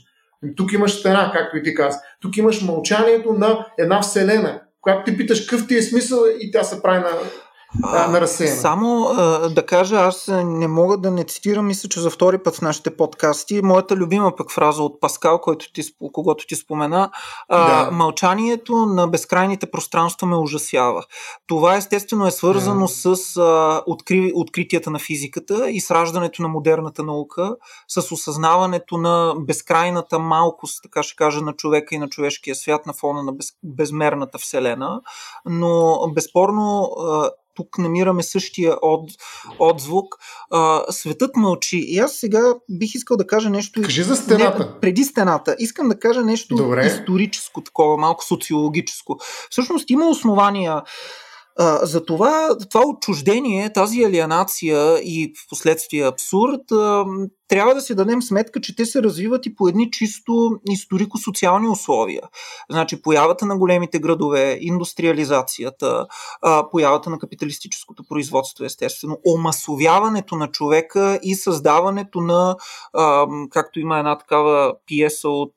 [0.57, 1.99] Тук имаш стена, както и ти каза.
[2.21, 6.65] Тук имаш мълчанието на една вселена, когато ти питаш какъв ти е смисъл и тя
[6.65, 7.11] се прави на
[7.81, 8.57] на разсеяна.
[8.57, 12.57] Само а, да кажа, аз не мога да не цитирам, мисля, че за втори път
[12.57, 17.11] в нашите подкасти, моята любима пък фраза от Паскал, който ти, когато ти спомена,
[17.49, 17.91] а, да.
[17.91, 21.05] мълчанието на безкрайните пространства ме ужасява.
[21.47, 23.17] Това естествено е свързано да.
[23.17, 27.57] с а, откри, откритията на физиката и с раждането на модерната наука,
[27.89, 32.93] с осъзнаването на безкрайната малкост, така ще кажа, на човека и на човешкия свят на
[32.93, 35.01] фона на без, безмерната вселена.
[35.47, 36.91] Но безспорно
[37.55, 39.11] тук намираме същия от,
[39.59, 40.17] отзвук.
[40.51, 41.79] А, светът мълчи.
[41.79, 43.83] И аз сега бих искал да кажа нещо.
[43.83, 44.59] Кажи за стената.
[44.59, 45.57] Не, преди стената.
[45.59, 46.87] Искам да кажа нещо Добре.
[46.87, 49.19] историческо, такова, малко социологическо.
[49.51, 50.83] Всъщност има основания
[51.83, 56.61] за това, това отчуждение, тази алиенация и в последствие абсурд,
[57.49, 62.23] трябва да си дадем сметка, че те се развиват и по едни чисто историко-социални условия.
[62.71, 66.07] Значи появата на големите градове, индустриализацията,
[66.71, 72.57] появата на капиталистическото производство, естествено, омасовяването на човека и създаването на,
[73.51, 75.55] както има една такава пиеса от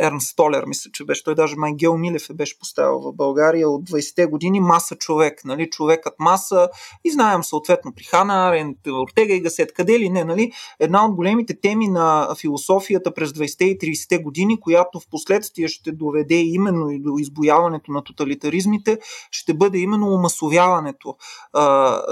[0.00, 1.24] Ерн Столер, мисля, че беше.
[1.24, 5.70] Той даже Майгел Милев е беше поставил в България от 20-те години маса човек, нали?
[5.70, 6.68] човекът маса
[7.04, 10.52] и знаем съответно при Хана Арен, Ортега и Гасет, къде ли не, нали?
[10.80, 15.92] Една от големите теми на философията през 20-те и 30-те години, която в последствие ще
[15.92, 18.98] доведе именно и до избояването на тоталитаризмите,
[19.30, 21.16] ще бъде именно умасовяването
[21.52, 21.62] а,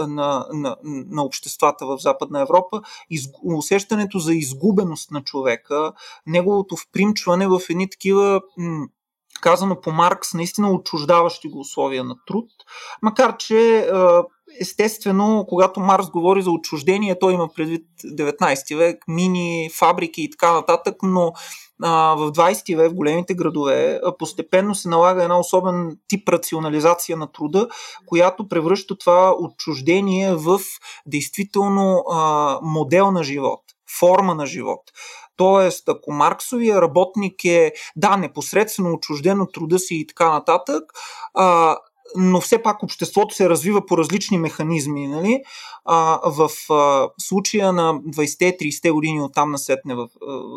[0.06, 2.80] на, на, на обществата в Западна Европа,
[3.10, 5.92] из, усещането за изгубеност на човека,
[6.26, 8.40] неговото впримчване в едни такива
[9.40, 12.44] казано по Маркс, наистина отчуждаващи го условия на труд.
[13.02, 13.90] Макар, че
[14.60, 20.52] естествено, когато Маркс говори за отчуждение, той има предвид 19 век, мини, фабрики и така
[20.52, 21.32] нататък, но
[21.80, 27.68] в 20 век в големите градове постепенно се налага една особен тип рационализация на труда,
[28.06, 30.60] която превръща това отчуждение в
[31.06, 32.04] действително
[32.62, 33.60] модел на живот,
[33.98, 34.80] форма на живот.
[35.38, 40.84] Тоест, ако Марксовия работник е, да, непосредствено отчужден от труда си и така нататък,
[41.34, 41.76] а,
[42.16, 45.06] но все пак обществото се развива по различни механизми.
[45.06, 45.42] Нали?
[45.84, 50.08] А, в а, случая на 20-30 години от там насетне в,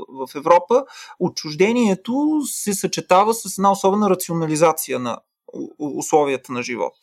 [0.09, 0.84] в Европа,
[1.19, 5.17] отчуждението се съчетава с една особена рационализация на
[5.79, 6.93] условията на живот.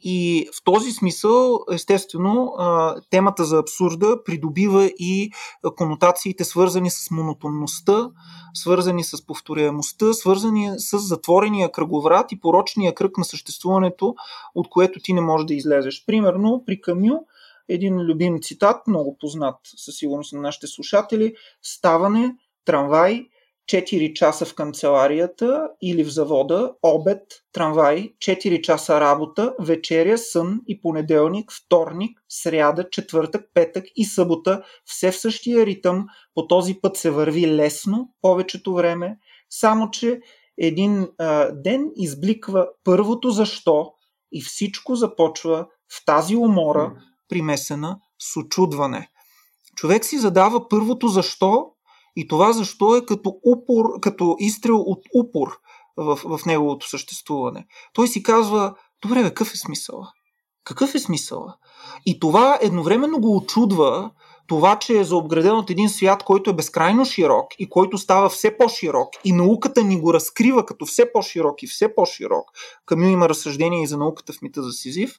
[0.00, 2.54] И в този смисъл, естествено,
[3.10, 5.30] темата за абсурда придобива и
[5.76, 8.10] конотациите, свързани с монотонността,
[8.54, 14.14] свързани с повторяемостта, свързани с затворения кръговрат и порочния кръг на съществуването,
[14.54, 16.04] от което ти не можеш да излезеш.
[16.06, 17.14] Примерно, при Камю,
[17.68, 23.26] един любим цитат, много познат със сигурност на нашите слушатели, ставане, трамвай,
[23.68, 30.80] 4 часа в канцеларията или в завода, обед, трамвай, 4 часа работа, вечеря, сън и
[30.80, 37.10] понеделник, вторник, сряда, четвъртък, петък и събота, все в същия ритъм, по този път се
[37.10, 39.18] върви лесно повечето време,
[39.50, 40.20] само че
[40.58, 43.92] един а, ден избликва първото защо
[44.32, 46.92] и всичко започва в тази умора,
[47.28, 49.10] примесена с очудване.
[49.76, 51.72] Човек си задава първото защо
[52.18, 55.58] и това защо е като, упор, като изстрел от упор
[55.96, 57.66] в, в неговото съществуване.
[57.92, 60.12] Той си казва, добре, какъв е смисъла?
[60.64, 61.56] Какъв е смисъла?
[62.06, 64.10] И това едновременно го очудва,
[64.46, 68.56] това, че е заобграден от един свят, който е безкрайно широк и който става все
[68.56, 72.44] по-широк и науката ни го разкрива като все по-широк и все по-широк.
[72.86, 75.18] Камю има разсъждение и за науката в мита за Сизив.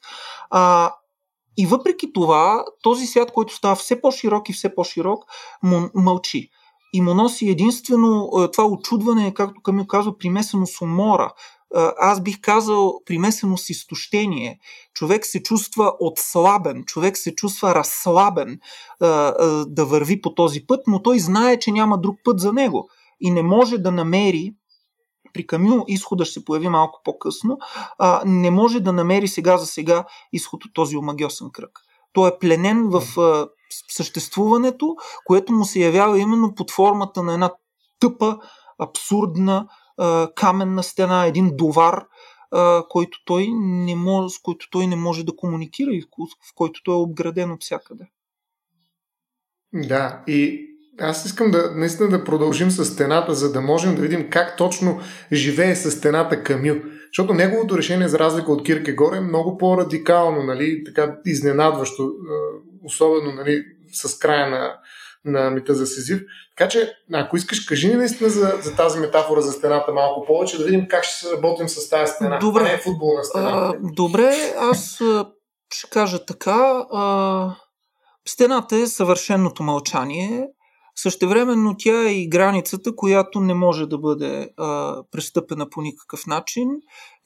[0.49, 0.93] А,
[1.57, 5.23] и въпреки това, този свят, който става все по-широк и все по-широк,
[5.95, 6.49] мълчи
[6.93, 11.31] и му носи единствено е, това очудване, както Камил казва, примесено с умора.
[11.75, 14.59] Е, аз бих казал примесено с изтощение.
[14.93, 18.57] Човек се чувства отслабен, човек се чувства разслабен е,
[19.67, 22.89] да върви по този път, но той знае, че няма друг път за него
[23.21, 24.53] и не може да намери
[25.33, 27.57] при Камил изхода ще се появи малко по-късно,
[27.97, 31.79] а, не може да намери сега за сега изход от този омагиосен кръг.
[32.13, 33.03] Той е пленен в
[33.91, 34.95] съществуването,
[35.25, 37.51] което му се явява именно под формата на една
[37.99, 38.37] тъпа,
[38.79, 39.67] абсурдна
[39.97, 42.05] а, каменна стена, един довар,
[42.51, 46.05] а, който той не може, с който той не може да комуникира и в,
[46.49, 48.05] в който той е обграден от всякъде.
[49.73, 50.65] Да, и
[50.99, 54.99] аз искам да наистина да продължим с стената, за да можем да видим как точно
[55.31, 56.75] живее с стената Камю.
[57.13, 62.11] Защото неговото решение, за разлика от Киркегор, е много по-радикално, нали, така изненадващо,
[62.83, 64.75] особено нали, с края на,
[65.25, 66.21] на мита за Сизив.
[66.57, 70.57] Така че, ако искаш, кажи ни наистина за, за тази метафора за стената малко повече,
[70.57, 72.39] да видим как ще се работим с тази стена.
[72.39, 72.59] Добре.
[72.59, 73.49] Това не е футболна стена.
[73.49, 75.01] А, добре, аз
[75.73, 76.85] ще кажа така.
[76.91, 77.55] А,
[78.27, 80.47] стената е съвършеното мълчание.
[81.01, 86.69] Същевременно тя е и границата, която не може да бъде а, престъпена по никакъв начин.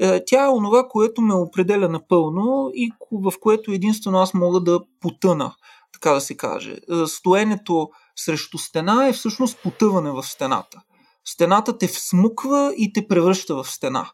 [0.02, 4.60] А, е, тя е онова, което ме определя напълно и в което единствено аз мога
[4.60, 5.54] да потъна
[5.94, 6.72] така да се каже.
[6.72, 10.82] Е, стоенето срещу стена е всъщност потъване в стената.
[11.26, 14.12] Стената те всмуква и те превръща в стена.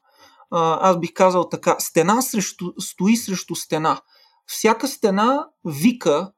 [0.51, 1.75] Аз бих казал така.
[1.79, 4.01] Стена срещу, стои срещу стена.
[4.47, 6.31] Всяка стена вика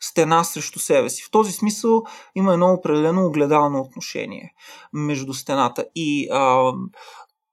[0.00, 1.22] стена срещу себе си.
[1.22, 2.02] В този смисъл
[2.34, 4.54] има едно определено огледално отношение
[4.92, 5.84] между стената.
[5.94, 6.72] И а,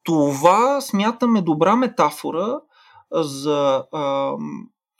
[0.04, 2.60] това смятаме добра метафора
[3.12, 4.34] за а,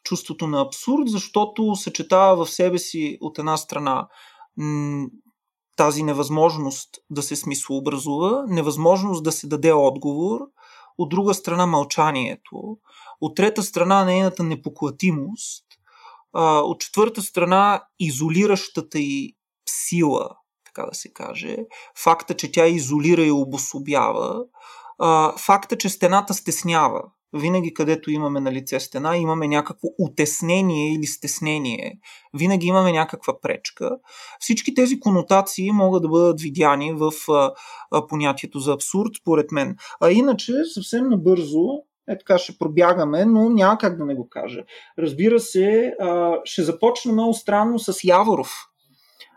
[0.04, 4.08] чувството на абсурд, защото съчетава в себе си от една страна
[5.76, 10.40] тази невъзможност да се смислообразува, невъзможност да се даде отговор,
[10.98, 12.78] от друга страна мълчанието,
[13.22, 15.66] от трета страна нейната непоклатимост,
[16.42, 19.36] от четвърта страна изолиращата и
[19.70, 20.30] сила,
[20.66, 21.58] така да се каже,
[22.04, 24.44] факта, че тя изолира и обособява,
[25.38, 27.02] факта, че стената стеснява,
[27.34, 32.00] винаги където имаме на лице стена, имаме някакво утеснение или стеснение,
[32.34, 33.92] винаги имаме някаква пречка.
[34.40, 37.52] Всички тези конотации могат да бъдат видяни в а,
[37.92, 39.76] а, понятието за абсурд, според мен.
[40.02, 41.68] А иначе, съвсем набързо,
[42.10, 44.62] е така ще пробягаме, но няма как да не го кажа.
[45.00, 48.52] Разбира се, а, ще започна много странно с Яворов.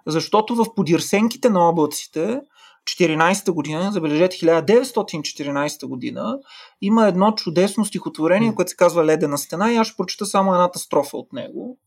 [0.06, 2.40] Защото в подирсенките на облаците
[2.84, 6.38] 14 година, забележете 1914 година,
[6.80, 10.78] има едно чудесно стихотворение, което се казва Ледена стена и аз ще прочета само едната
[10.78, 11.78] строфа от него.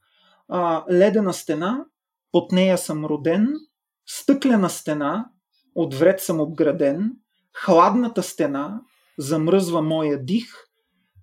[0.49, 1.85] А, Ледена стена,
[2.31, 3.47] под нея съм роден,
[4.05, 5.25] стъклена стена,
[5.75, 7.11] от вред съм обграден,
[7.53, 8.81] хладната стена,
[9.17, 10.45] замръзва моя дих,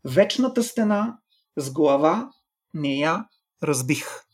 [0.04, 1.18] вечната стена,
[1.56, 2.30] с глава
[2.74, 3.24] не я
[3.62, 4.24] разбих.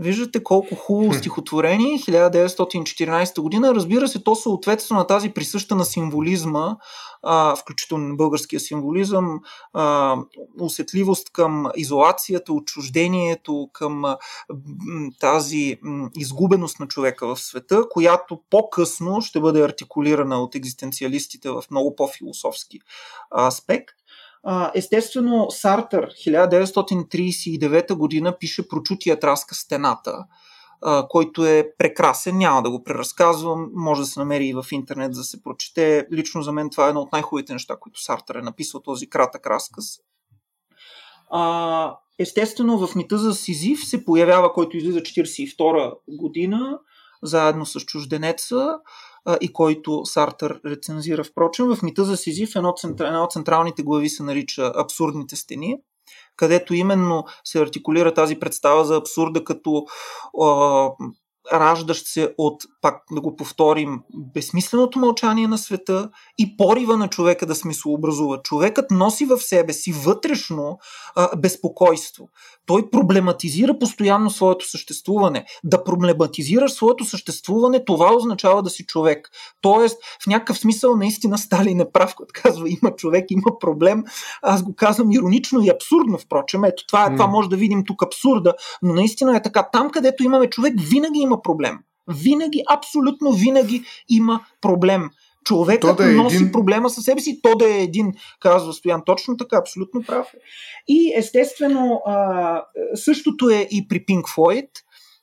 [0.00, 3.74] Виждате колко хубаво стихотворение, 1914 година.
[3.74, 6.76] Разбира се, то съответства на тази присъща на символизма,
[7.22, 9.40] а, включително българския символизъм,
[9.72, 10.16] а,
[10.60, 14.18] усетливост към изолацията, отчуждението, към а,
[15.20, 21.64] тази м, изгубеност на човека в света, която по-късно ще бъде артикулирана от екзистенциалистите в
[21.70, 22.80] много по-философски
[23.38, 23.99] аспект.
[24.74, 30.24] Естествено, Сартър 1939 година пише Прочутият разказ Стената,
[31.08, 35.24] който е прекрасен, няма да го преразказвам, може да се намери и в интернет да
[35.24, 36.06] се прочете.
[36.12, 39.46] Лично за мен това е едно от най-хубавите неща, които Сартър е написал, този кратък
[39.46, 39.84] разказ.
[42.18, 46.78] Естествено, в мита за Сизив се появява, който излиза 1942 година,
[47.22, 48.78] заедно с чужденеца
[49.40, 51.24] и който Сартър рецензира.
[51.24, 55.76] Впрочем, в мита за Сизиф една от централните глави се нарича Абсурдните стени,
[56.36, 59.84] където именно се артикулира тази представа за абсурда като
[61.52, 64.00] раждащ се от, пак да го повторим,
[64.34, 68.42] безсмисленото мълчание на света и порива на човека да смислообразува.
[68.42, 70.78] Човекът носи в себе си вътрешно
[71.16, 72.28] а, безпокойство.
[72.66, 75.44] Той проблематизира постоянно своето съществуване.
[75.64, 79.30] Да проблематизираш своето съществуване, това означава да си човек.
[79.60, 84.04] Тоест, в някакъв смисъл, наистина Сталин е прав, като казва, има човек, има проблем.
[84.42, 86.64] Аз го казвам иронично и абсурдно, впрочем.
[86.64, 89.68] Ето, това, е, това може да видим тук абсурда, но наистина е така.
[89.72, 91.78] Там, където имаме човек, винаги има проблем.
[92.08, 95.10] Винаги, абсолютно винаги има проблем.
[95.44, 96.52] Човекът да е носи един...
[96.52, 99.02] проблема със себе си, то да е един, казва Стоян.
[99.06, 100.26] Точно така, абсолютно прав.
[100.34, 100.38] Е.
[100.88, 102.62] И естествено, а,
[102.94, 104.68] същото е и при Pink Floyd.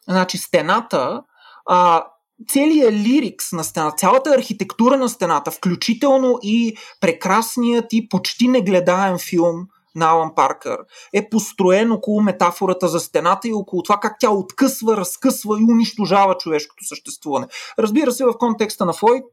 [0.10, 1.22] Значи стената,
[1.66, 2.06] а,
[2.48, 9.68] целият лирикс на стената, цялата архитектура на стената, включително и прекрасният и почти негледаем филм
[9.98, 10.78] на Алан Паркър
[11.14, 16.38] е построен около метафората за стената и около това как тя откъсва, разкъсва и унищожава
[16.38, 17.48] човешкото съществуване.
[17.80, 19.24] Разбира се, в контекста на Флойд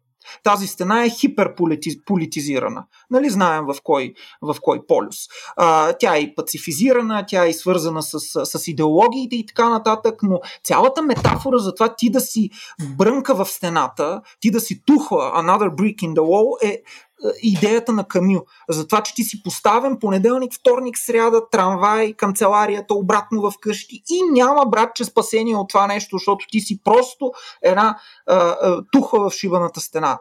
[0.43, 2.85] тази стена е хиперполитизирана.
[3.11, 5.17] Нали знаем в кой, в кой полюс.
[5.57, 10.15] А, тя е и пацифизирана, тя е и свързана с, с идеологиите и така нататък,
[10.23, 12.51] но цялата метафора за това ти да си
[12.97, 16.83] брънка в стената, ти да си тухла another brick in the wall е
[17.43, 18.45] идеята на Камил.
[18.69, 24.23] За това, че ти си поставен понеделник, вторник, сряда, трамвай, канцеларията, обратно в къщи и
[24.33, 29.33] няма, братче, спасение от това нещо, защото ти си просто една а, а, туха в
[29.33, 30.19] шибаната стена.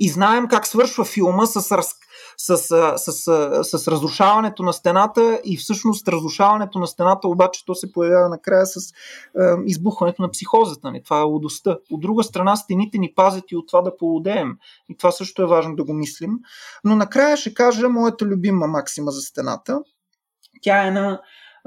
[0.00, 1.94] И знаем как свършва филма с, раз,
[2.36, 7.92] с, с, с, с разрушаването на стената и всъщност разрушаването на стената обаче то се
[7.92, 8.90] появява накрая с е,
[9.66, 11.02] избухването на психозата ни.
[11.02, 11.78] Това е лудостта.
[11.90, 14.56] От друга страна стените ни пазят и от това да полудеем.
[14.88, 16.30] И това също е важно да го мислим.
[16.84, 19.80] Но накрая ще кажа моята любима максима за стената.
[20.62, 21.20] Тя е на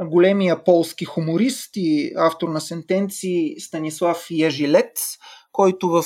[0.05, 5.17] големия полски хуморист и автор на сентенции Станислав Ежилец,
[5.51, 6.03] който в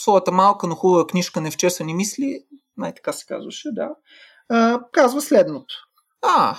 [0.00, 2.44] своята малка, но хубава книжка Невчесани мисли,
[2.76, 3.88] най-така се казваше, да,
[4.48, 5.74] а, казва следното.
[6.22, 6.56] А,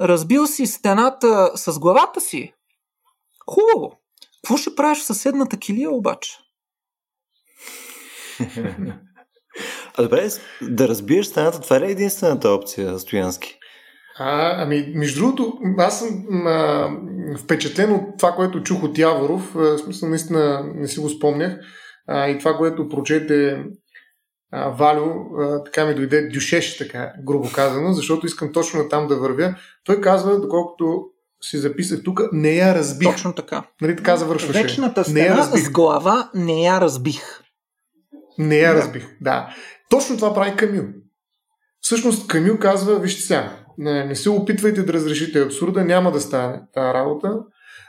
[0.00, 2.54] разбил си стената с главата си?
[3.50, 3.96] Хубаво.
[4.42, 6.38] Какво ще правиш в съседната килия обаче?
[9.96, 10.28] А добре,
[10.62, 13.58] да разбиеш стената, това е единствената опция, Стоянски?
[14.18, 16.90] А, ами, между другото, аз съм а,
[17.38, 19.54] впечатлен от това, което чух от Яворов.
[19.54, 21.58] В смисъл, наистина не си го спомнях.
[22.12, 23.64] А, и това, което прочете
[24.52, 29.16] а, Валю, а, така ми дойде дюшеш, така грубо казано, защото искам точно там да
[29.16, 29.54] вървя.
[29.84, 31.04] Той казва, доколкото
[31.42, 33.08] си записах тук, не я разбих.
[33.12, 33.64] Точно така.
[33.80, 34.62] Нали така завършваше?
[34.62, 35.64] Вечната стена не я разбих.
[35.64, 37.40] с глава не я разбих.
[38.38, 38.78] Не я да.
[38.80, 39.54] разбих, да.
[39.90, 40.84] Точно това прави Камил.
[41.80, 46.60] Всъщност Камил казва, вижте сега, не, не се опитвайте да разрешите абсурда, няма да стане
[46.74, 47.38] тази работа.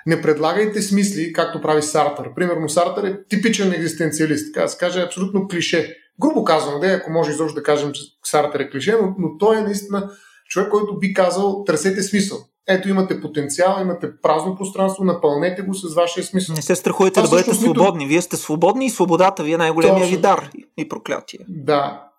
[0.08, 2.34] Не предлагайте смисли, както прави Сартър.
[2.36, 5.98] Примерно Сартър е типичен екзистенциалист, така да се каже абсолютно клише.
[6.22, 9.58] Грубо казвам, да, ако може изобщо да кажем, че Сартър е клише, но, но той
[9.58, 10.10] е наистина
[10.50, 12.38] човек, който би казал, търсете смисъл.
[12.68, 16.56] Ето имате потенциал, имате празно пространство, напълнете го с вашия смисъл.
[16.56, 18.08] Не се страхувайте да бъдете свободни.
[18.08, 21.40] Вие сте свободни и свободата ви е най-големия ви дар и проклятие.
[21.50, 22.11] Да,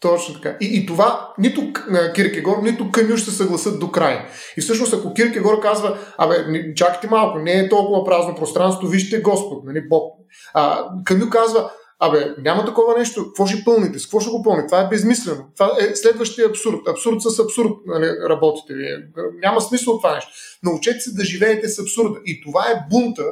[0.00, 0.56] точно така.
[0.60, 1.72] И, и това нито
[2.14, 4.26] Киркегор, нито Камю ще съгласат до край.
[4.56, 9.64] И всъщност, ако Киркегор казва, абе, чакайте малко, не е толкова празно пространство, вижте Господ,
[9.64, 10.16] нали, Бог.
[10.54, 14.66] А, Камю казва, абе, няма такова нещо, какво ще пълните, с какво ще го пълните?
[14.66, 15.44] Това е безмислено.
[15.54, 16.88] Това е следващия абсурд.
[16.88, 18.96] Абсурд с абсурд нали, работите вие.
[19.42, 20.30] Няма смисъл това нещо.
[20.62, 22.20] Научете се да живеете с абсурда.
[22.26, 23.24] И това е бунта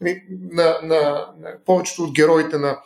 [0.00, 0.22] нали,
[0.52, 1.00] на, на,
[1.40, 2.78] на повечето от героите на,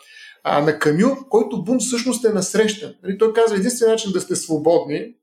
[0.50, 2.90] а, на Камю, който бунт всъщност е насрещан.
[3.02, 5.14] Нали, той казва, единственият начин да сте свободни,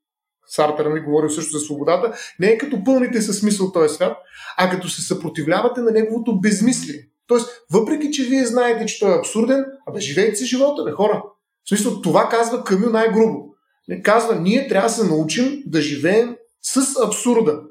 [0.47, 4.17] Сартър нали, говорил също за свободата, не е като пълните със смисъл този свят,
[4.57, 7.07] а като се съпротивлявате на неговото безмислие.
[7.27, 11.23] Тоест, въпреки, че вие знаете, че той е абсурден, абе живеете си живота, бе хора.
[11.65, 13.55] В смисъл, това казва Камю най-грубо.
[13.87, 17.61] Не казва, ние трябва да се научим да живеем с абсурда.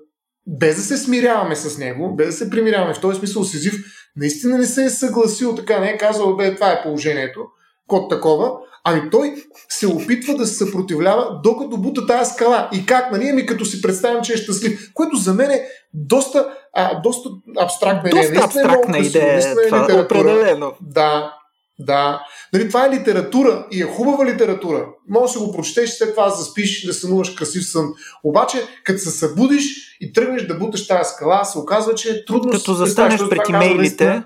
[0.46, 2.94] Без да се смиряваме с него, без да се примиряваме.
[2.94, 3.74] В този смисъл Сизив
[4.16, 7.40] наистина не се е съгласил така, не е казал, бе, това е положението,
[7.86, 8.52] код такова,
[8.84, 9.34] ами той
[9.68, 12.68] се опитва да се съпротивлява, докато бута тази скала.
[12.72, 16.48] И как, нали, ами като си представим, че е щастлив, което за мен е доста,
[16.72, 17.28] а, доста
[17.60, 18.32] абстрактна идея.
[18.32, 20.72] Доста абстрактна идея, е това, е определено.
[20.80, 21.34] Да,
[21.78, 22.26] да.
[22.52, 24.86] Нали, това е литература и е хубава литература.
[25.08, 27.92] Може да си го прочетеш, след това да заспиш, да сънуваш красив сън.
[28.24, 32.52] Обаче, като се събудиш и тръгнеш да буташ тази скала, се оказва, че е трудно...
[32.52, 34.22] Като застанеш пред имейлите,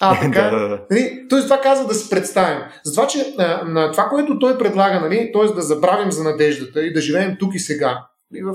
[0.00, 0.50] а, така.
[0.50, 2.62] да, нали, Тоест, това казва да се представим.
[2.84, 5.54] Затова, че а, на това, което той предлага, нали, т.е.
[5.54, 8.54] да забравим за надеждата и да живеем тук и сега, и в,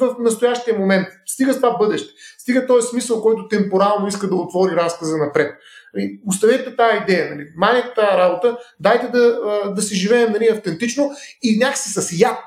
[0.00, 4.76] в настоящия момент, стига с това бъдеще, стига този смисъл, който темпорално иска да отвори
[4.76, 5.54] разказа напред.
[5.94, 9.40] Нали, оставете тази идея, нали, манете тази работа, дайте да,
[9.76, 11.10] да си живеем нали, автентично
[11.42, 12.38] и някакси с яд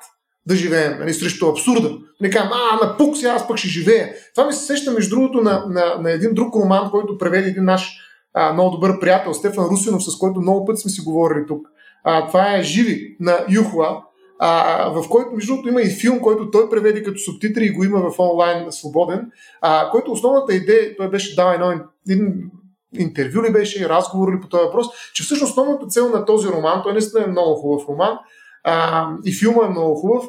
[0.47, 1.97] да живеем нали, срещу абсурда.
[2.21, 4.13] Не кажем, а, на пук си, аз пък ще живея.
[4.35, 7.63] Това ми се сеща, между другото, на, на, на един друг роман, който преведе един
[7.63, 7.97] наш
[8.33, 11.67] а, много добър приятел Стефан Русинов, с който много пъти сме си говорили тук.
[12.03, 14.03] А, това е Живи на Юхла,
[14.39, 17.83] а, в който, между другото, има и филм, който той преведе като субтитри и го
[17.83, 19.31] има в онлайн свободен,
[19.61, 21.73] а, който основната идея, той беше дал едно,
[22.09, 22.51] един
[22.93, 26.81] интервю ли беше, разговор ли по този въпрос, че всъщност основната цел на този роман,
[26.83, 28.17] той наистина е много хубав роман
[28.63, 30.25] а, и филма е много хубав,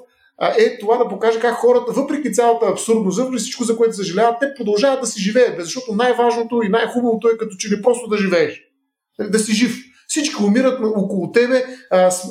[0.59, 4.55] е това да покаже как хората, въпреки цялата абсурдност, въпреки всичко, за което съжаляват, те
[4.57, 8.61] продължават да си живеят, защото най-важното и най-хубавото е като че ли просто да живееш.
[9.21, 9.77] Да си жив.
[10.09, 11.65] Всички умират около тебе,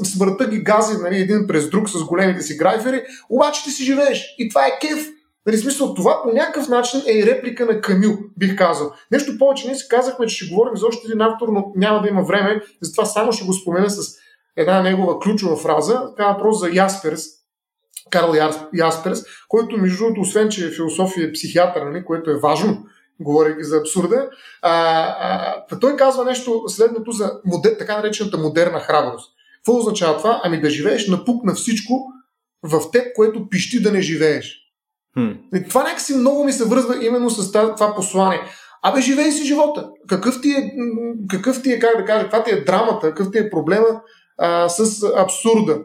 [0.03, 4.35] смъртта ги гази нали, един през друг с големите си грайфери, обаче ти си живееш.
[4.37, 5.09] И това е кеф.
[5.45, 8.91] Нали, смисъл, това по някакъв начин е и реплика на Камил, бих казал.
[9.11, 12.07] Нещо повече, ние си казахме, че ще говорим за още един автор, но няма да
[12.07, 14.15] има време, затова само ще го спомена с
[14.57, 16.01] една негова ключова фраза.
[16.17, 17.21] Така въпрос за Ясперс,
[18.09, 18.33] Карл
[18.73, 22.85] Ясперс, който между другото, освен че е философ и е психиатър, нали, което е важно,
[23.19, 24.29] говорейки за абсурда,
[24.61, 24.71] а,
[25.69, 29.31] а, той казва нещо следното за модер, така наречената модерна храброст.
[29.55, 30.41] Какво означава това?
[30.43, 32.07] Ами да живееш напук на всичко
[32.63, 34.64] в теб, което пищи да не живееш.
[35.17, 35.67] Hmm.
[35.69, 38.41] Това някакси много ми се връзва именно с това послание.
[38.83, 39.89] Абе, живей си живота.
[40.07, 40.71] Какъв ти е,
[41.29, 44.01] какъв ти е как да кажа, каква ти е драмата, какъв ти е проблема
[44.37, 45.79] а, с абсурда.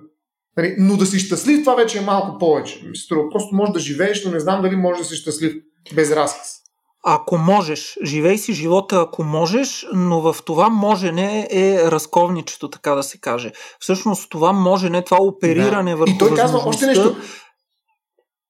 [0.57, 2.83] Нали, но да си щастлив, това вече е малко повече.
[2.89, 3.31] Ми струва.
[3.31, 5.53] Просто можеш да живееш, но не знам дали можеш да си щастлив
[5.95, 6.61] без разказ.
[7.05, 13.03] Ако можеш, живей си живота, ако можеш, но в това можене е разковничето, така да
[13.03, 13.53] се каже.
[13.79, 15.97] Всъщност това можене, това опериране да.
[15.97, 17.17] върху И той казва още нещо.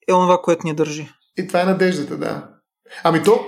[0.09, 1.09] Е това, което ни държи.
[1.39, 2.49] И това е надеждата, да.
[3.05, 3.41] Ами то,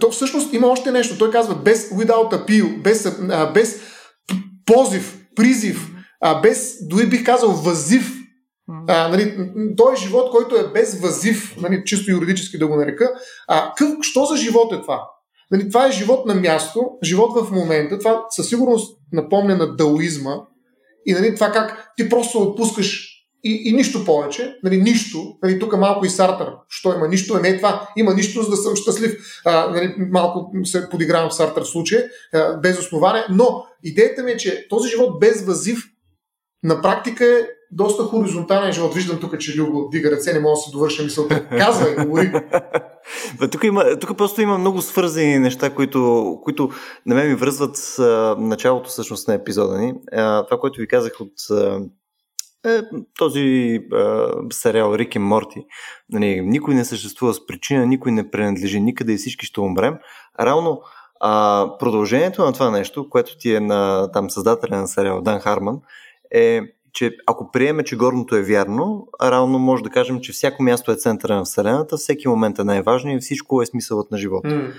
[0.00, 1.18] то всъщност има още нещо.
[1.18, 3.18] Той казва без without appeal, без,
[3.54, 3.80] без
[4.66, 5.90] позив, призив,
[6.42, 8.20] без, дори бих казал, възив.
[8.88, 13.10] А, нали, той е живот, който е без възив, нали, чисто юридически да го нарека.
[13.48, 15.08] А, къв, що за живот е това?
[15.50, 17.98] Нали, това е живот на място, живот в момента.
[17.98, 20.36] Това със сигурност напомня на даоизма.
[21.06, 23.13] И нали, това как ти просто отпускаш
[23.44, 27.48] и, и нищо повече, нали, нищо, нали, тук малко и Сартър, що има нищо, не
[27.48, 31.62] е това, има нищо, за да съм щастлив, а, нали, малко се подигравам в Сартър
[31.62, 35.84] в случая, а, без основание, но идеята ми е, че този живот без възив
[36.62, 38.94] на практика е доста хоризонтален живот.
[38.94, 41.48] Виждам тук, че Любо дига ръце, не мога да се довърша мисълта.
[41.48, 42.32] Казвай, говори.
[43.52, 46.70] тук, има, тук просто има много свързани неща, които, които
[47.06, 49.94] на мен ми връзват а, началото всъщност на епизода ни.
[50.12, 51.80] А, това, което ви казах от а,
[52.64, 52.80] е,
[53.18, 55.64] този а, сериал Рик и Морти.
[56.10, 59.94] Нали, никой не съществува с причина, никой не принадлежи никъде и всички ще умрем.
[60.40, 60.82] Равно
[61.20, 65.80] а, продължението на това нещо, което ти е на там създателя на сериал Дан Харман,
[66.30, 66.60] е,
[66.92, 70.96] че ако приеме, че горното е вярно, равно може да кажем, че всяко място е
[70.96, 74.72] центъра на Вселената, всеки момент е най-важен и всичко е смисълът на живота.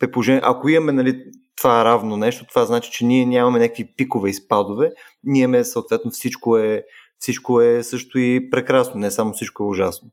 [0.00, 0.40] Mm.
[0.42, 1.22] ако имаме нали,
[1.56, 4.90] това равно нещо, това значи, че ние нямаме някакви пикове и спадове,
[5.24, 6.84] ние имаме съответно всичко е,
[7.18, 10.10] всичко е също и прекрасно, не само всичко е ужасно.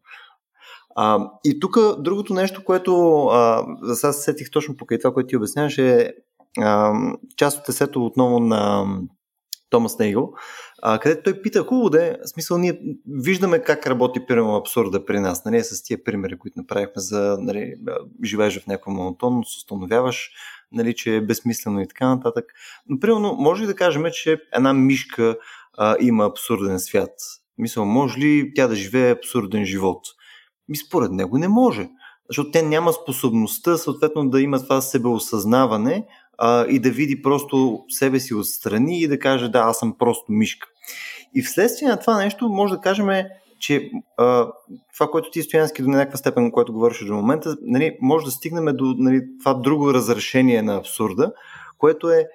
[0.95, 5.37] А, и тук другото нещо, което а, сега се сетих точно покрай това, което ти
[5.37, 6.13] обясняваш е
[6.59, 6.93] а,
[7.37, 8.85] част от есето отново на
[9.69, 10.33] Томас Нейгъл,
[10.81, 15.19] а, където той пита, хубаво да е, смисъл ние виждаме как работи примерно абсурда при
[15.19, 17.75] нас, нали, с тия примери, които направихме за нали,
[18.23, 20.31] живееш в някаква монотонност, установяваш,
[20.71, 22.45] нали, че е безсмислено и така нататък.
[22.87, 25.37] Но примерно може ли да кажем, че една мишка
[25.77, 27.13] а, има абсурден свят?
[27.57, 30.05] Мисъл, може ли тя да живее абсурден живот?
[30.69, 31.89] Ми според него не може.
[32.29, 36.05] Защото те няма способността, съответно, да има това себеосъзнаване
[36.37, 40.31] а, и да види просто себе си отстрани и да каже, да, аз съм просто
[40.31, 40.67] мишка.
[41.35, 43.07] И вследствие на това нещо може да кажем,
[43.59, 44.51] че а,
[44.93, 48.75] това, което ти Стоянски до някаква степен, което говориш до момента, нали, може да стигнем
[48.75, 51.33] до нали, това друго разрешение на абсурда,
[51.77, 52.27] което е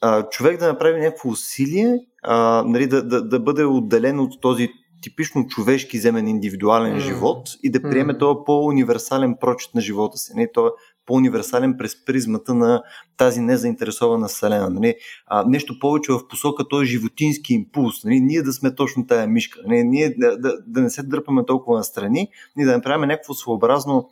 [0.00, 4.68] а, човек да направи някакво усилие, а, нали, да, да, да бъде отделен от този
[5.02, 6.98] типично човешки земен индивидуален mm.
[6.98, 8.18] живот и да приеме mm.
[8.18, 10.32] този по-универсален прочит на живота си.
[10.36, 10.52] Не?
[10.52, 10.72] Той е
[11.06, 12.82] по-универсален през призмата на
[13.16, 14.70] тази незаинтересована вселена.
[14.70, 14.94] Нали?
[15.26, 18.04] А, нещо повече в посока този животински импулс.
[18.04, 18.20] Нали?
[18.20, 19.60] Ние да сме точно тая мишка.
[19.66, 19.84] Нали?
[19.84, 24.10] Ние да, да, да не се дърпаме толкова на страни, ние да направим някакво своеобразно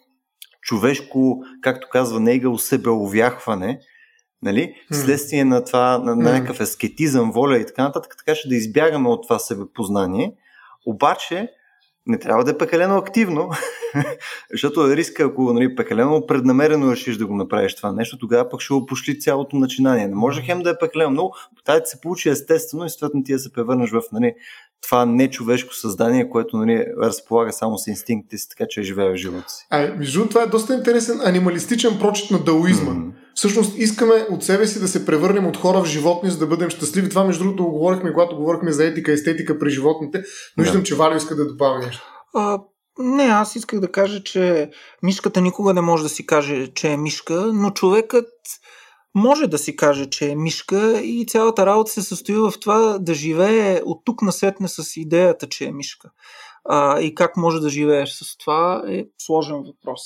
[0.63, 3.81] човешко, както казва Нейгъл, себеовяхване,
[4.43, 4.75] нали?
[4.93, 9.09] вследствие на това, на, на някакъв аскетизъм, воля и така нататък, така ще да избягаме
[9.09, 10.33] от това себепознание
[10.87, 11.49] обаче
[12.07, 13.51] не трябва да е пекалено активно,
[14.53, 18.61] защото е риска, ако нали, пекалено преднамерено решиш да го направиш това нещо, тогава пък
[18.61, 20.09] ще опошли цялото начинание.
[20.09, 21.35] Не може хем да е пекалено много,
[21.65, 24.35] тази да се получи естествено и съответно ти да се превърнеш в нали,
[24.83, 29.51] това нечовешко създание, което нали, разполага само с инстинктите си, така че живее в живота
[29.51, 29.67] си.
[29.71, 32.91] А, между това е доста интересен анималистичен прочит на даоизма.
[32.91, 33.13] Mm-hmm.
[33.41, 36.71] Всъщност искаме от себе си да се превърнем от хора в животни, за да бъдем
[36.71, 37.09] щастливи.
[37.09, 40.23] Това, между другото, го говорихме, когато говорихме за етика, естетика при животните,
[40.57, 40.87] но виждам, да.
[40.87, 42.03] че Валио иска да добавя нещо.
[42.35, 42.61] А,
[42.99, 44.71] не, аз исках да кажа, че
[45.03, 48.29] мишката никога не може да си каже, че е мишка, но човекът
[49.15, 53.15] може да си каже, че е мишка и цялата работа се състои в това да
[53.15, 56.11] живее от тук насетне с идеята, че е мишка.
[56.65, 60.01] А, и как може да живееш с това е сложен въпрос.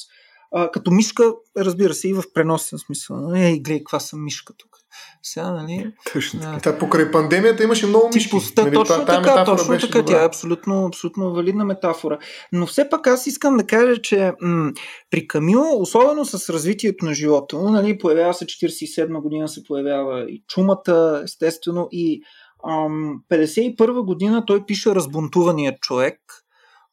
[0.57, 3.33] А, като мишка, разбира се, и в преносен смисъл.
[3.35, 4.77] Ей, гледай, каква съм мишка тук.
[5.23, 5.93] Сега, нали?
[6.13, 6.61] Точно така.
[6.61, 8.31] Та, покрай пандемията имаше много мишки.
[8.31, 9.99] Типостта, нали, точно това, така, точно така.
[9.99, 10.13] Добра.
[10.13, 12.19] Тя е абсолютно, абсолютно валидна метафора.
[12.53, 14.73] Но все пак аз искам да кажа, че м-
[15.11, 20.43] при Камил, особено с развитието на живота нали, появява се 47 година, се появява и
[20.49, 22.23] чумата, естествено, и
[22.69, 26.21] ам, 51 година той пише Разбунтуваният човек–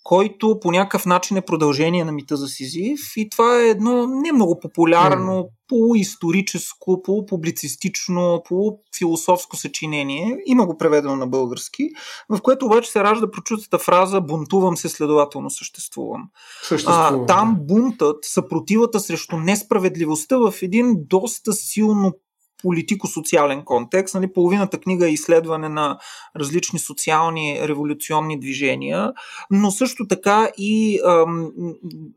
[0.04, 4.32] който по някакъв начин е продължение на мита за Сизив и това е едно не
[4.32, 5.48] много популярно, mm.
[5.68, 11.84] полуисторическо, полупублицистично, полуфилософско съчинение, има го преведено на български,
[12.30, 16.22] в което обаче се ражда прочутата фраза бунтувам се, следователно съществувам.
[16.64, 22.14] съществувам а, там бунтът, съпротивата срещу несправедливостта в един доста силно
[22.62, 24.16] политико-социален контекст.
[24.16, 25.98] Нали, половината книга е изследване на
[26.40, 29.12] различни социални революционни движения,
[29.52, 31.52] но също така и ам,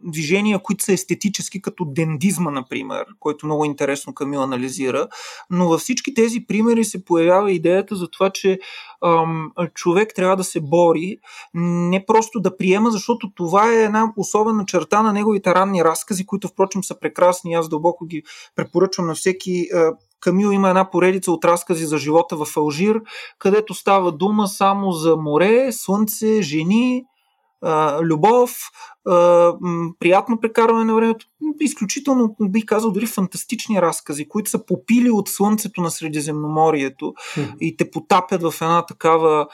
[0.02, 5.08] движения, които са естетически, като дендизма, например, който много интересно Камил анализира.
[5.50, 8.58] Но във всички тези примери се появява идеята за това, че
[9.04, 11.18] ам, човек трябва да се бори,
[11.54, 16.48] не просто да приема, защото това е една особена черта на неговите ранни разкази, които
[16.48, 17.54] впрочем са прекрасни.
[17.54, 18.22] Аз дълбоко ги
[18.56, 19.68] препоръчвам на всеки
[20.24, 23.02] Камил има една поредица от разкази за живота в Алжир,
[23.38, 27.04] където става дума само за море, слънце, жени,
[28.02, 28.50] любов,
[29.98, 31.26] приятно прекарване на времето.
[31.60, 37.14] Изключително, бих казал, дори фантастични разкази, които са попили от слънцето на Средиземноморието
[37.60, 39.46] и те потапят в една такава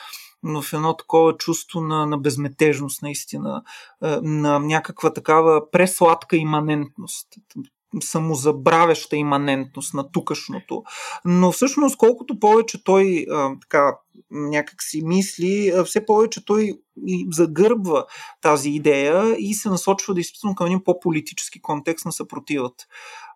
[0.42, 3.62] в едно такова чувство на, на безметежност, наистина,
[4.22, 7.28] на някаква такава пресладка иманентност
[8.02, 10.82] самозабравяща иманентност на тукашното.
[11.24, 13.26] Но всъщност, колкото повече той
[13.60, 13.96] така
[14.30, 16.72] някак си мисли, все повече той
[17.06, 18.04] и загърбва
[18.40, 22.84] тази идея и се насочва действително към един по-политически контекст на съпротивата.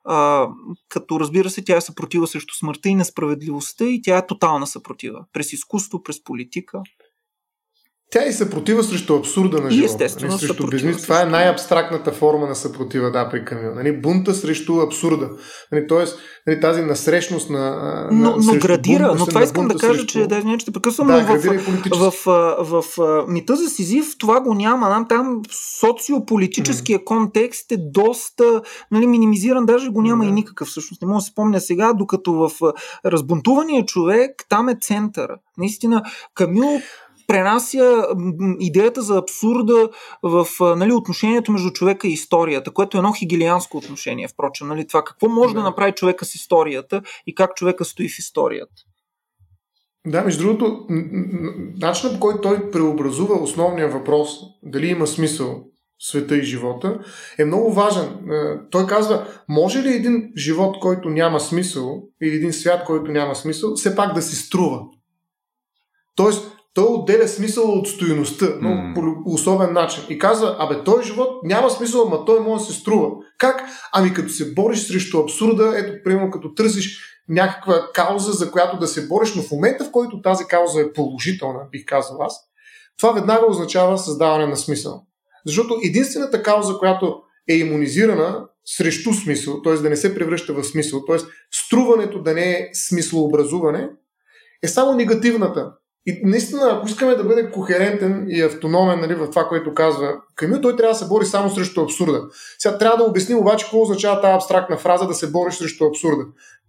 [0.05, 0.49] А,
[0.89, 5.25] като разбира се, тя е съпротива срещу смъртта и несправедливостта и тя е тотална съпротива.
[5.33, 6.83] През изкуство, през политика.
[8.15, 9.93] Тя и съпротива срещу абсурда на живота.
[9.93, 11.03] Естествено, нали, срещу бизнес.
[11.03, 13.75] Това е най-абстрактната форма на съпротива, да, при Камил.
[13.75, 15.31] Нали, бунта срещу абсурда.
[15.73, 18.09] Нали, тоест, нали, тази насрещност на.
[18.13, 20.07] Но, но градира, бунта, но това искам да кажа, срещу...
[20.07, 24.07] че да, не, ще прекъсвам, да, но в, в, в, в, в мита за Сизив
[24.19, 24.89] това го няма.
[24.89, 25.43] Там, там
[25.81, 27.05] социополитическия mm.
[27.05, 30.29] контекст е доста нали, минимизиран, даже го няма mm.
[30.29, 31.03] и никакъв всъщност.
[31.03, 32.51] Не мога да се спомня сега, докато в
[33.07, 35.37] разбунтувания човек там е центъра.
[35.59, 36.03] Наистина,
[36.35, 36.81] Камил
[37.27, 38.07] пренася
[38.61, 39.89] идеята за абсурда
[40.23, 40.47] в
[40.77, 44.69] нали, отношението между човека и историята, което е едно хигелианско отношение, впрочем.
[44.69, 45.61] Нали, това какво може да.
[45.61, 48.83] да направи човека с историята и как човека стои в историята.
[50.07, 50.87] Да, между другото,
[51.81, 54.29] начинът по който той преобразува основния въпрос,
[54.63, 55.65] дали има смисъл
[55.99, 56.99] света и живота,
[57.39, 58.05] е много важен.
[58.05, 63.35] Е, той казва, може ли един живот, който няма смисъл, или един свят, който няма
[63.35, 64.81] смисъл, все пак да си струва?
[66.17, 68.95] Тоест, той отделя смисъл от стоиността, но mm.
[68.95, 70.05] по особен начин.
[70.09, 73.11] И казва, абе, той живот няма смисъл, ама той може да се струва.
[73.39, 73.65] Как?
[73.93, 76.99] Ами като се бориш срещу абсурда, ето, примерно като търсиш
[77.29, 80.93] някаква кауза, за която да се бориш, но в момента, в който тази кауза е
[80.93, 82.41] положителна, бих казал аз,
[82.99, 85.03] това веднага означава създаване на смисъл.
[85.47, 89.73] Защото единствената кауза, която е иммунизирана срещу смисъл, т.е.
[89.73, 91.17] да не се превръща в смисъл, т.е.
[91.51, 93.89] струването да не е смислообразуване,
[94.63, 95.73] е само негативната.
[96.07, 100.61] И наистина, ако искаме да бъде кохерентен и автономен нали, в това, което казва Камил,
[100.61, 102.23] той трябва да се бори само срещу абсурда.
[102.59, 106.25] Сега трябва да обясним обаче какво означава тази абстрактна фраза да се бориш срещу абсурда.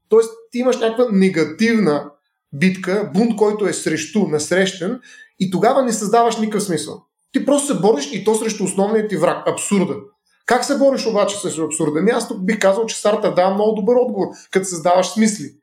[0.10, 2.10] Тоест, ти имаш някаква негативна
[2.54, 5.00] битка, бунт, който е срещу, насрещен,
[5.40, 7.04] и тогава не създаваш никакъв смисъл.
[7.32, 9.96] Ти просто се бориш и то срещу основният ти враг абсурда.
[10.46, 12.02] Как се бориш обаче срещу абсурда?
[12.02, 15.54] Не, аз тук бих казал, че Сарта дава много добър отговор, като създаваш смисли.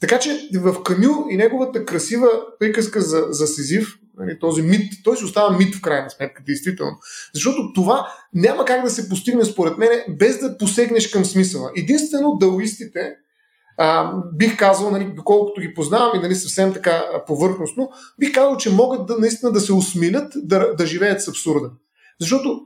[0.00, 2.28] Така че в Камю и неговата красива
[2.58, 6.96] приказка за, за Сизив, нали, този мит, той си остава мит в крайна сметка, действително.
[7.34, 11.70] Защото това няма как да се постигне, според мен, без да посегнеш към смисъла.
[11.76, 13.14] Единствено даоистите,
[13.76, 18.70] а, бих казал, нали, доколкото ги познавам и нали, съвсем така повърхностно, бих казал, че
[18.70, 21.70] могат да наистина да се усмилят да, да живеят с абсурда.
[22.20, 22.60] Защото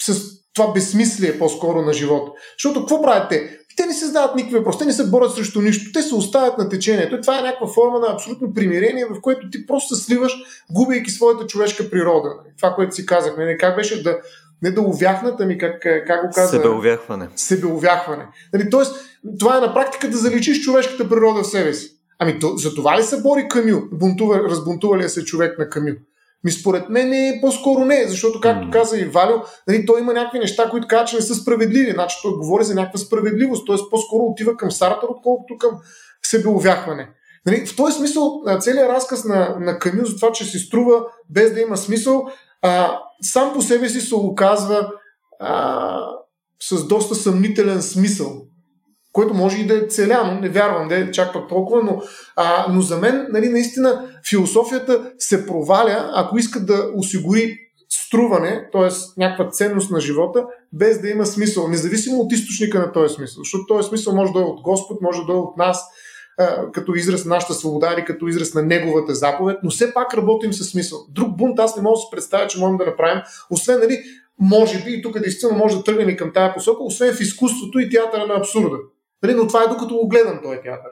[0.00, 0.20] с
[0.54, 2.32] това безсмислие по-скоро на живота.
[2.58, 3.58] Защото какво правят те?
[3.76, 6.58] Те не се задават никакви въпроси, те не се борят срещу нищо, те се оставят
[6.58, 7.14] на течението.
[7.14, 10.36] И това е някаква форма на абсолютно примирение, в което ти просто се сливаш,
[10.70, 12.34] губейки своята човешка природа.
[12.56, 14.18] Това, което си казахме, не как беше да
[14.62, 16.56] не да увяхнат, ами как, как го казва?
[16.56, 17.28] Себеувяхване.
[17.36, 18.26] Себеувяхване.
[18.52, 18.94] Нали, тоест,
[19.38, 21.90] това е на практика да заличиш човешката природа в себе си.
[22.18, 23.88] Ами то, за това ли се бори Камил?
[23.92, 25.94] Бунтува, разбунтува ли се човек на Камил?
[26.44, 29.36] Ми според мен е по-скоро не, защото, както каза и Валио,
[29.68, 31.92] нали, той има някакви неща, които казва, че не са справедливи.
[31.92, 33.76] Значи той говори за някаква справедливост, т.е.
[33.90, 35.70] по-скоро отива към Сартър, отколкото към
[36.22, 37.08] себеувяхване.
[37.46, 41.54] Нали, в този смисъл, целият разказ на, на Камил за това, че се струва без
[41.54, 42.26] да има смисъл,
[42.62, 44.92] а, сам по себе си се оказва
[45.40, 46.00] а,
[46.62, 48.42] с доста съмнителен смисъл
[49.16, 52.02] което може и да е целяно, не вярвам да е чак пък толкова, но,
[52.36, 57.58] а, но за мен нали, наистина философията се проваля, ако иска да осигури
[57.90, 58.88] струване, т.е.
[59.16, 63.40] някаква ценност на живота, без да има смисъл, независимо от източника на този смисъл.
[63.40, 65.84] Защото този смисъл може да е от Господ, може да е от нас,
[66.72, 70.52] като израз на нашата свобода или като израз на неговата заповед, но все пак работим
[70.52, 70.98] със смисъл.
[71.10, 73.98] Друг бунт аз не мога да се представя, че можем да направим, освен нали,
[74.40, 77.78] може би, и тук действително може да тръгнем и към тази посока, освен в изкуството
[77.78, 78.76] и театъра на абсурда.
[79.22, 80.90] Нали, но това е докато го гледам този театър.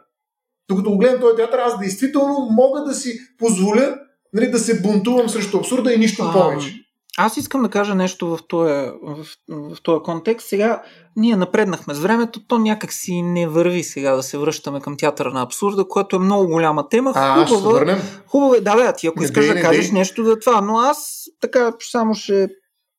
[0.69, 3.99] Докато го гледам този театър, аз действително мога да си позволя
[4.33, 6.85] нали, да се бунтувам срещу абсурда и нищо повече.
[7.19, 8.73] Аз искам да кажа нещо в този,
[9.03, 10.49] в, в този контекст.
[10.49, 10.83] Сега
[11.17, 15.31] ние напреднахме с времето, то някак си не върви сега да се връщаме към театъра
[15.31, 17.13] на абсурда, което е много голяма тема.
[17.15, 18.23] А, хубава, ще.
[18.27, 20.79] Хубаво е, да, бе, ти ако не искаш да кажеш не нещо за това, но
[20.79, 22.49] аз така само ще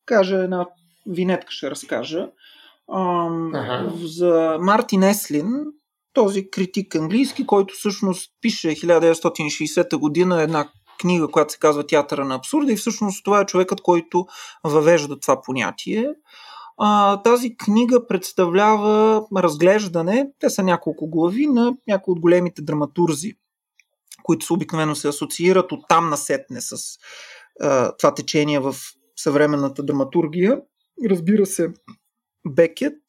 [0.05, 0.65] кажа една
[1.07, 2.27] винетка, ще разкажа.
[2.93, 3.91] Ам, ага.
[3.95, 5.65] За Мартин Еслин,
[6.13, 10.69] този критик английски, който всъщност пише 1960 година една
[10.99, 14.25] книга, която се казва Театъра на абсурда и всъщност това е човекът, който
[14.63, 16.09] въвежда това понятие.
[16.77, 23.33] А, тази книга представлява разглеждане, те са няколко глави на някои от големите драматурзи,
[24.23, 26.75] които обикновено се асоциират от там насетне с
[27.61, 28.75] а, това течение в
[29.15, 30.61] съвременната драматургия.
[31.09, 31.73] Разбира се,
[32.47, 33.01] Бекет,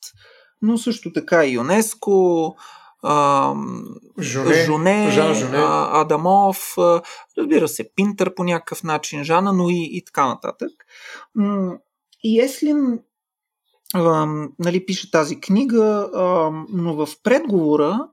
[0.63, 2.57] но също така и ЮНЕСКО,
[4.21, 5.59] Жоне, Жоне, Жоне.
[5.93, 6.75] Адамов,
[7.39, 10.71] разбира се, Пинтър по някакъв начин, Жана, но и, и така нататък.
[12.25, 12.99] И Еслин
[14.59, 16.11] нали, пише тази книга,
[16.73, 18.09] но в предговора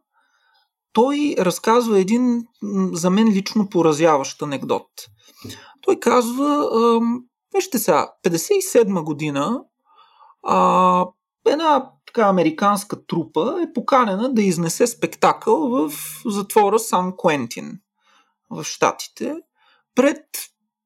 [0.94, 2.48] той разказва един
[2.94, 4.88] за мен лично поразяващ анекдот.
[5.82, 6.70] Той казва,
[7.56, 9.62] вижте сега, 57 година
[10.44, 11.06] а,
[11.48, 15.94] една така американска трупа е поканена да изнесе спектакъл в
[16.26, 17.80] затвора Сан Куентин
[18.50, 19.36] в Штатите
[19.96, 20.26] пред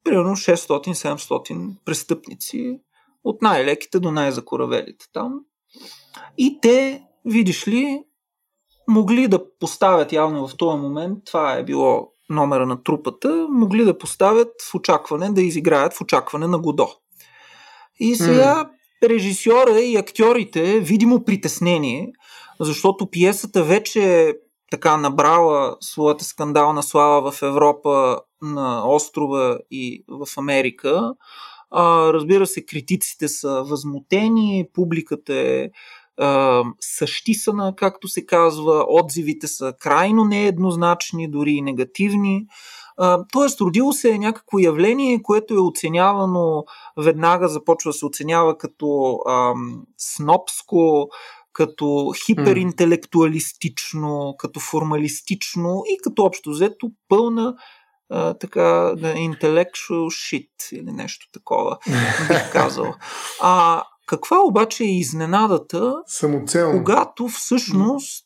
[0.03, 2.79] примерно 600-700 престъпници
[3.23, 5.39] от най-леките до най-закоравелите там.
[6.37, 8.03] И те, видиш ли,
[8.87, 13.97] могли да поставят явно в този момент, това е било номера на трупата, могли да
[13.97, 16.87] поставят в очакване, да изиграят в очакване на Годо.
[17.99, 18.69] И сега
[19.03, 22.07] режисьора и актьорите видимо притеснение,
[22.59, 24.33] защото пиесата вече е
[24.71, 31.13] така набрала своята скандална слава в Европа, на острова и в Америка.
[31.71, 35.69] А, разбира се, критиците са възмутени, публиката е
[36.17, 42.45] а, същисана, както се казва, отзивите са крайно нееднозначни, дори и негативни.
[43.31, 46.63] Тоест, родило се е някакво явление, което е оценявано
[46.97, 51.09] веднага, започва да се оценява като ам, снопско,
[51.53, 57.55] като хиперинтелектуалистично, като формалистично и като общо взето пълна
[58.09, 61.77] а, така, intellectual shit или нещо такова,
[62.27, 62.93] бих казал.
[63.41, 66.77] А каква обаче е изненадата, Самоцелно.
[66.77, 68.25] когато всъщност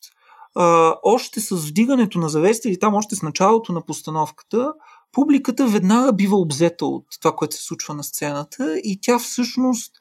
[0.56, 4.74] а, още с вдигането на завеста или там още с началото на постановката,
[5.12, 9.92] публиката веднага бива обзета от това, което се случва на сцената и тя всъщност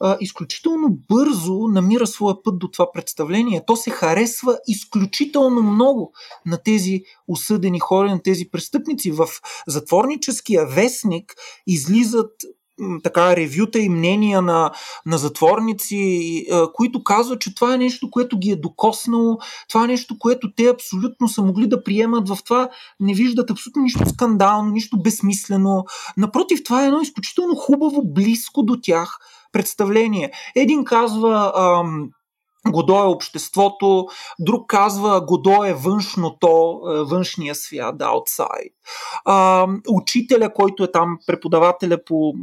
[0.00, 3.64] а, изключително бързо намира своя път до това представление.
[3.66, 6.12] То се харесва изключително много
[6.46, 9.10] на тези осъдени хора, на тези престъпници.
[9.10, 9.28] В
[9.66, 11.34] затворническия вестник
[11.66, 12.32] излизат
[13.02, 14.70] така ревюта и мнения на,
[15.06, 19.38] на затворници, които казват, че това е нещо, което ги е докоснало,
[19.68, 22.68] това е нещо, което те абсолютно са могли да приемат в това,
[23.00, 25.84] не виждат абсолютно нищо скандално, нищо безсмислено.
[26.16, 29.18] Напротив, това е едно изключително хубаво, близко до тях
[29.52, 30.30] представление.
[30.54, 32.08] Един казва, ам,
[32.66, 34.06] Годо е обществото,
[34.38, 38.72] друг казва Годо е външното, е, външния свят, outside.
[39.24, 42.34] А, учителя, който е там, преподавателя по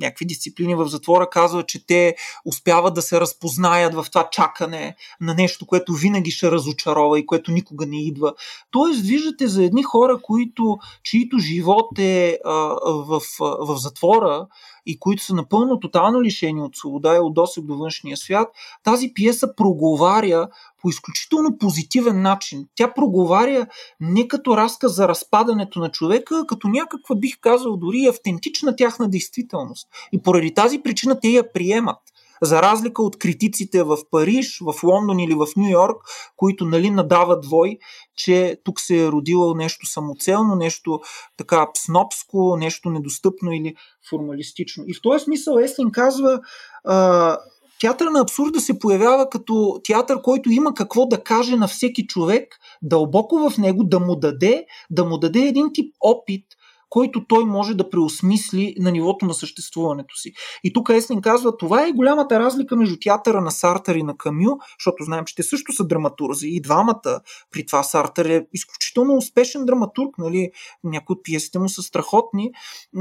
[0.00, 5.34] някакви дисциплини в затвора, казва, че те успяват да се разпознаят в това чакане на
[5.34, 8.34] нещо, което винаги ще разочарова и което никога не идва.
[8.70, 12.52] Тоест, виждате за едни хора, които, чието живот е а,
[12.84, 14.46] в, в затвора,
[14.86, 18.48] и които са напълно тотално лишени от свобода и от досег до външния свят,
[18.82, 20.48] тази пиеса проговаря
[20.84, 22.66] по изключително позитивен начин.
[22.74, 23.66] Тя проговаря
[24.00, 29.88] не като разказ за разпадането на човека, като някаква, бих казал, дори автентична тяхна действителност.
[30.12, 31.96] И поради тази причина те я приемат.
[32.42, 35.96] За разлика от критиците в Париж, в Лондон или в Нью Йорк,
[36.36, 37.78] които нали, надават вой,
[38.16, 41.00] че тук се е родило нещо самоцелно, нещо
[41.36, 43.74] така снопско, нещо недостъпно или
[44.10, 44.84] формалистично.
[44.86, 46.40] И в този смисъл Естин казва,
[46.84, 47.38] а,
[47.84, 52.56] театър на абсурда се появява като театър, който има какво да каже на всеки човек,
[52.82, 56.44] дълбоко в него, да му даде, да му даде един тип опит,
[56.90, 60.32] който той може да преосмисли на нивото на съществуването си.
[60.64, 64.58] И тук Еслин казва, това е голямата разлика между театъра на Сартър и на Камю,
[64.78, 67.20] защото знаем, че те също са драматурзи и двамата.
[67.50, 70.50] При това Сартър е изключително успешен драматург, нали?
[70.84, 72.50] някои от пиесите му са страхотни,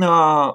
[0.01, 0.53] а,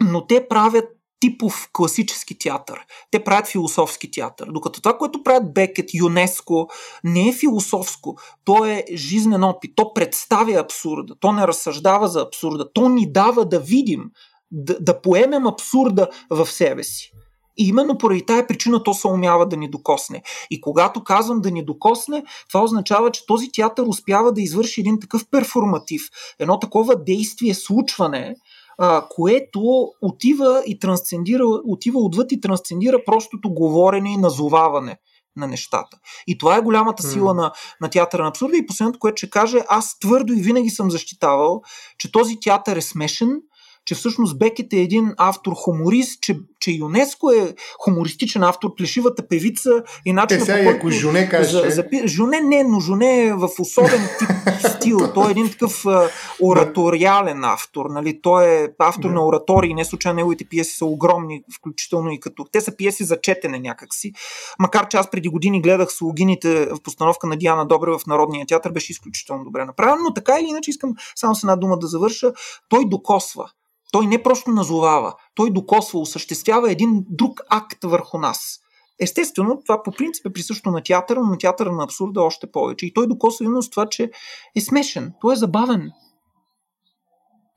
[0.00, 0.88] но те правят
[1.24, 2.86] типов класически театър.
[3.10, 4.48] Те правят философски театър.
[4.50, 6.68] Докато това, което правят Бекет, ЮНЕСКО,
[7.04, 8.16] не е философско.
[8.44, 9.72] То е жизнен опит.
[9.76, 11.14] То представя абсурда.
[11.20, 12.72] То не разсъждава за абсурда.
[12.72, 14.04] То ни дава да видим,
[14.50, 17.10] да, да поемем абсурда в себе си.
[17.56, 20.22] И именно поради тая причина то се умява да ни докосне.
[20.50, 25.00] И когато казвам да ни докосне, това означава, че този театър успява да извърши един
[25.00, 26.02] такъв перформатив,
[26.38, 28.34] едно такова действие, случване,
[28.78, 34.98] а, което отива и трансцендира, отива отвъд и трансцендира простото говорене и назоваване
[35.36, 35.98] на нещата.
[36.26, 37.36] И това е голямата сила mm.
[37.36, 38.56] на, на театъра на абсурда.
[38.56, 41.62] И последното, което ще каже, аз твърдо и винаги съм защитавал,
[41.98, 43.40] че този театър е смешен,
[43.84, 50.12] че всъщност Бекет е един автор-хуморист, че, че ЮНЕСКО е хумористичен автор, плешивата певица и
[50.12, 50.36] начин.
[50.36, 51.50] Е, сега, ако Жуне каже.
[51.50, 54.28] За, за, Жуне не, но Жуне е в особен тип
[54.76, 55.12] стил.
[55.14, 56.10] Той е един такъв а,
[56.42, 57.86] ораториален автор.
[57.90, 58.20] Нали?
[58.22, 62.44] Той е автор на оратории, не случайно неговите пиеси са огромни, включително и като.
[62.52, 64.12] Те са пиеси за четене някакси.
[64.58, 68.72] Макар че аз преди години гледах слугините в постановка на Диана Добре в Народния театър,
[68.72, 72.32] беше изключително добре направен, но така или иначе искам само с една дума да завърша.
[72.68, 73.50] Той докосва.
[73.94, 78.60] Той не просто назовава, той докосва, осъществява един друг акт върху нас.
[79.00, 82.86] Естествено, това по принцип е присъщо на театъра, но на театъра на абсурда още повече.
[82.86, 84.10] И той докосва именно с това, че
[84.56, 85.90] е смешен, той е забавен.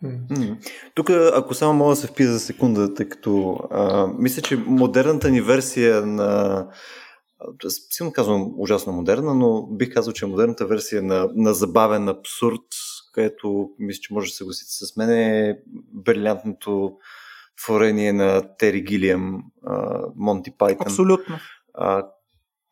[0.03, 0.57] Mm.
[0.95, 5.31] Тук, ако само мога да се впия за секунда, тъй като а, мисля, че модерната
[5.31, 6.65] ни версия на
[7.89, 12.61] силно казвам ужасно модерна, но бих казал, че модерната версия на, на забавен абсурд
[13.18, 15.60] където мисля, че може да се съгласите с мен, е
[15.94, 16.91] брилянтното
[17.64, 19.44] творение на Тери Гилиам,
[20.15, 20.88] Монти Пайтън.
[20.88, 21.35] Абсолютно.
[21.73, 22.06] А,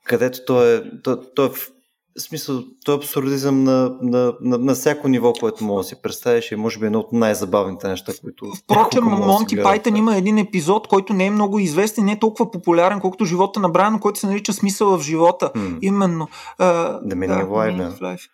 [0.03, 1.71] където той е, той, той е в
[2.17, 6.51] смисъл, той е абсурдизъм на, на, на, на всяко ниво, което може да си представиш
[6.51, 8.51] и може би едно от най-забавните неща, които.
[8.63, 12.99] Впрочем, Монти Пайтън има един епизод, който не е много известен, не е толкова популярен,
[12.99, 15.51] колкото живота на Брайан, който се нарича смисъл в живота.
[15.55, 15.79] Hmm.
[15.81, 16.27] Именно.
[16.59, 18.29] Uh, The Meaning of Life.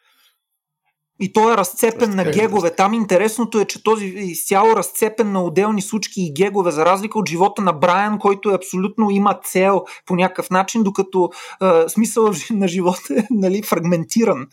[1.22, 2.76] И той е разцепен на гегове.
[2.76, 7.20] Там интересното е, че този е изцяло разцепен на отделни случки и гегове, за разлика
[7.20, 11.30] от живота на Брайан, който е абсолютно има цел по някакъв начин, докато
[11.62, 14.48] е, смисъл на живота е нали, фрагментиран.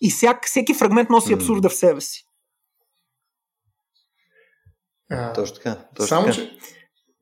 [0.00, 2.24] И всяк, всеки фрагмент носи абсурда в себе си.
[5.10, 5.76] А, точно така.
[5.96, 6.36] Точно само, така.
[6.36, 6.58] че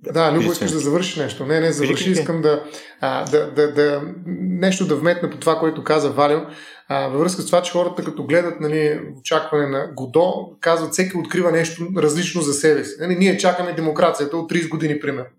[0.02, 1.46] да, Любо, искаш да завършиш нещо.
[1.46, 2.10] Не, не, завърши.
[2.10, 2.64] Искам да,
[3.00, 6.40] а, да, да, да, нещо да вметна по това, което каза Валио.
[6.88, 11.16] А, във връзка с това, че хората като гледат нали, очакване на Годо, казват всеки
[11.16, 12.96] открива нещо различно за себе си.
[13.00, 15.30] Нали, ние чакаме демокрацията от 30 години, примерно.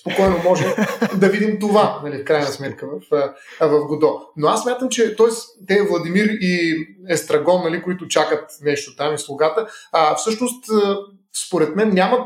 [0.00, 0.64] Спокойно може
[1.16, 3.30] да видим това, нали, в крайна сметка, в,
[3.60, 4.20] в Годо.
[4.36, 5.26] Но аз мятам, че т.е.
[5.66, 10.64] те Владимир и Естрагон, нали, които чакат нещо там и слугата, а, всъщност
[11.46, 12.20] според мен нямат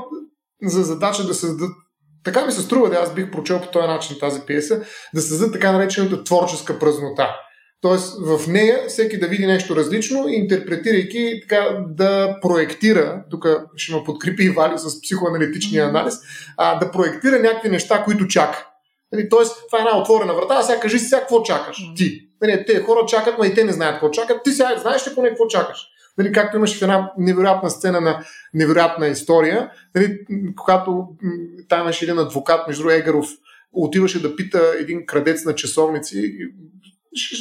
[0.63, 1.77] за задача да създадат
[2.25, 4.83] така ми се струва, да аз бих прочел по този начин тази пиеса,
[5.15, 7.37] да създадат така наречената творческа празнота.
[7.81, 14.05] Тоест в нея всеки да види нещо различно, интерпретирайки така да проектира, тук ще ме
[14.05, 16.15] подкрепи и Вали с психоаналитичния анализ,
[16.57, 18.67] а, да проектира някакви неща, които чака.
[19.13, 21.77] Нали, тоест, това е една отворена врата, а сега кажи си сега какво чакаш.
[21.97, 22.21] Ти.
[22.43, 24.43] Нали, те хора чакат, но и те не знаят какво чакат.
[24.45, 25.87] Ти сега знаеш ли поне какво чакаш.
[26.19, 28.24] Нали, както имаше в една невероятна сцена на
[28.55, 30.19] невероятна история, нали,
[30.57, 31.09] когато
[31.69, 33.27] там имаше един адвокат, между Егаров,
[33.73, 36.32] отиваше да пита един крадец на часовници,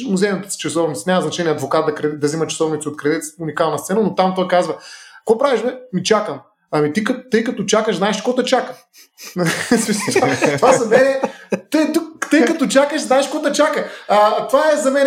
[0.08, 4.32] музейната часовница, няма значение адвокат да, да взима часовници от крадец, уникална сцена, но там
[4.36, 4.76] той казва,
[5.18, 5.74] какво правиш, бе?
[5.92, 6.40] Ми чакам.
[6.70, 8.74] Ами ти, тъй като чакаш, знаеш какво те чака.
[10.56, 11.20] това за мен е,
[11.70, 11.92] тъй,
[12.30, 13.88] тъй като чакаш, знаеш какво те чака.
[14.08, 15.06] А, това е за мен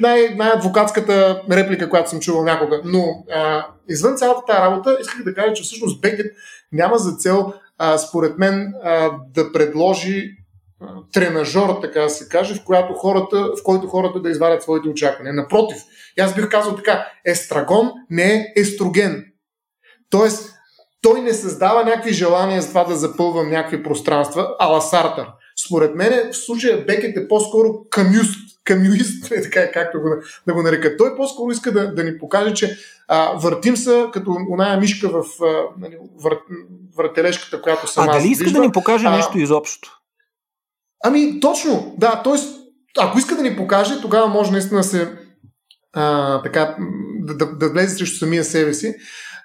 [0.00, 2.80] най- най-адвокатската реплика, която съм чувал някога.
[2.84, 6.26] Но а, извън цялата тази работа, исках да кажа, че всъщност Бекет
[6.72, 10.30] няма за цел, а, според мен, а, да предложи
[11.12, 15.34] тренажор, така да се каже, в, която хората, в който хората да извадят своите очаквания.
[15.34, 15.78] Напротив,
[16.20, 19.24] аз бих казал така, естрагон не е естроген.
[20.10, 20.54] Тоест,
[21.02, 25.26] той не създава някакви желания за това да запълвам някакви пространства, ала Сартър.
[25.66, 30.08] Според мен в случая Бекет е по-скоро камюст, камюист, е така както го,
[30.46, 30.96] да го нарека.
[30.96, 32.78] Той по-скоро иска да, да ни покаже, че
[33.08, 36.38] а, въртим се като оная мишка в а, нали, вър,
[36.96, 40.00] въртележката, която сама А дали иска да ни покаже а, нещо изобщо?
[41.04, 42.22] Ами, точно, да.
[42.22, 42.34] Т.е.
[42.98, 45.12] ако иска да ни покаже, тогава може наистина да се
[45.92, 46.76] а, така,
[47.20, 48.94] да, да, да влезе срещу самия себе си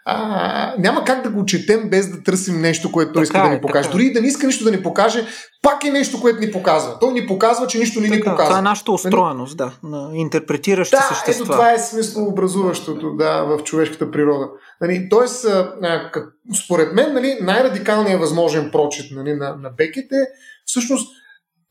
[0.07, 3.49] а, няма как да го четем без да търсим нещо, което той иска е, да
[3.49, 3.83] ни покаже.
[3.83, 3.97] Така.
[3.97, 3.97] Е.
[3.97, 5.27] Дори да не иска нищо да ни покаже,
[5.61, 6.99] пак е нещо, което ни показва.
[6.99, 8.45] Той ни показва, че нищо не ни показва.
[8.45, 8.95] Това е нашата нали?
[8.95, 11.43] устроеност, да, на интерпретиращи да, същества.
[11.43, 14.49] Ето това е смисъл образуващото да, в човешката природа.
[14.81, 16.27] Нали, тоест, а, как,
[16.65, 20.25] според мен, нали, най-радикалният възможен прочит нали, на, на Бекет е
[20.65, 21.07] всъщност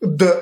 [0.03, 0.41] да,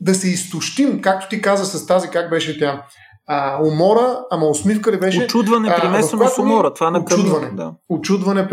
[0.00, 2.82] да се изтощим, както ти каза с тази, как беше тя,
[3.26, 5.24] а, умора, ама усмивка ли беше?
[5.24, 6.74] Очудване, примесено с умора.
[6.74, 7.50] Това на очудване.
[7.52, 7.72] Да.
[7.88, 8.48] Очудване,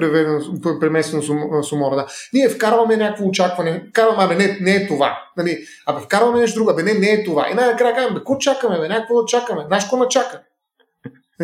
[0.79, 1.21] премесено
[1.63, 1.95] с умора.
[1.95, 2.05] Да.
[2.33, 3.83] Ние вкарваме някакво очакване.
[3.89, 5.17] Вкарваме, абе, не, не е това.
[5.37, 5.57] Нали?
[5.87, 6.71] Абе, вкарваме нещо друго.
[6.71, 7.47] Абе, не, не е това.
[7.51, 9.63] И най-накрая казваме, какво чакаме, бе, някакво да чакаме.
[9.67, 10.41] Знаеш какво чака?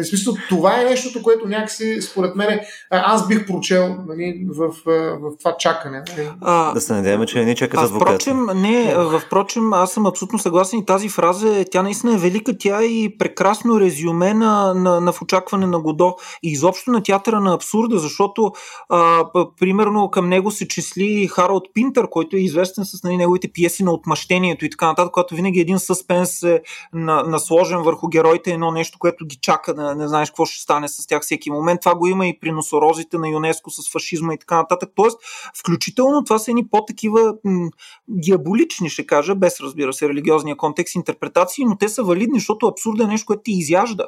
[0.01, 2.59] В смисъл, това е нещото, което някакси, според мен,
[2.89, 6.03] аз бих прочел нали, в, в, в това чакане.
[6.09, 6.29] Нали.
[6.41, 8.07] А, да се надяваме, че не чакат адвокат.
[8.07, 8.95] Впрочем, не,
[9.27, 13.17] впрочем, аз съм абсолютно съгласен и тази фраза, тя наистина е велика, тя е и
[13.17, 17.99] прекрасно резюме на, на, на в очакване на Годо и изобщо на театъра на абсурда,
[17.99, 18.51] защото
[18.89, 19.25] а,
[19.59, 23.91] примерно към него се числи Харалд Пинтър, който е известен с нали, неговите пиеси на
[23.91, 26.61] отмъщението и така нататък, когато винаги един съспенс е
[26.93, 31.07] насложен върху героите, едно нещо, което ги чака да не знаеш какво ще стане с
[31.07, 31.81] тях всеки момент.
[31.81, 34.89] Това го има и при носорозите на ЮНЕСКО с фашизма и така нататък.
[34.95, 35.17] Тоест,
[35.59, 37.69] включително това са едни по-такива м-
[38.07, 43.03] диаболични, ще кажа, без разбира се религиозния контекст интерпретации, но те са валидни, защото абсурда
[43.03, 44.07] е нещо, което ти изяжда.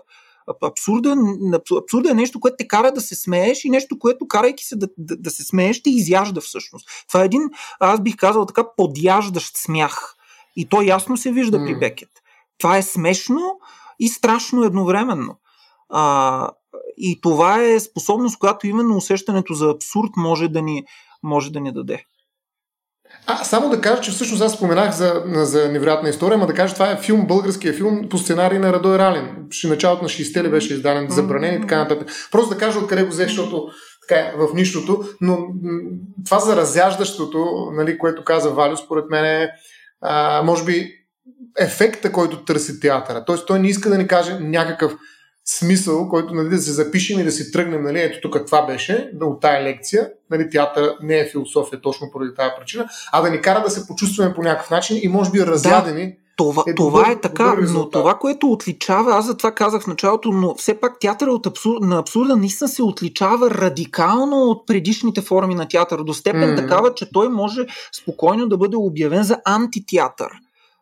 [0.62, 1.16] Абсурда,
[1.84, 4.88] абсурда е нещо, което те кара да се смееш и нещо, което карайки се да,
[4.98, 6.90] да, да се смееш, те изяжда всъщност.
[7.08, 7.42] Това е един,
[7.80, 10.16] аз бих казал така, подяждащ смях.
[10.56, 11.66] И то ясно се вижда mm.
[11.66, 12.10] при Бекет.
[12.58, 13.60] Това е смешно
[14.00, 15.36] и страшно едновременно.
[15.90, 16.50] А,
[16.98, 20.84] и това е способност, която именно усещането за абсурд може да ни,
[21.24, 22.04] може да ни даде.
[23.28, 26.74] А, само да кажа, че всъщност аз споменах за, за невероятна история, но да кажа,
[26.74, 29.48] това е филм, българския филм по сценарий на Радой Ралин.
[29.64, 32.10] Началото на 60-те ли беше издаден, забранен и така нататък.
[32.32, 33.68] Просто да кажа откъде го взе, защото
[34.08, 35.38] така е, в нищото, но
[36.26, 39.50] това за разяждащото, нали, което каза Валю, според мен е,
[40.02, 40.92] а, може би,
[41.60, 43.26] ефекта, който търси театъра.
[43.26, 44.96] Тоест, той не иска да ни каже някакъв
[45.58, 49.10] смисъл, който нали, да се запишем и да си тръгнем, нали, ето тук това беше,
[49.14, 53.30] да от тая лекция, нали, театър не е философия точно поради тази причина, а да
[53.30, 56.06] ни кара да се почувстваме по някакъв начин и може би разядени.
[56.08, 56.14] Да.
[56.38, 59.88] Това е, това добър, е така, но това, което отличава, аз за това казах в
[59.88, 61.78] началото, но все пак театъра от абсур...
[61.82, 66.58] на абсурда наистина се отличава радикално от предишните форми на театър, до степен mm.
[66.58, 67.62] такава, че той може
[68.02, 70.30] спокойно да бъде обявен за антитеатър.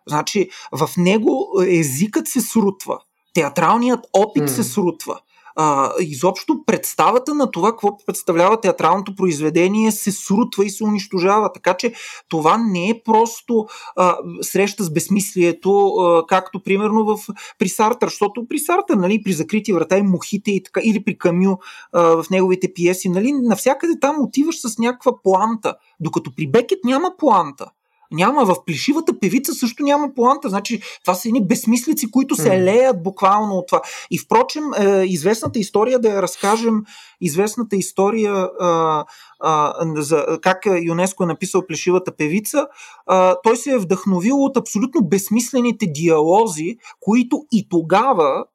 [0.08, 3.00] Значи в него езикът се срутва
[3.38, 4.48] театралният опит mm.
[4.48, 5.20] се срутва.
[5.60, 11.52] а, изобщо представата на това, какво представлява театралното произведение, се срутва и се унищожава.
[11.54, 11.94] Така че
[12.30, 13.66] това не е просто
[13.96, 17.18] а, среща с безсмислието, а, както примерно в,
[17.60, 21.18] при Сартър, защото при Сартър, нали, при закрити врата и мухите и така, или при
[21.18, 21.58] Камю
[21.94, 27.12] а, в неговите пиеси, нали, навсякъде там отиваш с някаква планта, докато при Бекет няма
[27.18, 27.66] планта.
[28.12, 28.46] Няма.
[28.46, 30.50] В плешивата певица също няма планта.
[30.50, 32.64] Значи, това са едни безсмислици, които се mm.
[32.64, 33.82] леят буквално от това.
[34.12, 36.84] И впрочем, е, известната история, да я разкажем,
[37.22, 39.06] известната история а,
[39.40, 42.68] а, за как ЮНЕСКО е написал плешивата певица,
[43.06, 48.46] а, той се е вдъхновил от абсолютно безсмислените диалози, които и тогава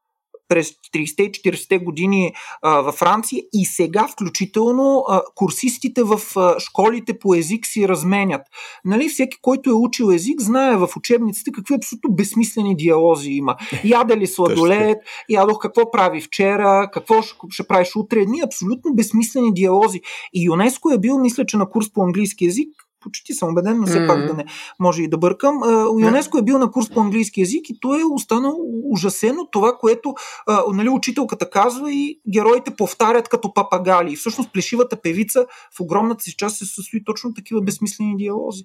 [0.52, 6.60] през 30-те и 40-те години а, във Франция и сега включително а, курсистите в а,
[6.60, 8.42] школите по език си разменят.
[8.84, 13.56] Нали, всеки, който е учил език, знае в учебниците какви абсолютно безсмислени диалози има.
[13.84, 14.98] Яде ли сладолет,
[15.28, 18.20] ядох какво прави вчера, какво ще, ще правиш утре.
[18.20, 20.00] Едни абсолютно безсмислени диалози.
[20.32, 22.68] И ЮНЕСКО е бил, мисля, че на курс по английски язик
[23.02, 24.06] почти съм убеден, но все mm-hmm.
[24.06, 24.44] пак да не
[24.80, 25.60] може и да бъркам.
[26.00, 29.78] ЮНЕСКО е бил на курс по английски язик и той е останал ужасен от това,
[29.78, 30.14] което
[30.46, 34.12] а, нали, учителката казва и героите повтарят като папагали.
[34.12, 35.46] И всъщност плешивата певица
[35.76, 38.64] в огромната си част се състои точно такива безсмислени диалози.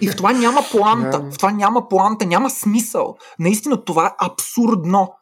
[0.00, 1.18] И в това няма планта.
[1.32, 3.16] В това няма планта, няма смисъл.
[3.38, 5.12] Наистина това е абсурдно.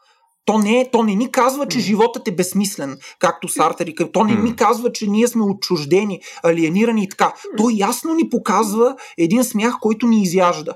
[0.45, 4.35] То не, то не ни казва, че животът е безсмислен, както Сартер и То не
[4.35, 7.35] ни казва, че ние сме отчуждени, алиенирани и така.
[7.57, 10.73] То ясно ни показва един смях, който ни изяжда.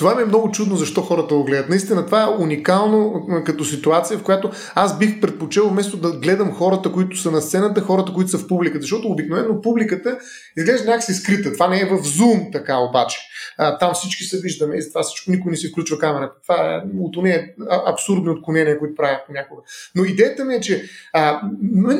[0.00, 1.68] Това ми е много чудно защо хората го гледат.
[1.68, 6.92] Наистина, това е уникално като ситуация, в която аз бих предпочел вместо да гледам хората,
[6.92, 8.82] които са на сцената, хората, които са в публиката.
[8.82, 10.18] Защото обикновено публиката
[10.56, 11.52] изглежда някакси скрита.
[11.52, 13.18] Това не е в Zoom така обаче.
[13.58, 16.34] А, там всички се виждаме и това всичко никой не си включва камерата.
[16.42, 17.44] Това е от уния
[17.86, 19.62] абсурдни отклонения, които правят понякога.
[19.94, 21.40] Но идеята ми е, че а,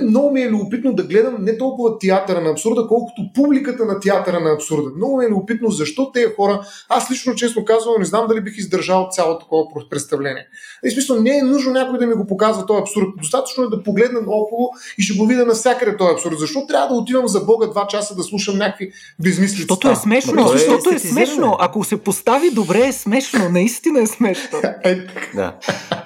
[0.02, 4.40] много ми е любопитно да гледам не толкова театъра на абсурда, колкото публиката на театъра
[4.40, 4.90] на абсурда.
[4.96, 8.58] Много ми е любопитно защо тези хора, аз лично честно казвам, не знам дали бих
[8.58, 10.46] издържал цялото такова представление.
[10.84, 13.06] И смисъл, не е нужно някой да ми го показва този абсурд.
[13.18, 16.38] Достатъчно е да погледна около и ще го видя навсякъде този абсурд.
[16.38, 18.92] Защо трябва да отивам за Бога два часа да слушам някакви
[19.22, 19.62] безмислици?
[19.62, 20.44] Защото е смешно.
[20.54, 21.56] Е защото е смешно.
[21.58, 23.48] Ако се постави добре, е смешно.
[23.50, 24.60] Наистина е смешно.
[24.84, 25.56] Е, да.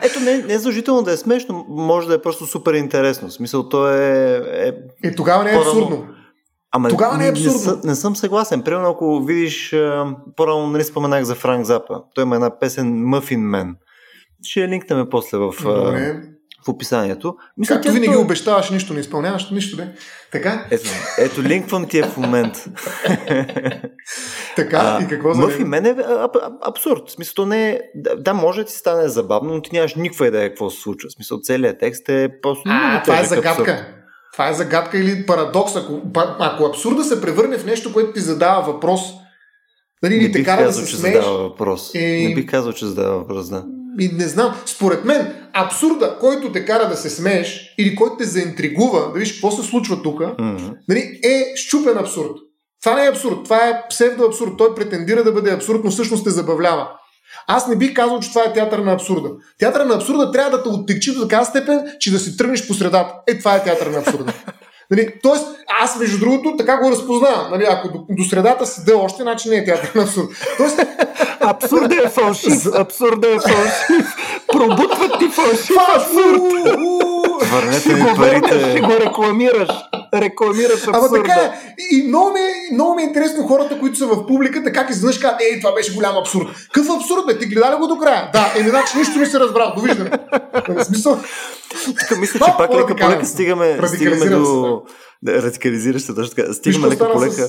[0.03, 1.67] Ето, не, не е задължително да е смешно.
[1.69, 3.29] Може да е просто супер интересно.
[3.29, 4.43] В смисъл, то е.
[4.47, 4.73] Е,
[5.09, 6.07] е тогава не е абсурдно.
[6.77, 7.81] Ама Тогава не е абсурдно.
[7.85, 8.63] Не, не съм съгласен.
[8.63, 9.71] Примерно, ако видиш,
[10.37, 12.01] по-рано нали споменах за Франк Запа.
[12.15, 13.75] Той има една песен Muffin Man.
[14.43, 16.23] Ще линкнем после в, Добре.
[16.67, 17.35] в описанието.
[17.59, 18.21] Мисля, Както винаги то...
[18.21, 19.95] обещаваш, нищо не изпълняваш, нищо не.
[20.33, 20.67] Така?
[20.71, 20.89] Ето,
[21.19, 22.65] ето линквам ти е в момент.
[24.57, 25.97] така, а, и какво за Мъфи мен е
[26.63, 27.03] абсурд.
[27.09, 27.81] В смисъл, то не е...
[28.19, 31.09] Да, може да ти стане забавно, но ти нямаш никаква идея какво се случва.
[31.09, 32.63] В смисъл, целият текст е просто.
[32.67, 33.73] А, това е загадка.
[33.73, 34.04] Абсурд.
[34.35, 35.77] Това е загадка или парадокс.
[35.77, 36.01] Ако,
[36.39, 39.01] ако абсурда се превърне в нещо, което ти задава въпрос,
[40.03, 41.91] нали, не бих казал, да че смееш, задава въпрос.
[41.95, 42.29] И...
[42.29, 43.65] Не бих казал, че задава въпрос, да.
[44.01, 48.25] И не знам, според мен, абсурда, който те кара да се смееш или който те
[48.25, 50.75] заинтригува, да видиш какво се случва тук, mm-hmm.
[50.89, 52.33] нали, е щупен абсурд.
[52.83, 54.53] Това не е абсурд, това е псевдоабсурд.
[54.59, 56.89] Той претендира да бъде абсурд, но всъщност те забавлява.
[57.47, 59.29] Аз не бих казал, че това е театър на абсурда.
[59.59, 62.75] Театър на абсурда трябва да те оттекчи до такава степен, че да си тръгнеш по
[62.75, 63.15] средата.
[63.27, 64.33] Е, това е театър на абсурда.
[64.91, 65.47] Нали, тоест,
[65.81, 67.51] аз между другото така го разпознавам.
[67.51, 70.27] Нали, ако до, до средата седа още, значи не е театър на абсурд.
[70.57, 70.81] Тоест,
[71.41, 72.67] абсурда е фалшив.
[72.75, 74.17] Абсурда е фалшив.
[74.53, 76.41] Пробутват ти фалшив абсурд.
[77.53, 78.71] Върнете ми парите.
[78.71, 79.69] Ще го рекламираш.
[80.21, 80.99] Рекламираш абсурда.
[80.99, 81.75] Ама така е.
[81.91, 85.19] И много ми, е, много ми е интересно хората, които са в публиката, как изведнъж
[85.19, 86.47] казват, ей, това беше голям абсурд.
[86.73, 87.39] Какъв абсурд, бе?
[87.39, 88.31] Ти гледа ли го до края?
[88.33, 89.73] Да, еми, значи нищо не се разбрал.
[89.77, 90.11] Довиждане.
[90.69, 91.21] В смисъл,
[91.85, 94.83] тук мисля, че пак лека по лека стигаме, стигаме до...
[95.99, 96.53] Се, точно така.
[96.53, 97.49] Стигаме лека по лека.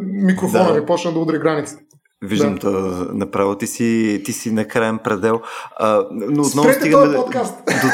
[0.00, 1.82] Микрофона ви почна да удари границите.
[2.22, 2.70] Виждам да.
[3.12, 3.54] направо.
[3.54, 5.40] Ти си, ти си на крайен предел.
[5.76, 7.24] А, но отново стигаме до,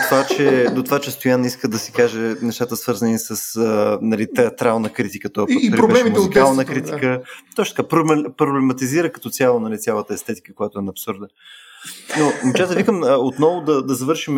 [0.08, 4.34] това, че, до това, че Стоян иска да си каже нещата свързани с а, нали,
[4.34, 5.32] театрална критика.
[5.32, 7.08] Това и, и проблемите музикална от критика.
[7.08, 7.20] Да.
[7.56, 7.88] Точно така.
[8.36, 11.28] Проблематизира като цяло нали, цялата естетика, която е на абсурда.
[12.18, 14.36] Но, момчета, викам отново да, да завършим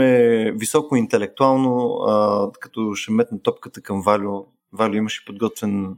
[0.57, 4.45] високо интелектуално, а, като ще метна топката към Валю.
[4.73, 5.95] Валю, имаше подготвен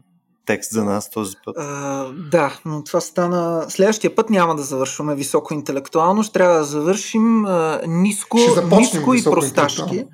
[0.51, 1.57] текст за нас този път.
[1.59, 3.65] А, да, но това стана.
[3.69, 8.39] Следващия път няма да завършваме високо интелектуално, ще трябва да завършим а, ниско,
[8.79, 10.05] ниско и просташки,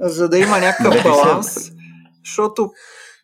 [0.00, 1.58] за да има някакъв баланс.
[2.24, 2.70] защото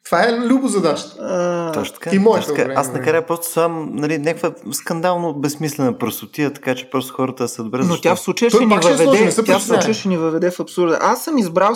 [0.05, 1.71] Това е любо задачата.
[1.75, 2.17] Точно така.
[2.17, 2.73] И моята така.
[2.77, 7.81] Аз накрая просто съм нали, някаква скандално безсмислена просотия, така че просто хората се добре.
[7.85, 10.99] Но тя в случая ще ни въведе, тя в случая ще ни въведе в абсурда.
[11.03, 11.75] Аз съм избрал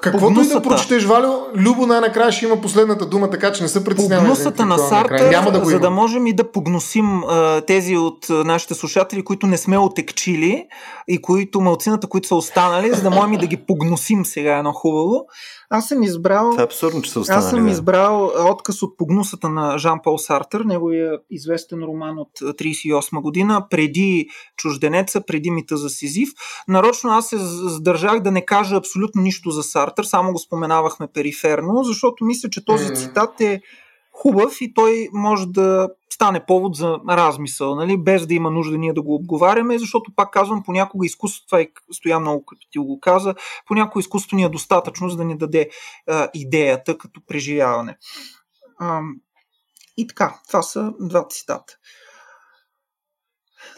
[0.00, 3.84] Каквото и да прочетеш, Валю, Любо най-накрая ще има последната дума, така че не се
[3.84, 4.28] притесняваме.
[4.28, 8.74] Погнусата на Сартър, Няма да за да можем и да погносим а, тези от нашите
[8.74, 10.66] слушатели, които не сме отекчили
[11.08, 14.72] и които малцината, които са останали, за да можем и да ги погносим сега едно
[14.72, 15.26] хубаво.
[15.74, 16.50] Аз съм избрал.
[16.50, 17.44] Това е абсурдно, че са останали.
[17.44, 23.66] Аз съм избрал отказ от погнусата на Жан-Пол Сартър, неговия известен роман от 38 година,
[23.70, 26.28] преди Чужденеца, преди Мита за Сизив.
[26.68, 31.84] Нарочно аз се задържах да не кажа абсолютно нищо за Сартър, само го споменавахме периферно,
[31.84, 33.60] защото мисля, че този цитат е
[34.12, 38.02] хубав и той може да стане повод за размисъл, нали?
[38.02, 41.72] без да има нужда ние да го обговаряме, защото пак казвам, понякога изкуството, това и
[41.92, 43.34] стоя много като ти го каза,
[43.66, 45.70] понякога изкуството ни е достатъчно, за да ни даде
[46.08, 47.96] а, идеята като преживяване.
[48.78, 49.00] А,
[49.96, 51.76] и така, това са два цитата.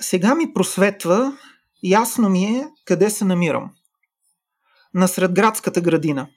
[0.01, 1.39] Сега ми просветва,
[1.83, 3.71] ясно ми е къде се намирам.
[4.95, 6.27] Насред градската градина–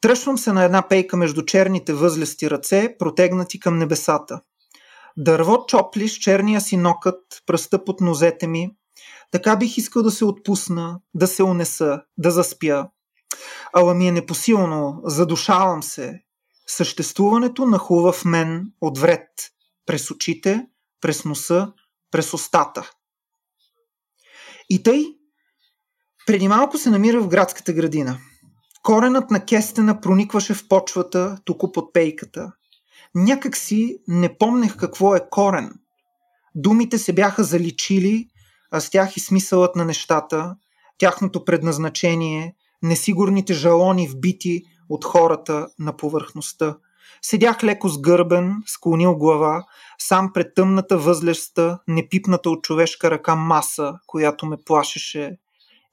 [0.00, 4.40] Тръщвам се на една пейка между черните възлести ръце, протегнати към небесата.
[5.16, 8.70] Дърво чопли с черния си нокът пръста под нозете ми.
[9.30, 12.88] Така бих искал да се отпусна, да се унеса, да заспя.
[13.72, 16.20] Ала ми е непосилно, задушавам се.
[16.66, 19.28] Съществуването нахува в мен от вред.
[19.86, 20.66] През очите,
[21.00, 21.72] през носа,
[22.10, 22.90] през устата.
[24.70, 25.04] И тъй,
[26.28, 28.18] преди малко се намира в градската градина–
[28.82, 32.52] Коренът на кестена проникваше в почвата, тук под пейката.
[33.14, 35.72] Някак си не помнех какво е корен.
[36.54, 38.26] Думите се бяха заличили,
[38.70, 40.56] а с тях и смисълът на нещата,
[40.98, 46.76] тяхното предназначение, несигурните жалони вбити от хората на повърхността.
[47.22, 49.64] Седях леко сгърбен, склонил глава,
[49.98, 55.36] сам пред тъмната възлеста, непипната от човешка ръка маса, която ме плашеше.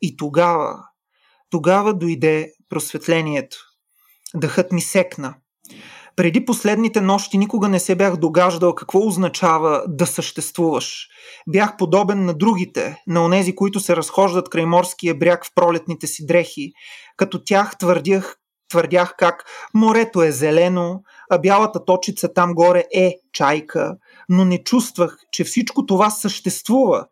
[0.01, 0.77] И тогава,
[1.49, 3.57] тогава дойде просветлението.
[4.35, 5.35] Дъхът ми секна.
[6.15, 11.07] Преди последните нощи никога не се бях догаждал какво означава да съществуваш.
[11.49, 16.25] Бях подобен на другите, на онези, които се разхождат край морския бряг в пролетните си
[16.25, 16.71] дрехи.
[17.17, 18.35] Като тях твърдях,
[18.69, 19.43] твърдях как
[19.73, 21.01] морето е зелено,
[21.31, 23.95] а бялата точица там горе е чайка,
[24.29, 27.05] но не чувствах, че всичко това съществува,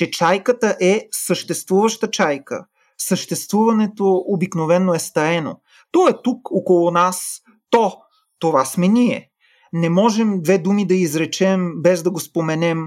[0.00, 2.66] че чайката е съществуваща чайка–
[2.98, 5.60] съществуването обикновено е стаено.
[5.90, 7.40] То е тук около нас,
[7.70, 7.96] то,
[8.38, 9.30] това сме ние.
[9.72, 12.86] Не можем две думи да изречем без да го споменем,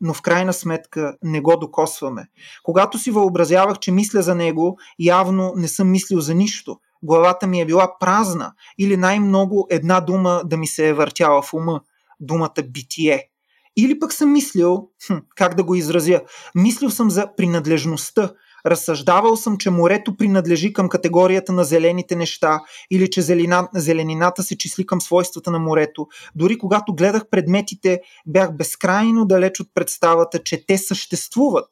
[0.00, 2.26] но в крайна сметка не го докосваме.
[2.62, 6.76] Когато си въобразявах, че мисля за него, явно не съм мислил за нищо.
[7.02, 11.54] Главата ми е била празна или най-много една дума да ми се е въртяла в
[11.54, 11.80] ума.
[12.20, 13.30] Думата битие.
[13.76, 16.20] Или пък съм мислил, хм, как да го изразя,
[16.54, 18.30] мислил съм за принадлежността,
[18.66, 24.58] Разсъждавал съм, че морето принадлежи към категорията на зелените неща или че зелена, зеленината се
[24.58, 26.06] числи към свойствата на морето.
[26.34, 31.68] Дори когато гледах предметите, бях безкрайно далеч от представата, че те съществуват.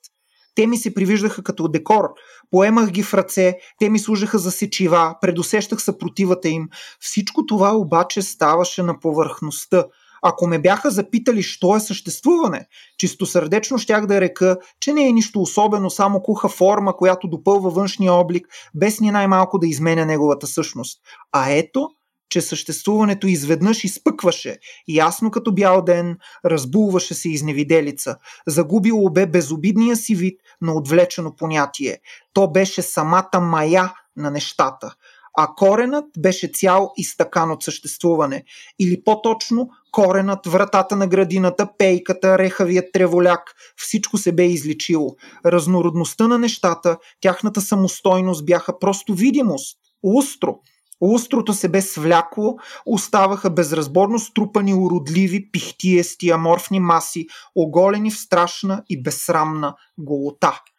[0.54, 2.04] Те ми се привиждаха като декор.
[2.50, 6.68] Поемах ги в ръце, те ми служаха за сечива, предусещах съпротивата им.
[7.00, 9.84] Всичко това обаче ставаше на повърхността–
[10.26, 12.66] ако ме бяха запитали, що е съществуване,
[12.98, 18.12] чистосърдечно щях да река, че не е нищо особено, само куха форма, която допълва външния
[18.12, 21.00] облик, без ни най-малко да изменя неговата същност.
[21.32, 21.88] А ето,
[22.28, 30.14] че съществуването изведнъж изпъкваше, ясно като бял ден, разбулваше се изневиделица, загубило бе безобидния си
[30.14, 31.98] вид на отвлечено понятие.
[32.32, 34.94] То беше самата мая на нещата
[35.38, 38.44] а коренът беше цял и стакан от съществуване.
[38.78, 45.16] Или по-точно, коренът, вратата на градината, пейката, рехавият треволяк, всичко се бе изличило.
[45.46, 50.54] Разнородността на нещата, тяхната самостойност бяха просто видимост, устро.
[51.00, 52.56] Устрото се бе свлякло,
[52.86, 60.62] оставаха безразборно струпани уродливи, пихтиести, аморфни маси, оголени в страшна и безсрамна голота–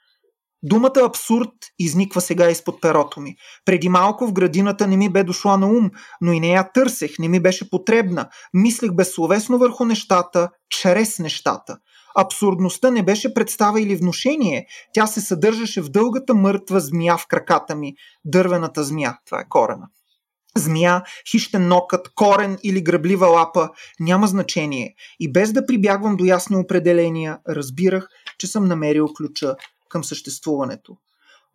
[0.64, 1.50] Думата абсурд
[1.80, 3.36] изниква сега изпод перото ми.
[3.66, 5.92] Преди малко в градината не ми бе дошла на ум,
[6.22, 8.30] но и не я търсех, не ми беше потребна.
[8.54, 11.78] Мислех безсловесно върху нещата, чрез нещата.
[12.18, 14.68] Абсурдността не беше представа или внушение.
[14.94, 17.94] Тя се съдържаше в дългата мъртва змия в краката ми.
[18.26, 19.18] Дървената змия.
[19.26, 19.88] Това е корена.
[20.58, 23.70] Змия, хищен нокът, корен или гръблива лапа,
[24.00, 24.96] няма значение.
[25.20, 28.08] И без да прибягвам до ясни определения, разбирах,
[28.40, 29.56] че съм намерил ключа
[29.96, 30.98] към съществуването.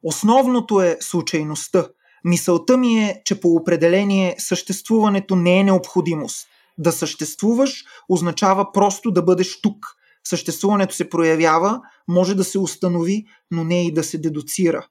[0.02, 1.88] Основното е случайността.
[2.24, 6.46] Мисълта ми е, че по определение съществуването не е необходимост.
[6.78, 9.86] Да съществуваш означава просто да бъдеш тук.
[10.24, 14.86] Съществуването се проявява, може да се установи, но не и да се дедуцира.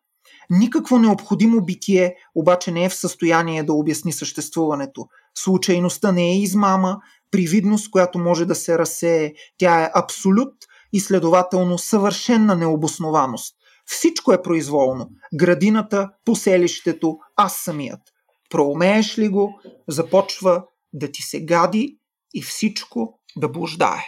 [0.50, 5.08] Никакво необходимо битие обаче не е в състояние да обясни съществуването.
[5.38, 6.98] Случайността не е измама,
[7.32, 9.34] привидност, която може да се разсее.
[9.58, 10.54] Тя е абсолют
[10.94, 13.56] и следователно съвършенна необоснованост.
[13.86, 15.10] Всичко е произволно.
[15.34, 18.02] Градината, поселището, аз самият.
[18.50, 20.64] Проумееш ли го, започва
[20.94, 21.98] да ти се гади
[22.34, 24.04] и всичко да блуждае.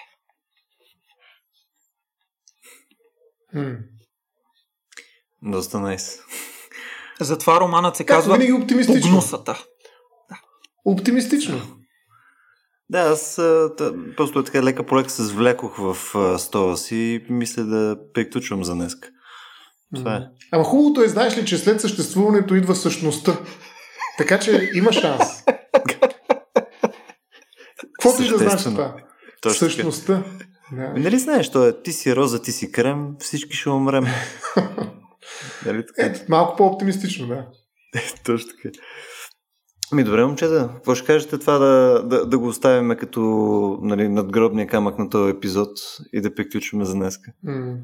[3.51, 3.73] Хм.
[5.41, 6.19] Доста найс.
[7.19, 8.39] Затова романът се казва.
[8.87, 9.65] Погнусата.
[10.29, 10.41] Да.
[10.85, 11.80] Оптимистично.
[12.91, 13.35] Да, аз
[13.77, 15.97] тъ, просто е така лека проект се свлекох в
[16.39, 18.93] стола си и мисля да приключвам за днес.
[19.95, 20.21] Това е.
[20.51, 23.39] Ама хубавото е, знаеш ли, че след съществуването идва същността.
[24.17, 25.23] Така че има шанс.
[27.93, 28.95] Какво ти да знаеш това?
[29.41, 30.23] Точно Същността.
[30.71, 30.83] Да.
[30.83, 34.03] Ами нали знаеш, то е, ти си роза, ти си крем, всички ще умрем.
[35.65, 36.05] нали така?
[36.05, 37.45] Ето, малко по-оптимистично, да.
[38.25, 38.77] Точно така.
[39.93, 43.21] Ми добре, момчета, какво ще кажете това да, да, да го оставим като
[43.81, 45.69] нали, надгробния камък на този епизод
[46.13, 47.31] и да приключваме за днеска?
[47.45, 47.77] Mm.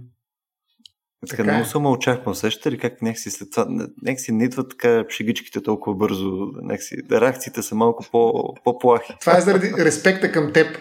[1.30, 1.70] Така, така много е.
[1.70, 2.36] съм очаквам.
[2.36, 3.68] Сещате ли как някакси след това,
[4.04, 9.14] някакси не идват така шегичките толкова бързо, някакси, реакциите са малко по, по-плахи.
[9.20, 10.78] Това е заради респекта към теб.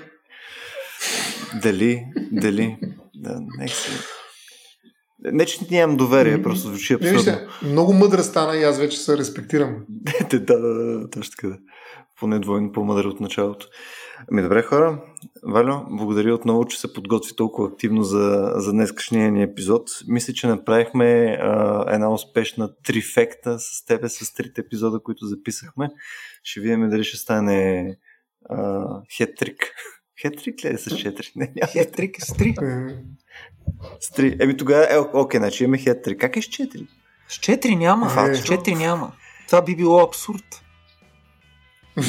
[1.62, 2.78] Дали, дали,
[3.14, 3.90] да, някакси.
[5.24, 7.16] Не, че нямам доверие, просто звучи абсурдно.
[7.16, 9.84] Вижте, много мъдра стана и аз вече се респектирам.
[10.30, 11.58] да, да, да, точно така да.
[12.20, 13.66] Поне двойно по-мъдър от началото.
[14.30, 15.02] Ами добре хора,
[15.42, 19.82] Валю, благодаря отново, че се подготви толкова активно за, за днескашния ни епизод.
[20.08, 25.90] Мисля, че направихме а, една успешна трифекта с тебе, с трите епизода, които записахме.
[26.42, 27.96] Ще видим дали ще стане
[28.50, 28.84] а,
[29.16, 29.56] хетрик.
[30.20, 31.32] Хетрик ли е с 4?
[31.36, 31.72] Не, няма.
[31.72, 32.94] Хетрик с 3.
[34.00, 34.42] С 3.
[34.42, 36.20] Еми тогава, е, окей, значи имаме хетрик.
[36.20, 36.86] Как е с 4?
[37.28, 38.06] С 4 няма.
[38.06, 38.34] Е.
[38.34, 39.12] С 4 няма.
[39.46, 40.62] Това би било абсурд.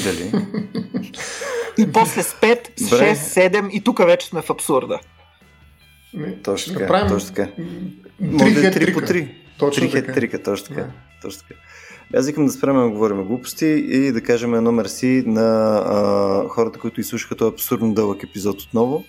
[0.03, 0.31] Дали?
[1.77, 4.99] И после с 5, с 6, 7 и тук вече сме в абсурда.
[6.43, 7.07] Точно така.
[7.07, 7.51] Точно така.
[8.21, 9.35] 3 по 3.
[9.59, 10.91] Точно 3 хет-трика, точно така.
[11.21, 11.59] Точно така.
[12.15, 16.79] Аз викам да спрем да говорим глупости и да кажем едно мерси на а, хората,
[16.79, 19.03] които изслушаха този абсурдно дълъг епизод отново.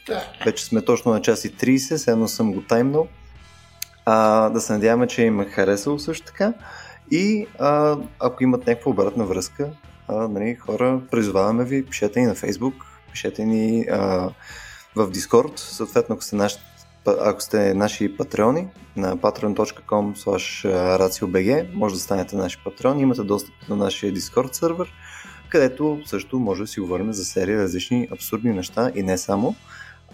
[0.44, 3.08] Вече сме точно на час и 30, сега съм го таймнал.
[4.04, 6.52] А, да се надяваме, че им е харесало също така.
[7.10, 9.68] И а, ако имат някаква обратна връзка,
[10.08, 12.74] а, нали, хора, призоваваме ви, пишете ни на Facebook,
[13.12, 14.30] пишете ни а,
[14.96, 16.56] в Discord, съответно ако сте наши
[17.20, 20.14] ако сте наши патреони на patreon.com
[20.98, 24.92] raciobg, може да станете наши патреони, имате достъп до нашия Discord сервер,
[25.48, 29.54] където също може да си говорим за серия различни абсурдни неща и не само,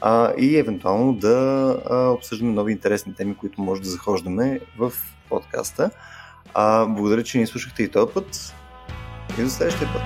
[0.01, 4.93] а, и евентуално да а, обсъждаме нови интересни теми, които може да захождаме в
[5.29, 5.91] подкаста.
[6.55, 8.55] А, благодаря, че ни слушахте и този път
[9.39, 10.03] и до следващия път.